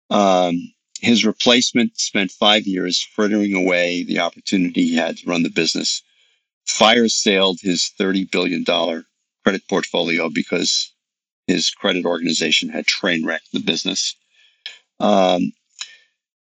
Um, 0.10 0.74
his 1.04 1.26
replacement 1.26 2.00
spent 2.00 2.32
five 2.32 2.66
years 2.66 3.02
frittering 3.02 3.54
away 3.54 4.04
the 4.04 4.20
opportunity 4.20 4.88
he 4.88 4.96
had 4.96 5.18
to 5.18 5.30
run 5.30 5.44
the 5.44 5.50
business. 5.50 6.02
Fire 6.66 7.10
sailed 7.10 7.60
his 7.62 7.92
$30 8.00 8.32
billion 8.32 8.64
credit 9.44 9.68
portfolio 9.68 10.30
because 10.30 10.94
his 11.46 11.72
credit 11.72 12.06
organization 12.06 12.70
had 12.70 12.88
train 12.88 13.26
wrecked 13.26 13.52
the 13.52 13.60
business. 13.60 14.16
Um, 15.02 15.52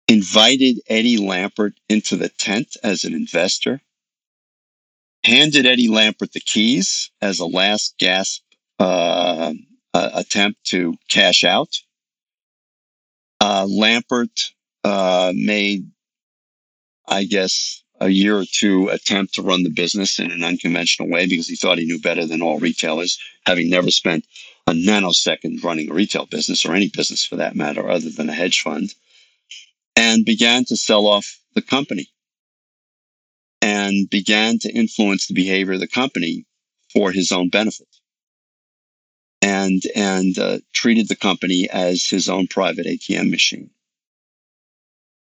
invited 0.09 0.81
Eddie 0.89 1.19
Lampert 1.19 1.75
into 1.91 2.17
the 2.17 2.31
tent 2.31 2.79
as 2.83 3.05
an 3.05 3.13
investor, 3.13 3.83
handed 5.23 5.67
Eddie 5.67 5.89
Lampert 5.89 6.33
the 6.33 6.41
keys 6.41 7.11
as 7.21 7.41
a 7.41 7.47
last 7.47 7.97
gasp 7.99 8.43
uh, 8.79 9.53
uh, 9.93 10.11
attempt 10.15 10.65
to 10.69 10.95
cash 11.11 11.45
out. 11.45 11.77
Uh, 13.49 13.65
Lampert 13.67 14.51
uh, 14.83 15.33
made, 15.33 15.89
I 17.07 17.23
guess, 17.23 17.85
a 18.01 18.09
year 18.09 18.37
or 18.37 18.45
two 18.45 18.89
attempt 18.89 19.35
to 19.35 19.43
run 19.43 19.63
the 19.63 19.71
business 19.71 20.19
in 20.19 20.33
an 20.33 20.43
unconventional 20.43 21.09
way 21.09 21.29
because 21.29 21.47
he 21.47 21.55
thought 21.55 21.79
he 21.79 21.85
knew 21.85 22.01
better 22.01 22.27
than 22.27 22.43
all 22.43 22.59
retailers, 22.59 23.21
having 23.47 23.71
never 23.71 23.93
spent 23.93 24.27
a 24.67 24.73
nanosecond 24.73 25.63
running 25.63 25.89
a 25.89 25.95
retail 25.95 26.27
business 26.27 26.67
or 26.67 26.75
any 26.75 26.89
business 26.89 27.25
for 27.25 27.37
that 27.37 27.55
matter, 27.55 27.89
other 27.89 28.11
than 28.11 28.29
a 28.29 28.35
hedge 28.35 28.63
fund, 28.63 28.93
and 29.95 30.25
began 30.25 30.65
to 30.65 30.77
sell 30.77 31.07
off 31.07 31.39
the 31.55 31.63
company. 31.63 32.09
And 33.63 34.11
began 34.11 34.59
to 34.59 34.73
influence 34.73 35.29
the 35.29 35.35
behavior 35.35 35.75
of 35.75 35.81
the 35.81 35.87
company 35.87 36.47
for 36.93 37.13
his 37.13 37.31
own 37.31 37.49
benefit 37.49 37.96
and 39.47 39.83
and 39.95 40.37
uh, 40.41 40.59
treated 40.73 41.07
the 41.09 41.15
company 41.15 41.69
as 41.73 42.05
his 42.05 42.29
own 42.29 42.49
private 42.49 42.85
ATM 42.85 43.31
machine. 43.31 43.71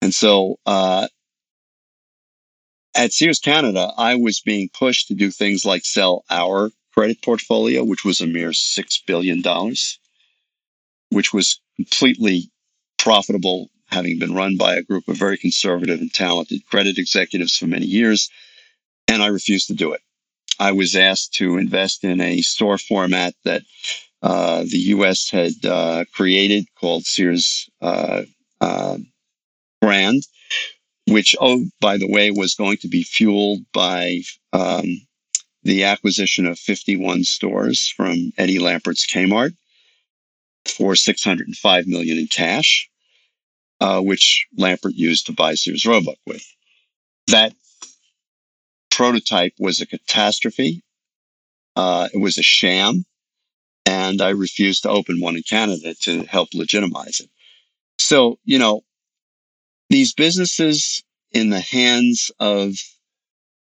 And 0.03 0.13
so 0.13 0.59
uh, 0.67 1.07
at 2.97 3.13
Sears 3.13 3.39
Canada, 3.39 3.93
I 3.97 4.17
was 4.17 4.41
being 4.41 4.69
pushed 4.69 5.09
to 5.09 5.15
do 5.15 5.31
things 5.31 5.65
like 5.65 5.85
sell 5.85 6.25
our 6.29 6.71
credit 6.93 7.23
portfolio, 7.23 7.85
which 7.85 8.05
was 8.05 8.21
a 8.21 8.27
mere 8.27 8.51
$6 8.51 9.07
billion, 9.07 9.43
which 11.11 11.33
was 11.33 11.61
completely 11.77 12.51
profitable, 12.99 13.71
having 13.87 14.19
been 14.19 14.35
run 14.35 14.57
by 14.57 14.75
a 14.75 14.83
group 14.83 15.07
of 15.07 15.17
very 15.17 15.39
conservative 15.39 16.01
and 16.01 16.13
talented 16.13 16.67
credit 16.67 16.99
executives 16.99 17.57
for 17.57 17.67
many 17.67 17.87
years. 17.87 18.29
And 19.07 19.23
I 19.23 19.29
refused 19.29 19.69
to 19.69 19.75
do 19.75 19.93
it. 19.93 20.01
I 20.59 20.73
was 20.73 20.97
asked 20.97 21.35
to 21.35 21.59
invest 21.59 22.03
in 22.03 22.21
a 22.21 22.41
store 22.41 22.79
format 22.79 23.35
that 23.45 23.63
uh, 24.27 24.63
the 24.63 24.79
U.S. 24.97 25.31
had 25.31 25.53
uh, 25.65 26.05
created 26.13 26.67
called 26.81 27.05
Sears 27.05 27.71
uh, 27.81 28.23
uh, 28.61 28.99
Grand, 29.81 30.25
which, 31.07 31.37
oh, 31.41 31.65
by 31.81 31.97
the 31.97 32.11
way, 32.11 32.33
was 32.33 32.57
going 32.57 32.79
to 32.79 32.89
be 32.89 33.05
fueled 33.05 33.61
by 33.73 34.23
um, 34.53 35.01
the 35.63 35.85
acquisition 35.85 36.45
of 36.45 36.59
51 36.59 37.23
stores 37.23 37.89
from 37.97 38.33
Eddie 38.37 38.59
Lampert's 38.59 39.07
Kmart 39.07 39.55
for 40.65 40.97
605 40.97 41.87
million 41.87 42.19
in 42.19 42.27
cash, 42.27 42.91
uh, 43.81 44.01
which 44.01 44.49
Lampert 44.59 44.95
used 44.95 45.27
to 45.27 45.33
buy 45.35 45.55
Sears 45.55 45.87
Roebuck 45.87 46.19
with. 46.27 46.45
That 47.29 47.53
prototype 48.91 49.53
was 49.61 49.81
a 49.81 49.87
catastrophe. 49.87 50.83
It 51.77 52.21
was 52.21 52.39
a 52.39 52.43
sham, 52.43 53.05
and 53.87 54.21
I 54.21 54.31
refused 54.31 54.83
to 54.83 54.91
open 54.91 55.21
one 55.21 55.37
in 55.37 55.43
Canada 55.43 55.95
to 56.03 56.25
help 56.25 56.49
legitimize 56.53 57.21
it. 57.21 57.31
So, 57.99 58.39
you 58.45 58.59
know, 58.59 58.83
these 59.89 60.13
businesses 60.13 61.03
in 61.33 61.51
the 61.51 61.61
hands 61.61 62.31
of 62.41 62.75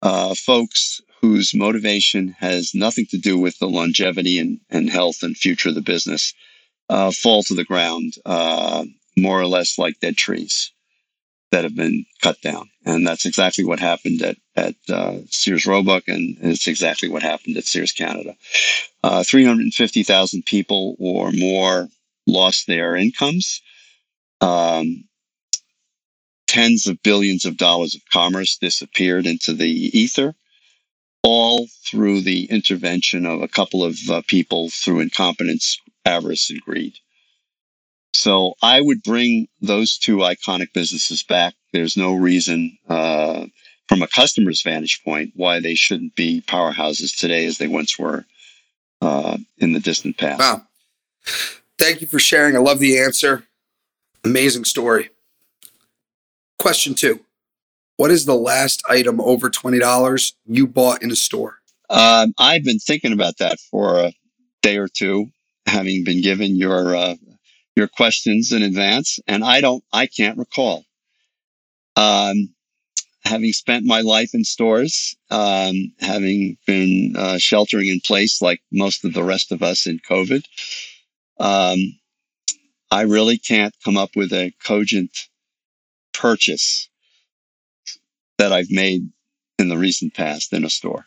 uh, 0.03 0.35
folks 0.35 1.01
whose 1.21 1.55
motivation 1.55 2.29
has 2.39 2.75
nothing 2.75 3.07
to 3.11 3.19
do 3.19 3.39
with 3.39 3.59
the 3.59 3.69
longevity 3.69 4.39
and, 4.39 4.61
and 4.71 4.89
health 4.89 5.23
and 5.23 5.37
future 5.37 5.71
of 5.71 5.75
the 5.75 5.83
business 5.83 6.35
uh, 6.89 7.11
fall 7.11 7.43
to 7.43 7.55
the 7.55 7.65
ground 7.65 8.15
uh, 8.25 8.85
more 9.17 9.41
or 9.41 9.47
less 9.47 9.79
like 9.79 10.01
dead 10.01 10.17
trees 10.17 10.73
that 11.51 11.65
have 11.65 11.75
been 11.75 12.05
cut 12.23 12.41
down. 12.41 12.71
And 12.85 13.07
that's 13.07 13.27
exactly 13.27 13.65
what 13.65 13.81
happened 13.81 14.23
at, 14.23 14.37
at 14.57 14.75
uh, 14.89 15.19
Sears 15.31 15.67
Roebuck, 15.67 16.09
and 16.09 16.37
it's 16.41 16.67
exactly 16.67 17.09
what 17.09 17.23
happened 17.23 17.57
at 17.57 17.65
Sears 17.65 17.93
Canada. 17.93 18.37
Uh, 19.03 19.25
350,000 19.25 20.45
people 20.47 20.97
or 20.99 21.33
more 21.33 21.89
lost 22.27 22.67
their 22.67 22.95
incomes. 22.95 23.61
Um, 24.41 25.05
tens 26.47 26.87
of 26.87 27.03
billions 27.03 27.45
of 27.45 27.57
dollars 27.57 27.95
of 27.95 28.03
commerce 28.13 28.57
disappeared 28.57 29.27
into 29.27 29.53
the 29.53 29.69
ether, 29.69 30.35
all 31.23 31.67
through 31.87 32.23
the 32.23 32.45
intervention 32.45 33.27
of 33.27 33.43
a 33.43 33.49
couple 33.49 33.85
of 33.85 33.97
uh, 34.11 34.23
people 34.27 34.71
through 34.71 35.01
incompetence, 35.01 35.79
avarice, 36.05 36.51
and 36.51 36.61
greed. 36.63 36.95
So 38.13 38.55
I 38.63 38.81
would 38.81 39.03
bring 39.03 39.49
those 39.61 39.99
two 39.99 40.19
iconic 40.19 40.73
businesses 40.73 41.23
back. 41.23 41.55
There's 41.73 41.97
no 41.97 42.15
reason, 42.15 42.77
uh, 42.89 43.47
from 43.89 44.03
a 44.03 44.09
customer's 44.09 44.63
vantage 44.63 45.03
point, 45.05 45.33
why 45.35 45.61
they 45.61 45.75
shouldn't 45.75 46.15
be 46.15 46.43
powerhouses 46.47 47.17
today 47.17 47.47
as 47.47 47.59
they 47.59 47.69
once 47.69 47.99
were 47.99 48.25
uh, 49.01 49.39
in 49.59 49.73
the 49.73 49.81
distant 49.81 50.19
past. 50.19 50.41
Wow. 50.41 50.63
Thank 51.79 52.01
you 52.01 52.07
for 52.07 52.19
sharing. 52.19 52.57
I 52.57 52.61
love 52.61 52.79
the 52.79 52.99
answer. 52.99 53.45
Amazing 54.25 54.65
story. 54.65 55.11
Question 56.59 56.95
two 56.95 57.21
What 57.97 58.11
is 58.11 58.27
the 58.27 58.35
last 58.35 58.83
item 58.89 59.21
over 59.21 59.49
$20 59.49 60.33
you 60.47 60.67
bought 60.67 61.03
in 61.03 61.11
a 61.11 61.17
store? 61.17 61.57
Um, 61.89 62.35
I've 62.39 62.65
been 62.65 62.79
thinking 62.79 63.13
about 63.13 63.39
that 63.39 63.59
for 63.71 63.99
a 63.99 64.13
day 64.63 64.77
or 64.77 64.89
two, 64.89 65.27
having 65.67 66.05
been 66.05 66.21
given 66.21 66.55
your 66.55 66.95
uh, 66.95 67.15
your 67.77 67.89
questions 67.89 68.53
in 68.53 68.63
advance, 68.63 69.19
and 69.27 69.45
I 69.45 69.61
don't, 69.61 69.85
I 69.93 70.07
can't 70.07 70.39
recall. 70.39 70.85
Um, 71.97 72.55
having 73.25 73.53
spent 73.53 73.85
my 73.85 74.01
life 74.01 74.35
in 74.35 74.45
stores, 74.45 75.15
um, 75.31 75.93
having 76.01 76.57
been 76.67 77.15
uh, 77.17 77.39
sheltering 77.39 77.89
in 77.89 78.01
place 78.01 78.43
like 78.43 78.61
most 78.73 79.05
of 79.05 79.13
the 79.15 79.23
rest 79.23 79.53
of 79.53 79.63
us 79.63 79.87
in 79.87 80.01
COVID, 80.09 80.45
um, 81.39 81.79
I 82.91 83.03
really 83.03 83.39
can't 83.39 83.75
come 83.85 83.97
up 83.97 84.11
with 84.17 84.33
a 84.33 84.53
cogent 84.65 85.17
purchase 86.13 86.89
that 88.39 88.53
I've 88.53 88.71
made 88.71 89.03
in 89.59 89.69
the 89.69 89.79
recent 89.79 90.15
past 90.15 90.53
in 90.53 90.65
a 90.65 90.71
store. 90.71 91.07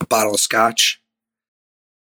A 0.00 0.06
bottle 0.06 0.34
of 0.34 0.40
scotch? 0.40 1.00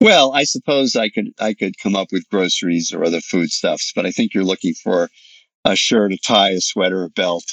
Well, 0.02 0.34
I 0.34 0.46
suppose 0.46 0.96
I 0.96 1.10
could 1.10 1.32
I 1.40 1.54
could 1.54 1.78
come 1.78 1.96
up 1.96 2.08
with 2.12 2.28
groceries 2.28 2.92
or 2.92 3.04
other 3.04 3.22
foodstuffs, 3.22 3.94
but 3.96 4.08
I 4.08 4.12
think 4.12 4.34
you're 4.34 4.44
looking 4.44 4.74
for 4.74 5.10
a 5.64 5.76
shirt, 5.76 6.12
a 6.12 6.18
tie, 6.18 6.50
a 6.50 6.60
sweater, 6.60 7.04
a 7.04 7.10
belt, 7.10 7.46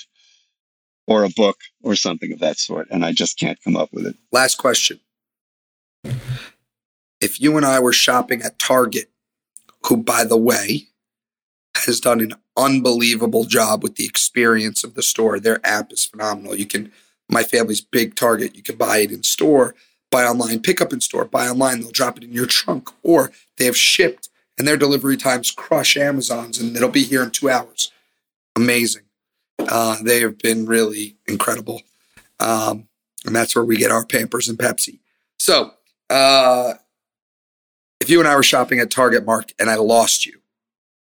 or 1.06 1.24
a 1.24 1.30
book 1.36 1.58
or 1.82 1.94
something 1.94 2.32
of 2.32 2.38
that 2.38 2.58
sort, 2.58 2.88
and 2.90 3.04
I 3.04 3.12
just 3.12 3.38
can't 3.38 3.62
come 3.62 3.76
up 3.76 3.90
with 3.92 4.06
it. 4.06 4.16
Last 4.32 4.56
question. 4.56 5.00
If 7.20 7.38
you 7.38 7.58
and 7.58 7.66
I 7.66 7.80
were 7.80 7.92
shopping 7.92 8.40
at 8.40 8.58
Target, 8.58 9.10
who 9.86 9.98
by 9.98 10.24
the 10.24 10.38
way 10.38 10.86
has 11.76 12.00
done 12.00 12.20
an 12.20 12.32
unbelievable 12.56 13.44
job 13.44 13.82
with 13.82 13.96
the 13.96 14.06
experience 14.06 14.82
of 14.84 14.94
the 14.94 15.02
store. 15.02 15.38
Their 15.38 15.60
app 15.64 15.92
is 15.92 16.06
phenomenal. 16.06 16.56
You 16.56 16.66
can 16.66 16.92
my 17.28 17.42
family's 17.42 17.82
big 17.82 18.14
Target, 18.14 18.56
you 18.56 18.62
can 18.62 18.76
buy 18.76 18.98
it 18.98 19.12
in 19.12 19.22
store 19.22 19.74
buy 20.10 20.24
online, 20.24 20.60
pick 20.60 20.80
up 20.80 20.92
in 20.92 21.00
store, 21.00 21.24
buy 21.24 21.48
online, 21.48 21.80
they'll 21.80 21.90
drop 21.90 22.16
it 22.16 22.24
in 22.24 22.32
your 22.32 22.46
trunk, 22.46 22.90
or 23.02 23.30
they 23.56 23.64
have 23.66 23.76
shipped 23.76 24.28
and 24.58 24.66
their 24.66 24.76
delivery 24.76 25.16
times 25.16 25.50
crush 25.50 25.96
Amazon's 25.96 26.58
and 26.58 26.76
it'll 26.76 26.88
be 26.88 27.04
here 27.04 27.22
in 27.22 27.30
two 27.30 27.48
hours. 27.48 27.92
Amazing. 28.56 29.02
Uh, 29.58 29.96
they 30.02 30.20
have 30.20 30.38
been 30.38 30.66
really 30.66 31.16
incredible. 31.26 31.82
Um, 32.40 32.88
and 33.24 33.34
that's 33.34 33.54
where 33.54 33.64
we 33.64 33.76
get 33.76 33.90
our 33.90 34.04
Pampers 34.04 34.48
and 34.48 34.58
Pepsi. 34.58 34.98
So, 35.38 35.72
uh, 36.10 36.74
if 38.00 38.08
you 38.08 38.20
and 38.20 38.28
I 38.28 38.36
were 38.36 38.42
shopping 38.42 38.78
at 38.78 38.90
Target, 38.90 39.24
Mark, 39.24 39.52
and 39.58 39.68
I 39.68 39.76
lost 39.76 40.24
you, 40.24 40.40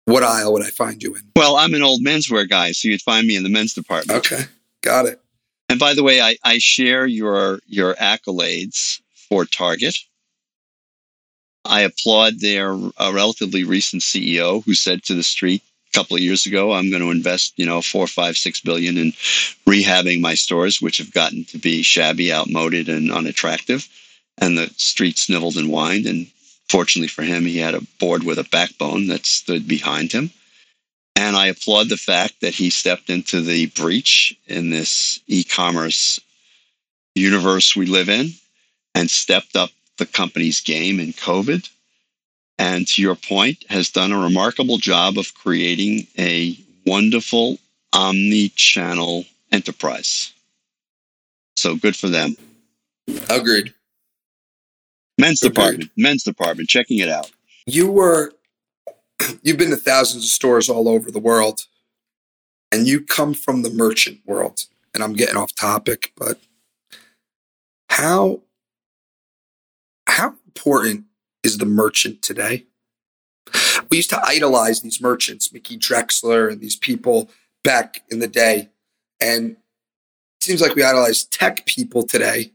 what 0.05 0.23
aisle 0.23 0.53
would 0.53 0.63
I 0.63 0.69
find 0.69 1.01
you 1.01 1.15
in? 1.15 1.21
Well, 1.35 1.55
I'm 1.55 1.73
an 1.73 1.81
old 1.81 2.01
menswear 2.01 2.47
guy, 2.47 2.73
so 2.73 2.89
you'd 2.89 3.01
find 3.01 3.25
me 3.25 3.35
in 3.35 3.43
the 3.43 3.49
men's 3.49 3.73
department. 3.73 4.19
Okay, 4.19 4.43
got 4.81 5.05
it. 5.05 5.21
And 5.73 5.79
by 5.79 5.95
the 5.95 6.03
way, 6.03 6.21
I, 6.21 6.37
I 6.43 6.59
share 6.59 7.07
your 7.07 7.59
your 7.65 7.95
accolades 7.95 9.01
for 9.27 9.43
Target. 9.43 9.97
I 11.65 11.81
applaud 11.81 12.39
their 12.39 12.73
uh, 12.73 13.11
relatively 13.11 13.63
recent 13.63 14.03
CEO 14.03 14.63
who 14.63 14.75
said 14.75 15.01
to 15.05 15.15
the 15.15 15.23
street 15.23 15.63
a 15.91 15.97
couple 15.97 16.15
of 16.15 16.21
years 16.21 16.45
ago, 16.45 16.73
"I'm 16.73 16.91
going 16.91 17.01
to 17.01 17.09
invest, 17.09 17.53
you 17.55 17.65
know, 17.65 17.81
four, 17.81 18.05
five, 18.05 18.37
six 18.37 18.61
billion 18.61 18.99
in 18.99 19.13
rehabbing 19.67 20.21
my 20.21 20.35
stores, 20.35 20.79
which 20.79 20.99
have 20.99 21.11
gotten 21.11 21.43
to 21.45 21.57
be 21.57 21.81
shabby, 21.81 22.31
outmoded, 22.31 22.87
and 22.87 23.11
unattractive." 23.11 23.89
And 24.37 24.55
the 24.55 24.71
street 24.77 25.17
sniveled 25.17 25.57
and 25.57 25.69
whined. 25.69 26.05
And 26.05 26.27
fortunately 26.69 27.07
for 27.07 27.23
him, 27.23 27.47
he 27.47 27.57
had 27.57 27.73
a 27.73 27.81
board 27.97 28.23
with 28.23 28.37
a 28.37 28.43
backbone 28.43 29.07
that 29.07 29.25
stood 29.25 29.67
behind 29.67 30.11
him. 30.11 30.29
And 31.15 31.35
I 31.35 31.47
applaud 31.47 31.89
the 31.89 31.97
fact 31.97 32.41
that 32.41 32.55
he 32.55 32.69
stepped 32.69 33.09
into 33.09 33.41
the 33.41 33.67
breach 33.67 34.37
in 34.47 34.69
this 34.69 35.19
e 35.27 35.43
commerce 35.43 36.19
universe 37.15 37.75
we 37.75 37.85
live 37.85 38.09
in 38.09 38.29
and 38.95 39.09
stepped 39.09 39.55
up 39.55 39.69
the 39.97 40.05
company's 40.05 40.59
game 40.59 40.99
in 40.99 41.13
COVID. 41.13 41.69
And 42.57 42.87
to 42.89 43.01
your 43.01 43.15
point, 43.15 43.65
has 43.69 43.89
done 43.89 44.11
a 44.11 44.19
remarkable 44.19 44.77
job 44.77 45.17
of 45.17 45.33
creating 45.33 46.07
a 46.17 46.57
wonderful 46.85 47.57
omni 47.93 48.49
channel 48.49 49.25
enterprise. 49.51 50.33
So 51.55 51.75
good 51.75 51.95
for 51.95 52.09
them. 52.09 52.35
Agreed. 53.29 53.73
Men's 55.17 55.41
Agreed. 55.41 55.53
department, 55.53 55.91
men's 55.97 56.23
department, 56.23 56.69
checking 56.69 56.99
it 56.99 57.09
out. 57.09 57.31
You 57.65 57.89
were 57.89 58.33
you've 59.43 59.57
been 59.57 59.69
to 59.69 59.75
thousands 59.75 60.23
of 60.23 60.29
stores 60.29 60.69
all 60.69 60.87
over 60.87 61.11
the 61.11 61.19
world 61.19 61.65
and 62.71 62.87
you 62.87 63.01
come 63.01 63.33
from 63.33 63.61
the 63.61 63.69
merchant 63.69 64.19
world 64.25 64.65
and 64.93 65.03
i'm 65.03 65.13
getting 65.13 65.37
off 65.37 65.53
topic 65.55 66.11
but 66.17 66.39
how 67.89 68.41
how 70.07 70.33
important 70.47 71.05
is 71.43 71.57
the 71.57 71.65
merchant 71.65 72.21
today? 72.21 72.65
We 73.89 73.97
used 73.97 74.09
to 74.09 74.21
idolize 74.25 74.81
these 74.81 75.01
merchants 75.01 75.53
mickey 75.53 75.77
drexler 75.77 76.51
and 76.51 76.59
these 76.59 76.75
people 76.75 77.29
back 77.63 78.01
in 78.09 78.19
the 78.19 78.27
day 78.27 78.69
and 79.21 79.51
it 79.51 80.43
seems 80.43 80.61
like 80.61 80.75
we 80.75 80.83
idolize 80.83 81.25
tech 81.25 81.65
people 81.65 82.03
today 82.03 82.51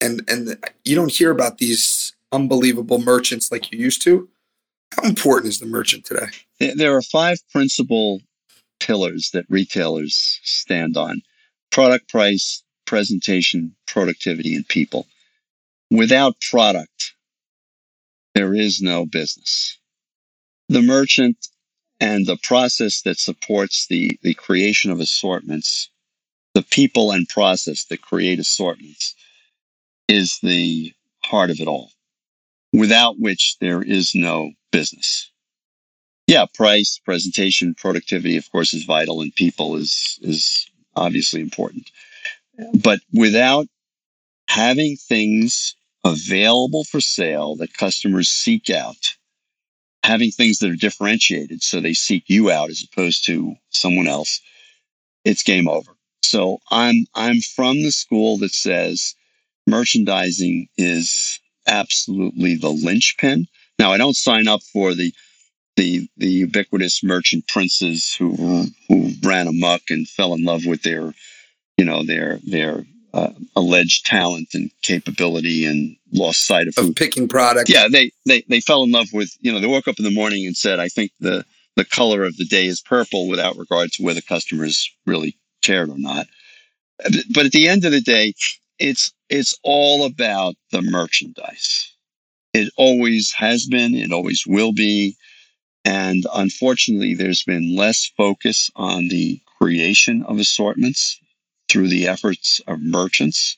and 0.00 0.22
and 0.28 0.58
you 0.84 0.96
don't 0.96 1.12
hear 1.12 1.30
about 1.30 1.58
these 1.58 2.14
unbelievable 2.32 2.98
merchants 2.98 3.52
like 3.52 3.70
you 3.70 3.78
used 3.78 4.02
to 4.02 4.28
how 4.96 5.02
important 5.02 5.52
is 5.52 5.58
the 5.58 5.66
merchant 5.66 6.04
today? 6.04 6.26
There 6.74 6.96
are 6.96 7.02
five 7.02 7.38
principal 7.50 8.20
pillars 8.80 9.30
that 9.32 9.44
retailers 9.48 10.40
stand 10.42 10.96
on 10.96 11.22
product 11.70 12.08
price, 12.08 12.62
presentation, 12.86 13.74
productivity, 13.86 14.54
and 14.54 14.66
people. 14.66 15.06
Without 15.90 16.40
product, 16.50 17.14
there 18.34 18.54
is 18.54 18.80
no 18.80 19.06
business. 19.06 19.78
The 20.68 20.82
merchant 20.82 21.48
and 22.00 22.26
the 22.26 22.38
process 22.42 23.02
that 23.02 23.18
supports 23.18 23.86
the, 23.88 24.18
the 24.22 24.34
creation 24.34 24.90
of 24.90 25.00
assortments, 25.00 25.90
the 26.54 26.62
people 26.62 27.10
and 27.10 27.28
process 27.28 27.84
that 27.86 28.02
create 28.02 28.38
assortments, 28.38 29.14
is 30.08 30.38
the 30.42 30.92
heart 31.24 31.50
of 31.50 31.60
it 31.60 31.68
all, 31.68 31.90
without 32.72 33.18
which 33.18 33.56
there 33.60 33.82
is 33.82 34.14
no 34.14 34.52
business. 34.70 35.30
Yeah, 36.26 36.44
price, 36.54 37.00
presentation, 37.04 37.74
productivity, 37.74 38.36
of 38.36 38.50
course, 38.50 38.74
is 38.74 38.84
vital, 38.84 39.22
and 39.22 39.34
people 39.34 39.76
is 39.76 40.18
is 40.22 40.70
obviously 40.94 41.40
important. 41.40 41.90
But 42.82 43.00
without 43.12 43.66
having 44.48 44.96
things 44.96 45.74
available 46.04 46.84
for 46.84 47.00
sale 47.00 47.56
that 47.56 47.74
customers 47.74 48.28
seek 48.28 48.70
out, 48.70 49.16
having 50.04 50.30
things 50.30 50.58
that 50.58 50.70
are 50.70 50.76
differentiated 50.76 51.62
so 51.62 51.80
they 51.80 51.94
seek 51.94 52.24
you 52.28 52.50
out 52.50 52.70
as 52.70 52.82
opposed 52.82 53.24
to 53.26 53.54
someone 53.70 54.08
else, 54.08 54.40
it's 55.24 55.42
game 55.42 55.68
over. 55.68 55.92
So 56.22 56.58
I'm 56.70 57.06
I'm 57.14 57.40
from 57.40 57.82
the 57.82 57.92
school 57.92 58.38
that 58.38 58.52
says 58.52 59.14
merchandising 59.66 60.68
is 60.76 61.40
absolutely 61.68 62.56
the 62.56 62.70
linchpin 62.70 63.46
now, 63.78 63.92
I 63.92 63.98
don't 63.98 64.16
sign 64.16 64.48
up 64.48 64.62
for 64.62 64.94
the 64.94 65.12
the 65.76 66.08
the 66.16 66.28
ubiquitous 66.28 67.04
merchant 67.04 67.46
princes 67.46 68.14
who 68.18 68.66
who 68.88 69.10
ran 69.22 69.46
amok 69.46 69.82
and 69.90 70.08
fell 70.08 70.34
in 70.34 70.44
love 70.44 70.66
with 70.66 70.82
their 70.82 71.14
you 71.76 71.84
know 71.84 72.04
their 72.04 72.40
their 72.44 72.84
uh, 73.14 73.30
alleged 73.54 74.04
talent 74.04 74.48
and 74.54 74.70
capability 74.82 75.64
and 75.64 75.96
lost 76.12 76.46
sight 76.46 76.66
of, 76.66 76.76
of 76.76 76.94
picking 76.96 77.28
product. 77.28 77.70
Yeah, 77.70 77.88
they, 77.88 78.10
they 78.26 78.42
they 78.48 78.60
fell 78.60 78.82
in 78.82 78.90
love 78.90 79.08
with 79.12 79.30
you 79.40 79.52
know 79.52 79.60
they 79.60 79.66
woke 79.66 79.86
up 79.86 79.98
in 79.98 80.04
the 80.04 80.10
morning 80.10 80.46
and 80.46 80.56
said 80.56 80.80
I 80.80 80.88
think 80.88 81.12
the 81.20 81.44
the 81.76 81.84
color 81.84 82.24
of 82.24 82.36
the 82.36 82.44
day 82.44 82.66
is 82.66 82.80
purple 82.80 83.28
without 83.28 83.56
regard 83.56 83.92
to 83.92 84.02
whether 84.02 84.20
customers 84.20 84.90
really 85.06 85.36
cared 85.62 85.90
or 85.90 85.98
not. 85.98 86.26
But 87.32 87.46
at 87.46 87.52
the 87.52 87.68
end 87.68 87.84
of 87.84 87.92
the 87.92 88.00
day, 88.00 88.34
it's 88.78 89.12
it's 89.28 89.58
all 89.62 90.04
about 90.04 90.54
the 90.72 90.82
merchandise. 90.82 91.92
It 92.54 92.72
always 92.76 93.32
has 93.32 93.66
been, 93.66 93.94
it 93.94 94.12
always 94.12 94.44
will 94.46 94.72
be. 94.72 95.16
And 95.84 96.26
unfortunately, 96.34 97.14
there's 97.14 97.44
been 97.44 97.76
less 97.76 98.10
focus 98.16 98.70
on 98.74 99.08
the 99.08 99.40
creation 99.58 100.22
of 100.24 100.38
assortments 100.38 101.20
through 101.68 101.88
the 101.88 102.08
efforts 102.08 102.60
of 102.66 102.80
merchants 102.80 103.56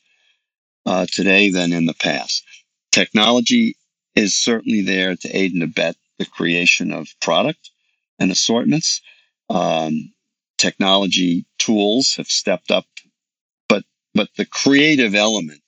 uh, 0.87 1.07
today 1.13 1.51
than 1.51 1.73
in 1.73 1.87
the 1.87 1.95
past. 1.95 2.45
Technology 2.93 3.77
is 4.17 4.35
certainly 4.35 4.83
there 4.83 5.15
to 5.17 5.37
aid 5.37 5.53
and 5.55 5.63
abet 5.63 5.97
the 6.19 6.27
creation 6.27 6.93
of 6.93 7.09
product 7.21 7.71
and 8.19 8.31
assortments. 8.31 9.01
Um, 9.49 10.13
technology 10.59 11.47
tools 11.59 12.15
have 12.17 12.27
stepped 12.27 12.71
up, 12.71 12.87
but 14.15 14.29
the 14.37 14.47
creative 14.47 15.15
element 15.15 15.63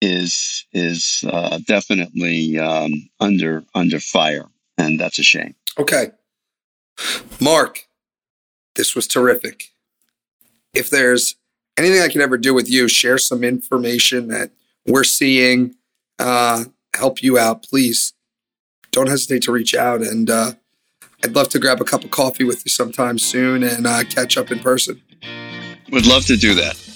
is 0.00 0.64
is 0.72 1.24
uh, 1.30 1.58
definitely 1.66 2.58
um, 2.58 2.92
under 3.20 3.64
under 3.74 4.00
fire, 4.00 4.46
and 4.76 4.98
that's 4.98 5.18
a 5.18 5.22
shame. 5.22 5.54
Okay, 5.78 6.10
Mark, 7.40 7.86
this 8.76 8.94
was 8.94 9.06
terrific. 9.06 9.72
If 10.74 10.90
there's 10.90 11.36
anything 11.76 12.00
I 12.00 12.08
can 12.08 12.20
ever 12.20 12.36
do 12.36 12.54
with 12.54 12.70
you, 12.70 12.88
share 12.88 13.18
some 13.18 13.42
information 13.42 14.28
that 14.28 14.50
we're 14.86 15.04
seeing, 15.04 15.74
uh, 16.18 16.64
help 16.94 17.22
you 17.22 17.38
out, 17.38 17.62
please 17.62 18.12
don't 18.90 19.08
hesitate 19.08 19.42
to 19.42 19.52
reach 19.52 19.74
out. 19.74 20.00
And 20.02 20.28
uh, 20.30 20.52
I'd 21.24 21.34
love 21.34 21.48
to 21.50 21.58
grab 21.58 21.80
a 21.80 21.84
cup 21.84 22.04
of 22.04 22.10
coffee 22.10 22.44
with 22.44 22.64
you 22.64 22.70
sometime 22.70 23.18
soon 23.18 23.62
and 23.62 23.86
uh, 23.86 24.04
catch 24.04 24.36
up 24.36 24.50
in 24.50 24.58
person. 24.60 25.00
Would 25.90 26.06
love 26.06 26.26
to 26.26 26.36
do 26.36 26.54
that. 26.54 26.87